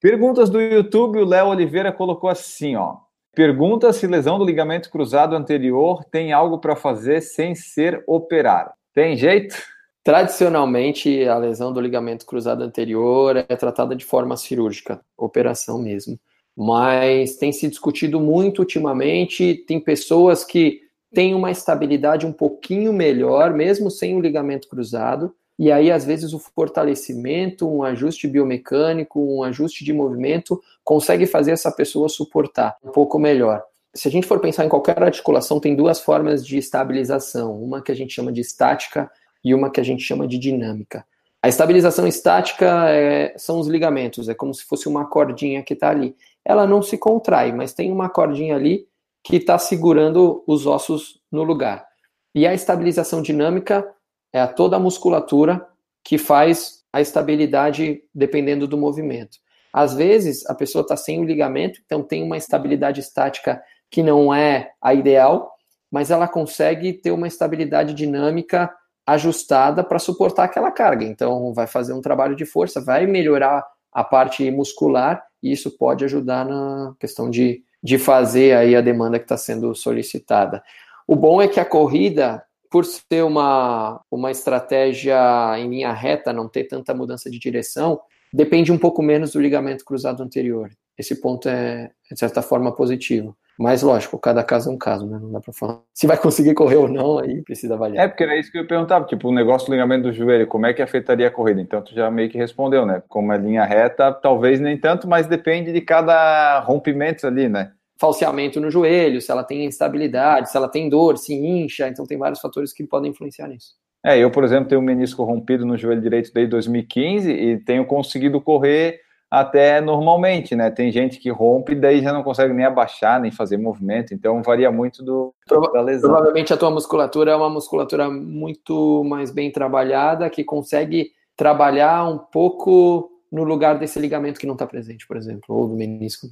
Perguntas 0.00 0.48
do 0.48 0.58
YouTube, 0.58 1.18
o 1.18 1.26
Léo 1.26 1.48
Oliveira 1.48 1.92
colocou 1.92 2.30
assim, 2.30 2.74
ó. 2.74 2.96
Pergunta 3.34 3.92
se 3.92 4.06
lesão 4.06 4.38
do 4.38 4.46
ligamento 4.46 4.90
cruzado 4.90 5.36
anterior 5.36 6.02
tem 6.04 6.32
algo 6.32 6.58
para 6.58 6.74
fazer 6.74 7.20
sem 7.20 7.54
ser 7.54 8.02
operar. 8.06 8.72
Tem 8.94 9.14
jeito? 9.14 9.54
Tradicionalmente, 10.02 11.24
a 11.28 11.36
lesão 11.36 11.72
do 11.72 11.80
ligamento 11.80 12.24
cruzado 12.24 12.64
anterior 12.64 13.36
é 13.36 13.56
tratada 13.56 13.94
de 13.94 14.04
forma 14.04 14.36
cirúrgica, 14.36 15.00
operação 15.16 15.78
mesmo. 15.78 16.18
Mas 16.56 17.36
tem 17.36 17.52
se 17.52 17.68
discutido 17.68 18.18
muito 18.18 18.60
ultimamente, 18.60 19.54
tem 19.66 19.78
pessoas 19.78 20.42
que 20.42 20.80
têm 21.12 21.34
uma 21.34 21.50
estabilidade 21.50 22.26
um 22.26 22.32
pouquinho 22.32 22.92
melhor, 22.92 23.52
mesmo 23.52 23.90
sem 23.90 24.16
o 24.16 24.20
ligamento 24.20 24.68
cruzado, 24.68 25.34
e 25.58 25.70
aí, 25.70 25.90
às 25.90 26.06
vezes, 26.06 26.32
o 26.32 26.38
fortalecimento, 26.38 27.68
um 27.68 27.82
ajuste 27.82 28.26
biomecânico, 28.26 29.20
um 29.20 29.42
ajuste 29.42 29.84
de 29.84 29.92
movimento, 29.92 30.58
consegue 30.82 31.26
fazer 31.26 31.50
essa 31.50 31.70
pessoa 31.70 32.08
suportar 32.08 32.78
um 32.82 32.90
pouco 32.90 33.18
melhor. 33.18 33.62
Se 33.94 34.08
a 34.08 34.10
gente 34.10 34.26
for 34.26 34.40
pensar 34.40 34.64
em 34.64 34.70
qualquer 34.70 35.02
articulação, 35.02 35.60
tem 35.60 35.76
duas 35.76 36.00
formas 36.00 36.46
de 36.46 36.56
estabilização. 36.56 37.62
Uma 37.62 37.82
que 37.82 37.92
a 37.92 37.94
gente 37.94 38.14
chama 38.14 38.32
de 38.32 38.40
estática 38.40 39.10
e 39.44 39.54
uma 39.54 39.70
que 39.70 39.80
a 39.80 39.84
gente 39.84 40.02
chama 40.02 40.26
de 40.26 40.38
dinâmica. 40.38 41.04
A 41.42 41.48
estabilização 41.48 42.06
estática 42.06 42.90
é, 42.90 43.34
são 43.38 43.58
os 43.58 43.66
ligamentos, 43.66 44.28
é 44.28 44.34
como 44.34 44.52
se 44.52 44.64
fosse 44.64 44.88
uma 44.88 45.06
cordinha 45.06 45.62
que 45.62 45.72
está 45.72 45.88
ali. 45.88 46.14
ela 46.44 46.66
não 46.66 46.82
se 46.82 46.98
contrai, 46.98 47.50
mas 47.52 47.72
tem 47.72 47.90
uma 47.90 48.10
cordinha 48.10 48.56
ali 48.56 48.86
que 49.22 49.36
está 49.36 49.58
segurando 49.58 50.44
os 50.46 50.66
ossos 50.66 51.20
no 51.32 51.42
lugar. 51.42 51.86
E 52.34 52.46
a 52.46 52.54
estabilização 52.54 53.22
dinâmica 53.22 53.86
é 54.32 54.40
a 54.40 54.46
toda 54.46 54.76
a 54.76 54.80
musculatura 54.80 55.66
que 56.04 56.18
faz 56.18 56.84
a 56.92 57.00
estabilidade 57.00 58.02
dependendo 58.14 58.66
do 58.66 58.76
movimento. 58.76 59.38
Às 59.72 59.94
vezes, 59.94 60.44
a 60.46 60.54
pessoa 60.54 60.82
está 60.82 60.96
sem 60.96 61.20
o 61.20 61.24
ligamento, 61.24 61.80
então 61.84 62.02
tem 62.02 62.22
uma 62.22 62.36
estabilidade 62.36 63.00
estática 63.00 63.62
que 63.90 64.02
não 64.02 64.32
é 64.34 64.72
a 64.80 64.94
ideal, 64.94 65.54
mas 65.90 66.10
ela 66.10 66.28
consegue 66.28 66.92
ter 66.92 67.10
uma 67.10 67.26
estabilidade 67.26 67.94
dinâmica 67.94 68.70
ajustada 69.06 69.82
para 69.82 69.98
suportar 69.98 70.44
aquela 70.44 70.70
carga. 70.70 71.04
Então, 71.04 71.52
vai 71.52 71.66
fazer 71.66 71.92
um 71.92 72.00
trabalho 72.00 72.36
de 72.36 72.44
força, 72.44 72.80
vai 72.80 73.06
melhorar 73.06 73.64
a 73.92 74.04
parte 74.04 74.48
muscular 74.50 75.22
e 75.42 75.52
isso 75.52 75.76
pode 75.76 76.04
ajudar 76.04 76.44
na 76.44 76.94
questão 76.98 77.28
de, 77.28 77.62
de 77.82 77.98
fazer 77.98 78.56
aí 78.56 78.76
a 78.76 78.80
demanda 78.80 79.18
que 79.18 79.24
está 79.24 79.36
sendo 79.36 79.74
solicitada. 79.74 80.62
O 81.06 81.16
bom 81.16 81.42
é 81.42 81.48
que 81.48 81.58
a 81.58 81.64
corrida, 81.64 82.42
por 82.70 82.84
ser 82.84 83.24
uma, 83.24 84.00
uma 84.10 84.30
estratégia 84.30 85.18
em 85.58 85.68
linha 85.68 85.92
reta, 85.92 86.32
não 86.32 86.48
ter 86.48 86.64
tanta 86.64 86.94
mudança 86.94 87.28
de 87.28 87.38
direção, 87.38 88.00
depende 88.32 88.70
um 88.70 88.78
pouco 88.78 89.02
menos 89.02 89.32
do 89.32 89.40
ligamento 89.40 89.84
cruzado 89.84 90.22
anterior. 90.22 90.70
Esse 90.96 91.20
ponto 91.20 91.48
é, 91.48 91.90
de 92.12 92.18
certa 92.18 92.42
forma, 92.42 92.74
positivo. 92.74 93.36
Mas, 93.60 93.82
lógico, 93.82 94.18
cada 94.18 94.42
caso 94.42 94.70
é 94.70 94.72
um 94.72 94.78
caso, 94.78 95.06
né? 95.06 95.18
Não 95.20 95.30
dá 95.30 95.38
pra 95.38 95.52
falar. 95.52 95.80
Se 95.92 96.06
vai 96.06 96.16
conseguir 96.16 96.54
correr 96.54 96.76
ou 96.76 96.88
não, 96.88 97.18
aí 97.18 97.42
precisa 97.42 97.74
avaliar. 97.74 98.06
É, 98.06 98.08
porque 98.08 98.24
era 98.24 98.34
isso 98.38 98.50
que 98.50 98.58
eu 98.58 98.66
perguntava, 98.66 99.04
tipo, 99.04 99.28
o 99.28 99.34
negócio 99.34 99.66
do 99.66 99.72
ligamento 99.72 100.04
do 100.04 100.12
joelho, 100.14 100.46
como 100.46 100.64
é 100.64 100.72
que 100.72 100.80
afetaria 100.80 101.28
a 101.28 101.30
corrida? 101.30 101.60
Então, 101.60 101.82
tu 101.82 101.94
já 101.94 102.10
meio 102.10 102.30
que 102.30 102.38
respondeu, 102.38 102.86
né? 102.86 103.02
Como 103.06 103.30
é 103.30 103.36
linha 103.36 103.62
reta, 103.62 104.14
talvez 104.14 104.60
nem 104.60 104.78
tanto, 104.78 105.06
mas 105.06 105.26
depende 105.26 105.74
de 105.74 105.80
cada 105.82 106.60
rompimento 106.60 107.26
ali, 107.26 107.50
né? 107.50 107.70
Falseamento 108.00 108.58
no 108.62 108.70
joelho, 108.70 109.20
se 109.20 109.30
ela 109.30 109.44
tem 109.44 109.66
instabilidade, 109.66 110.50
se 110.50 110.56
ela 110.56 110.66
tem 110.66 110.88
dor, 110.88 111.18
se 111.18 111.34
incha, 111.34 111.86
então 111.86 112.06
tem 112.06 112.16
vários 112.16 112.40
fatores 112.40 112.72
que 112.72 112.82
podem 112.84 113.10
influenciar 113.10 113.46
nisso. 113.46 113.74
É, 114.02 114.18
eu, 114.18 114.30
por 114.30 114.42
exemplo, 114.42 114.70
tenho 114.70 114.80
um 114.80 114.84
menisco 114.84 115.22
rompido 115.22 115.66
no 115.66 115.76
joelho 115.76 116.00
direito 116.00 116.32
desde 116.32 116.50
2015 116.50 117.30
e 117.30 117.58
tenho 117.58 117.84
conseguido 117.84 118.40
correr 118.40 119.00
até 119.30 119.80
normalmente, 119.80 120.56
né? 120.56 120.70
Tem 120.70 120.90
gente 120.90 121.18
que 121.20 121.30
rompe 121.30 121.72
e 121.72 121.80
daí 121.80 122.02
já 122.02 122.12
não 122.12 122.24
consegue 122.24 122.52
nem 122.52 122.66
abaixar, 122.66 123.20
nem 123.20 123.30
fazer 123.30 123.56
movimento, 123.56 124.12
então 124.12 124.42
varia 124.42 124.72
muito 124.72 125.04
do 125.04 125.32
Prova 125.46 125.70
da 125.72 125.80
lesão. 125.80 126.10
Provavelmente 126.10 126.52
a 126.52 126.56
tua 126.56 126.70
musculatura 126.70 127.30
é 127.30 127.36
uma 127.36 127.48
musculatura 127.48 128.10
muito 128.10 129.04
mais 129.04 129.30
bem 129.30 129.52
trabalhada, 129.52 130.28
que 130.28 130.42
consegue 130.42 131.12
trabalhar 131.36 132.08
um 132.08 132.18
pouco 132.18 133.08
no 133.30 133.44
lugar 133.44 133.78
desse 133.78 134.00
ligamento 134.00 134.40
que 134.40 134.46
não 134.46 134.54
está 134.54 134.66
presente, 134.66 135.06
por 135.06 135.16
exemplo, 135.16 135.54
ou 135.54 135.68
do 135.68 135.76
menisco. 135.76 136.26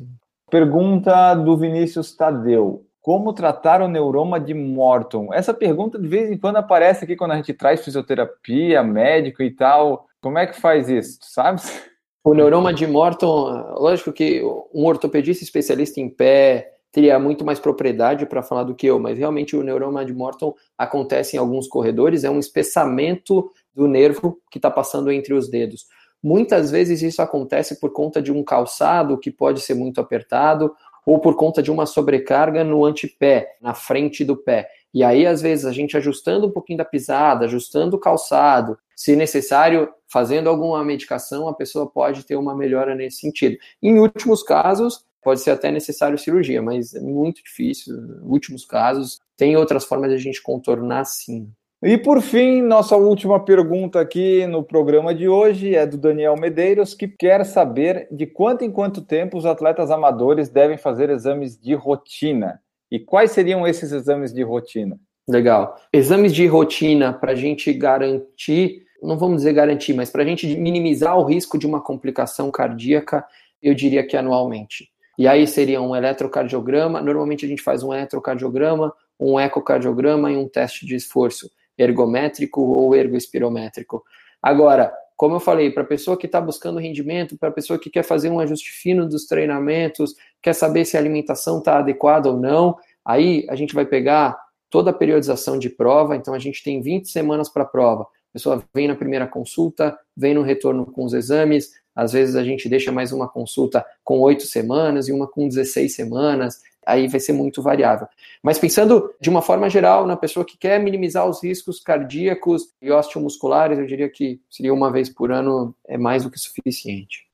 Pergunta 0.50 1.34
do 1.34 1.56
Vinícius 1.56 2.16
Tadeu. 2.16 2.84
Como 3.00 3.32
tratar 3.32 3.80
o 3.80 3.88
neuroma 3.88 4.40
de 4.40 4.52
Morton? 4.52 5.32
Essa 5.32 5.54
pergunta 5.54 5.98
de 5.98 6.08
vez 6.08 6.30
em 6.30 6.36
quando 6.36 6.56
aparece 6.56 7.04
aqui 7.04 7.16
quando 7.16 7.30
a 7.30 7.36
gente 7.36 7.54
traz 7.54 7.82
fisioterapia, 7.84 8.82
médico 8.82 9.42
e 9.42 9.50
tal. 9.50 10.06
Como 10.20 10.36
é 10.36 10.46
que 10.46 10.60
faz 10.60 10.88
isso? 10.90 11.20
Tu 11.20 11.26
sabes? 11.26 11.88
O 12.28 12.34
neuroma 12.34 12.74
de 12.74 12.86
Morton, 12.86 13.72
lógico 13.78 14.12
que 14.12 14.42
um 14.74 14.84
ortopedista 14.84 15.42
especialista 15.42 15.98
em 15.98 16.10
pé 16.10 16.74
teria 16.92 17.18
muito 17.18 17.42
mais 17.42 17.58
propriedade 17.58 18.26
para 18.26 18.42
falar 18.42 18.64
do 18.64 18.74
que 18.74 18.86
eu, 18.86 18.98
mas 18.98 19.16
realmente 19.16 19.56
o 19.56 19.62
neuroma 19.62 20.04
de 20.04 20.12
Morton 20.12 20.54
acontece 20.76 21.36
em 21.36 21.38
alguns 21.38 21.66
corredores, 21.66 22.24
é 22.24 22.30
um 22.30 22.38
espessamento 22.38 23.50
do 23.74 23.88
nervo 23.88 24.38
que 24.50 24.58
está 24.58 24.70
passando 24.70 25.10
entre 25.10 25.32
os 25.32 25.48
dedos. 25.48 25.86
Muitas 26.22 26.70
vezes 26.70 27.00
isso 27.00 27.22
acontece 27.22 27.80
por 27.80 27.94
conta 27.94 28.20
de 28.20 28.30
um 28.30 28.44
calçado 28.44 29.16
que 29.16 29.30
pode 29.30 29.62
ser 29.62 29.72
muito 29.72 29.98
apertado 29.98 30.74
ou 31.06 31.18
por 31.20 31.34
conta 31.34 31.62
de 31.62 31.70
uma 31.70 31.86
sobrecarga 31.86 32.62
no 32.62 32.84
antepé, 32.84 33.56
na 33.58 33.72
frente 33.72 34.22
do 34.22 34.36
pé. 34.36 34.68
E 34.92 35.04
aí, 35.04 35.26
às 35.26 35.42
vezes, 35.42 35.64
a 35.64 35.72
gente 35.72 35.96
ajustando 35.96 36.46
um 36.46 36.50
pouquinho 36.50 36.78
da 36.78 36.84
pisada, 36.84 37.44
ajustando 37.44 37.96
o 37.96 38.00
calçado, 38.00 38.78
se 38.96 39.14
necessário, 39.14 39.88
fazendo 40.10 40.48
alguma 40.48 40.82
medicação, 40.84 41.46
a 41.48 41.54
pessoa 41.54 41.88
pode 41.88 42.24
ter 42.24 42.36
uma 42.36 42.56
melhora 42.56 42.94
nesse 42.94 43.20
sentido. 43.20 43.56
Em 43.82 43.98
últimos 43.98 44.42
casos, 44.42 45.04
pode 45.22 45.40
ser 45.40 45.50
até 45.50 45.70
necessário 45.70 46.18
cirurgia, 46.18 46.62
mas 46.62 46.94
é 46.94 47.00
muito 47.00 47.42
difícil. 47.42 47.94
Em 47.94 48.28
últimos 48.28 48.64
casos, 48.64 49.20
tem 49.36 49.56
outras 49.56 49.84
formas 49.84 50.10
de 50.10 50.16
a 50.16 50.18
gente 50.18 50.42
contornar 50.42 51.04
sim. 51.04 51.50
E 51.80 51.96
por 51.96 52.20
fim, 52.20 52.60
nossa 52.60 52.96
última 52.96 53.44
pergunta 53.44 54.00
aqui 54.00 54.44
no 54.48 54.64
programa 54.64 55.14
de 55.14 55.28
hoje 55.28 55.76
é 55.76 55.86
do 55.86 55.96
Daniel 55.96 56.34
Medeiros, 56.36 56.92
que 56.92 57.06
quer 57.06 57.44
saber 57.44 58.08
de 58.10 58.26
quanto 58.26 58.64
em 58.64 58.72
quanto 58.72 59.00
tempo 59.00 59.38
os 59.38 59.46
atletas 59.46 59.88
amadores 59.92 60.48
devem 60.48 60.76
fazer 60.76 61.08
exames 61.08 61.56
de 61.56 61.74
rotina. 61.74 62.60
E 62.90 62.98
quais 62.98 63.32
seriam 63.32 63.66
esses 63.66 63.92
exames 63.92 64.32
de 64.32 64.42
rotina? 64.42 64.98
Legal. 65.28 65.76
Exames 65.92 66.34
de 66.34 66.46
rotina 66.46 67.12
para 67.12 67.32
a 67.32 67.34
gente 67.34 67.72
garantir 67.72 68.86
não 69.02 69.16
vamos 69.16 69.38
dizer 69.38 69.52
garantir, 69.52 69.94
mas 69.94 70.10
para 70.10 70.22
a 70.22 70.26
gente 70.26 70.46
minimizar 70.56 71.16
o 71.16 71.24
risco 71.24 71.58
de 71.58 71.66
uma 71.66 71.80
complicação 71.80 72.50
cardíaca, 72.50 73.24
eu 73.62 73.74
diria 73.74 74.06
que 74.06 74.16
anualmente. 74.16 74.88
E 75.16 75.26
aí 75.26 75.46
seria 75.46 75.80
um 75.80 75.94
eletrocardiograma, 75.94 77.00
normalmente 77.00 77.44
a 77.44 77.48
gente 77.48 77.62
faz 77.62 77.82
um 77.82 77.92
eletrocardiograma, 77.92 78.92
um 79.18 79.38
ecocardiograma 79.38 80.30
e 80.30 80.36
um 80.36 80.48
teste 80.48 80.86
de 80.86 80.94
esforço 80.94 81.50
ergométrico 81.76 82.60
ou 82.60 82.94
ergoespirométrico. 82.94 84.02
Agora, 84.42 84.92
como 85.18 85.34
eu 85.34 85.40
falei, 85.40 85.72
para 85.72 85.82
a 85.82 85.86
pessoa 85.86 86.16
que 86.16 86.26
está 86.26 86.40
buscando 86.40 86.78
rendimento, 86.78 87.36
para 87.36 87.48
a 87.48 87.52
pessoa 87.52 87.76
que 87.76 87.90
quer 87.90 88.04
fazer 88.04 88.30
um 88.30 88.38
ajuste 88.38 88.70
fino 88.70 89.06
dos 89.06 89.26
treinamentos, 89.26 90.14
quer 90.40 90.52
saber 90.52 90.84
se 90.84 90.96
a 90.96 91.00
alimentação 91.00 91.58
está 91.58 91.80
adequada 91.80 92.30
ou 92.30 92.38
não, 92.38 92.76
aí 93.04 93.44
a 93.50 93.56
gente 93.56 93.74
vai 93.74 93.84
pegar 93.84 94.38
toda 94.70 94.90
a 94.90 94.94
periodização 94.94 95.58
de 95.58 95.68
prova, 95.68 96.14
então 96.14 96.32
a 96.32 96.38
gente 96.38 96.62
tem 96.62 96.80
20 96.80 97.08
semanas 97.08 97.48
para 97.48 97.64
a 97.64 97.66
prova. 97.66 98.04
A 98.04 98.32
pessoa 98.32 98.62
vem 98.72 98.86
na 98.86 98.94
primeira 98.94 99.26
consulta, 99.26 99.98
vem 100.16 100.34
no 100.34 100.42
retorno 100.42 100.86
com 100.86 101.04
os 101.04 101.12
exames, 101.12 101.72
às 101.96 102.12
vezes 102.12 102.36
a 102.36 102.44
gente 102.44 102.68
deixa 102.68 102.92
mais 102.92 103.10
uma 103.10 103.28
consulta 103.28 103.84
com 104.04 104.20
oito 104.20 104.44
semanas 104.44 105.08
e 105.08 105.12
uma 105.12 105.26
com 105.26 105.48
16 105.48 105.96
semanas, 105.96 106.60
aí 106.88 107.06
vai 107.06 107.20
ser 107.20 107.32
muito 107.32 107.62
variável. 107.62 108.08
Mas 108.42 108.58
pensando 108.58 109.14
de 109.20 109.28
uma 109.28 109.42
forma 109.42 109.68
geral 109.68 110.06
na 110.06 110.16
pessoa 110.16 110.44
que 110.44 110.56
quer 110.56 110.80
minimizar 110.80 111.28
os 111.28 111.44
riscos 111.44 111.80
cardíacos 111.80 112.72
e 112.80 112.90
osteomusculares, 112.90 113.78
eu 113.78 113.86
diria 113.86 114.08
que 114.08 114.40
seria 114.50 114.72
uma 114.72 114.90
vez 114.90 115.08
por 115.08 115.30
ano 115.30 115.74
é 115.86 115.98
mais 115.98 116.24
do 116.24 116.30
que 116.30 116.38
suficiente. 116.38 117.28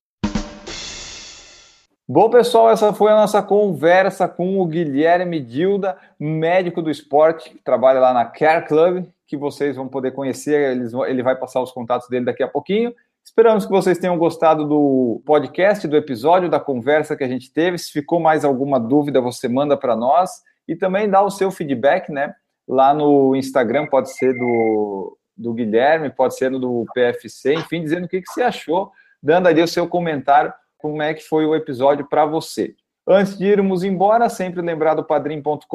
Bom, 2.07 2.29
pessoal, 2.29 2.71
essa 2.71 2.93
foi 2.93 3.11
a 3.11 3.17
nossa 3.17 3.43
conversa 3.43 4.29
com 4.29 4.61
o 4.61 4.67
Guilherme 4.67 5.41
Dilda, 5.41 5.97
médico 6.21 6.83
do 6.83 6.91
esporte, 6.91 7.49
que 7.49 7.59
trabalha 7.59 7.99
lá 7.99 8.13
na 8.13 8.27
Care 8.27 8.67
Club, 8.67 9.07
que 9.27 9.39
vocês 9.39 9.77
vão 9.77 9.89
poder 9.89 10.13
conhecer. 10.13 10.77
ele 11.09 11.23
vai 11.23 11.35
passar 11.35 11.63
os 11.63 11.73
contatos 11.73 12.07
dele 12.09 12.27
daqui 12.27 12.43
a 12.43 12.49
pouquinho. 12.49 12.95
Esperamos 13.25 13.64
que 13.64 13.72
vocês 13.72 13.99
tenham 13.99 14.18
gostado 14.18 14.68
do 14.68 15.22
podcast, 15.25 15.89
do 15.89 15.97
episódio, 15.97 16.51
da 16.51 16.61
conversa 16.61 17.16
que 17.16 17.25
a 17.25 17.29
gente 17.29 17.51
teve. 17.51 17.79
Se 17.79 17.91
ficou 17.91 18.20
mais 18.20 18.45
alguma 18.45 18.79
dúvida, 18.79 19.18
você 19.18 19.49
manda 19.49 19.79
para 19.79 19.97
nós 19.97 20.31
e 20.68 20.77
também 20.77 21.09
dá 21.09 21.22
o 21.22 21.31
seu 21.31 21.51
feedback, 21.51 22.12
né? 22.12 22.35
Lá 22.68 22.93
no 22.93 23.35
Instagram, 23.35 23.87
pode 23.87 24.14
ser 24.14 24.35
do, 24.35 25.18
do 25.35 25.55
Guilherme, 25.55 26.11
pode 26.11 26.37
ser 26.37 26.51
do 26.51 26.85
PFC, 26.95 27.55
enfim, 27.55 27.83
dizendo 27.83 28.05
o 28.05 28.09
que, 28.09 28.20
que 28.20 28.31
você 28.31 28.43
achou, 28.43 28.93
dando 29.22 29.47
aí 29.47 29.62
o 29.62 29.68
seu 29.68 29.89
comentário 29.89 30.53
como 30.77 31.03
é 31.03 31.14
que 31.14 31.25
foi 31.25 31.47
o 31.47 31.55
episódio 31.55 32.07
para 32.07 32.27
você. 32.27 32.75
Antes 33.07 33.37
de 33.37 33.45
irmos 33.45 33.85
embora, 33.85 34.31
sempre 34.31 34.63
lembrar 34.63 34.95
do 34.95 35.05
padrim.com.br 35.05 35.67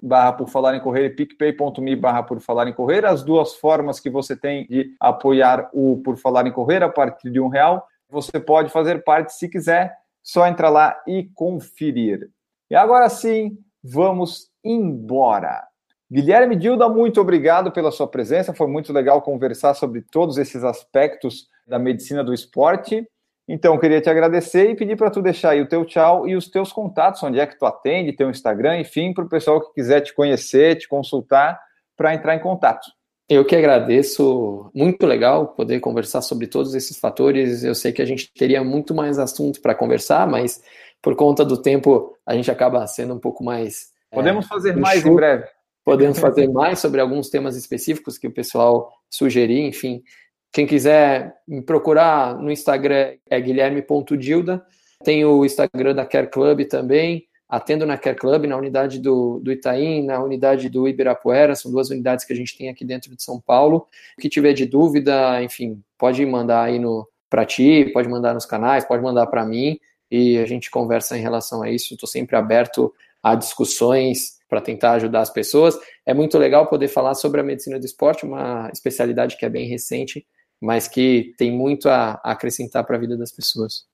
barra 0.00 0.32
por 0.32 0.48
falar 0.48 0.76
em 0.76 0.80
correr 0.80 1.06
e 1.06 1.10
picpay.me 1.10 1.96
barra 1.96 2.22
por 2.22 2.40
falar 2.40 2.68
em 2.68 2.72
correr, 2.72 3.04
as 3.04 3.24
duas 3.24 3.56
formas 3.56 3.98
que 3.98 4.08
você 4.08 4.36
tem 4.36 4.64
de 4.68 4.94
apoiar 5.00 5.68
o 5.72 6.00
Por 6.04 6.16
Falar 6.16 6.46
em 6.46 6.52
Correr 6.52 6.84
a 6.84 6.88
partir 6.88 7.30
de 7.30 7.40
um 7.40 7.48
real. 7.48 7.84
Você 8.08 8.38
pode 8.38 8.70
fazer 8.70 9.02
parte 9.02 9.32
se 9.34 9.48
quiser, 9.48 9.92
só 10.22 10.46
entrar 10.46 10.68
lá 10.68 11.02
e 11.04 11.28
conferir. 11.34 12.30
E 12.70 12.76
agora 12.76 13.08
sim, 13.08 13.58
vamos 13.82 14.48
embora. 14.62 15.64
Guilherme 16.08 16.54
Dilda, 16.54 16.88
muito 16.88 17.20
obrigado 17.20 17.72
pela 17.72 17.90
sua 17.90 18.06
presença. 18.06 18.54
Foi 18.54 18.68
muito 18.68 18.92
legal 18.92 19.20
conversar 19.20 19.74
sobre 19.74 20.00
todos 20.00 20.38
esses 20.38 20.62
aspectos 20.62 21.48
da 21.66 21.78
medicina 21.78 22.22
do 22.22 22.32
esporte. 22.32 23.04
Então, 23.52 23.76
queria 23.76 24.00
te 24.00 24.08
agradecer 24.08 24.70
e 24.70 24.76
pedir 24.76 24.96
para 24.96 25.10
tu 25.10 25.20
deixar 25.20 25.50
aí 25.50 25.60
o 25.60 25.66
teu 25.66 25.84
tchau 25.84 26.28
e 26.28 26.36
os 26.36 26.48
teus 26.48 26.72
contatos, 26.72 27.20
onde 27.24 27.40
é 27.40 27.46
que 27.48 27.58
tu 27.58 27.66
atende, 27.66 28.12
teu 28.12 28.30
Instagram, 28.30 28.78
enfim, 28.78 29.12
para 29.12 29.24
o 29.24 29.28
pessoal 29.28 29.60
que 29.60 29.74
quiser 29.74 30.02
te 30.02 30.14
conhecer, 30.14 30.76
te 30.76 30.86
consultar, 30.86 31.60
para 31.96 32.14
entrar 32.14 32.36
em 32.36 32.38
contato. 32.38 32.86
Eu 33.28 33.44
que 33.44 33.56
agradeço, 33.56 34.70
muito 34.72 35.04
legal 35.04 35.48
poder 35.48 35.80
conversar 35.80 36.22
sobre 36.22 36.46
todos 36.46 36.76
esses 36.76 36.96
fatores. 36.96 37.64
Eu 37.64 37.74
sei 37.74 37.90
que 37.90 38.00
a 38.00 38.04
gente 38.04 38.32
teria 38.32 38.62
muito 38.62 38.94
mais 38.94 39.18
assunto 39.18 39.60
para 39.60 39.74
conversar, 39.74 40.28
mas 40.28 40.62
por 41.02 41.16
conta 41.16 41.44
do 41.44 41.60
tempo 41.60 42.16
a 42.24 42.34
gente 42.36 42.52
acaba 42.52 42.86
sendo 42.86 43.14
um 43.14 43.18
pouco 43.18 43.42
mais. 43.42 43.88
É, 44.12 44.14
Podemos 44.14 44.44
é, 44.44 44.48
fazer 44.48 44.76
mais 44.76 45.04
em 45.04 45.12
breve. 45.12 45.44
Podemos 45.84 46.20
fazer 46.20 46.48
mais 46.48 46.78
sobre 46.78 47.00
alguns 47.00 47.28
temas 47.28 47.56
específicos 47.56 48.16
que 48.16 48.28
o 48.28 48.32
pessoal 48.32 48.92
sugerir, 49.10 49.66
enfim. 49.66 50.04
Quem 50.52 50.66
quiser 50.66 51.34
me 51.46 51.62
procurar 51.62 52.36
no 52.36 52.50
Instagram 52.50 53.14
é 53.28 53.40
guilherme.dilda 53.40 54.64
Tem 55.04 55.24
o 55.24 55.44
Instagram 55.44 55.94
da 55.94 56.04
Care 56.04 56.28
Club 56.28 56.64
também, 56.66 57.26
atendo 57.48 57.86
na 57.86 57.96
Care 57.96 58.16
Club, 58.16 58.46
na 58.46 58.56
unidade 58.56 58.98
do, 58.98 59.40
do 59.40 59.50
Itaim, 59.52 60.04
na 60.04 60.22
unidade 60.22 60.68
do 60.68 60.88
Ibirapuera, 60.88 61.54
são 61.54 61.70
duas 61.70 61.90
unidades 61.90 62.24
que 62.24 62.32
a 62.32 62.36
gente 62.36 62.56
tem 62.56 62.68
aqui 62.68 62.84
dentro 62.84 63.14
de 63.14 63.22
São 63.22 63.40
Paulo. 63.40 63.88
O 64.16 64.20
que 64.20 64.28
tiver 64.28 64.52
de 64.52 64.66
dúvida, 64.66 65.42
enfim, 65.42 65.82
pode 65.98 66.24
mandar 66.26 66.64
aí 66.64 66.80
para 67.28 67.44
ti, 67.44 67.90
pode 67.92 68.08
mandar 68.08 68.34
nos 68.34 68.46
canais, 68.46 68.84
pode 68.84 69.02
mandar 69.02 69.26
para 69.26 69.44
mim 69.44 69.78
e 70.10 70.38
a 70.38 70.46
gente 70.46 70.70
conversa 70.70 71.16
em 71.16 71.20
relação 71.20 71.62
a 71.62 71.70
isso. 71.70 71.94
Estou 71.94 72.08
sempre 72.08 72.36
aberto 72.36 72.92
a 73.22 73.34
discussões 73.34 74.40
para 74.48 74.60
tentar 74.60 74.92
ajudar 74.92 75.20
as 75.20 75.30
pessoas. 75.30 75.78
É 76.04 76.12
muito 76.12 76.36
legal 76.36 76.66
poder 76.66 76.88
falar 76.88 77.14
sobre 77.14 77.40
a 77.40 77.44
medicina 77.44 77.78
do 77.78 77.84
esporte, 77.84 78.24
uma 78.24 78.68
especialidade 78.72 79.36
que 79.36 79.46
é 79.46 79.48
bem 79.48 79.68
recente, 79.68 80.26
mas 80.60 80.86
que 80.86 81.34
tem 81.38 81.50
muito 81.50 81.88
a, 81.88 82.20
acrescentar 82.22 82.84
para 82.84 82.96
a 82.96 83.00
vida 83.00 83.16
das 83.16 83.32
pessoas. 83.32 83.86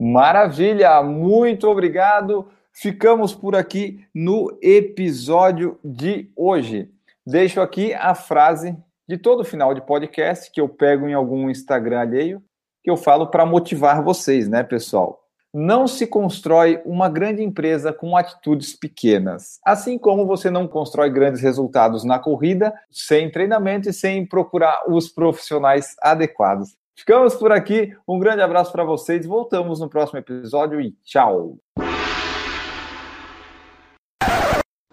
Maravilha, 0.00 1.02
muito 1.02 1.68
obrigado. 1.68 2.48
Ficamos 2.72 3.34
por 3.34 3.54
aqui 3.54 4.04
no 4.14 4.58
episódio 4.60 5.78
de 5.84 6.30
hoje. 6.34 6.90
Deixo 7.26 7.60
aqui 7.60 7.94
a 7.94 8.14
frase 8.14 8.76
de 9.08 9.18
todo 9.18 9.44
final 9.44 9.74
de 9.74 9.82
podcast 9.82 10.50
que 10.50 10.60
eu 10.60 10.68
pego 10.68 11.06
em 11.06 11.14
algum 11.14 11.48
Instagram 11.50 12.00
alheio, 12.00 12.42
que 12.82 12.90
eu 12.90 12.96
falo 12.96 13.28
para 13.28 13.46
motivar 13.46 14.02
vocês, 14.02 14.48
né, 14.48 14.62
pessoal? 14.62 15.23
Não 15.56 15.86
se 15.86 16.04
constrói 16.04 16.82
uma 16.84 17.08
grande 17.08 17.40
empresa 17.40 17.92
com 17.92 18.16
atitudes 18.16 18.74
pequenas. 18.74 19.60
Assim 19.64 19.96
como 19.96 20.26
você 20.26 20.50
não 20.50 20.66
constrói 20.66 21.08
grandes 21.10 21.40
resultados 21.40 22.02
na 22.02 22.18
corrida 22.18 22.74
sem 22.90 23.30
treinamento 23.30 23.88
e 23.88 23.92
sem 23.92 24.26
procurar 24.26 24.82
os 24.88 25.08
profissionais 25.08 25.94
adequados. 26.02 26.76
Ficamos 26.96 27.36
por 27.36 27.52
aqui. 27.52 27.96
Um 28.06 28.18
grande 28.18 28.42
abraço 28.42 28.72
para 28.72 28.82
vocês. 28.82 29.24
Voltamos 29.24 29.78
no 29.78 29.88
próximo 29.88 30.18
episódio 30.18 30.80
e 30.80 30.90
tchau. 31.04 31.56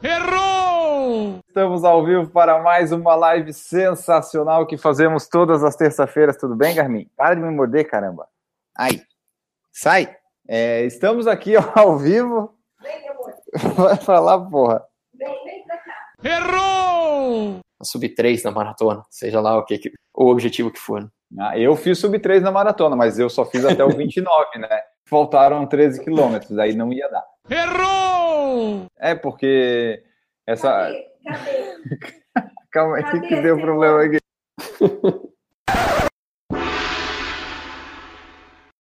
Errou! 0.03 1.39
Estamos 1.47 1.83
ao 1.83 2.05
vivo 2.05 2.29
para 2.29 2.61
mais 2.61 2.91
uma 2.91 3.15
live 3.15 3.51
sensacional 3.51 4.67
que 4.67 4.77
fazemos 4.77 5.27
todas 5.27 5.63
as 5.63 5.75
terças-feiras. 5.75 6.37
Tudo 6.37 6.55
bem, 6.55 6.75
Garmin? 6.75 7.09
Para 7.17 7.33
de 7.33 7.41
me 7.41 7.49
morder, 7.49 7.89
caramba. 7.89 8.27
Ai, 8.77 9.01
sai. 9.71 10.20
É, 10.47 10.83
estamos 10.85 11.27
aqui 11.27 11.53
ao 11.75 11.97
vivo. 11.97 12.53
Vem, 12.81 13.09
amor. 13.09 13.33
Vai 13.75 13.97
falar, 13.97 14.39
porra. 14.49 14.83
Vem, 15.13 15.43
vem 15.43 15.63
pra 15.65 15.77
cá. 15.77 16.13
Errou! 16.23 17.59
Sub 17.83 18.07
3 18.07 18.43
na 18.43 18.51
maratona, 18.51 19.03
seja 19.09 19.41
lá 19.41 19.57
o 19.57 19.65
que, 19.65 19.77
que 19.79 19.91
o 20.13 20.27
objetivo 20.29 20.71
que 20.71 20.79
for. 20.79 21.09
Ah, 21.39 21.57
eu 21.57 21.75
fiz 21.75 21.97
sub 21.97 22.19
3 22.19 22.43
na 22.43 22.51
maratona, 22.51 22.95
mas 22.95 23.17
eu 23.17 23.29
só 23.29 23.43
fiz 23.45 23.65
até 23.65 23.83
o 23.83 23.89
29, 23.95 24.59
né? 24.59 24.81
Faltaram 25.07 25.65
13 25.65 26.03
quilômetros, 26.03 26.57
aí 26.59 26.75
não 26.75 26.91
ia 26.93 27.09
dar. 27.09 27.25
Errou! 27.49 28.85
É 28.99 29.15
porque 29.15 30.03
essa. 30.45 30.69
Cadê? 30.69 31.11
Cadê? 31.25 32.51
Calma 32.71 32.97
aí, 32.97 33.03
Cadê 33.03 33.27
que 33.27 33.41
deu 33.41 33.57
problema 33.59 34.03
aqui. 34.03 34.17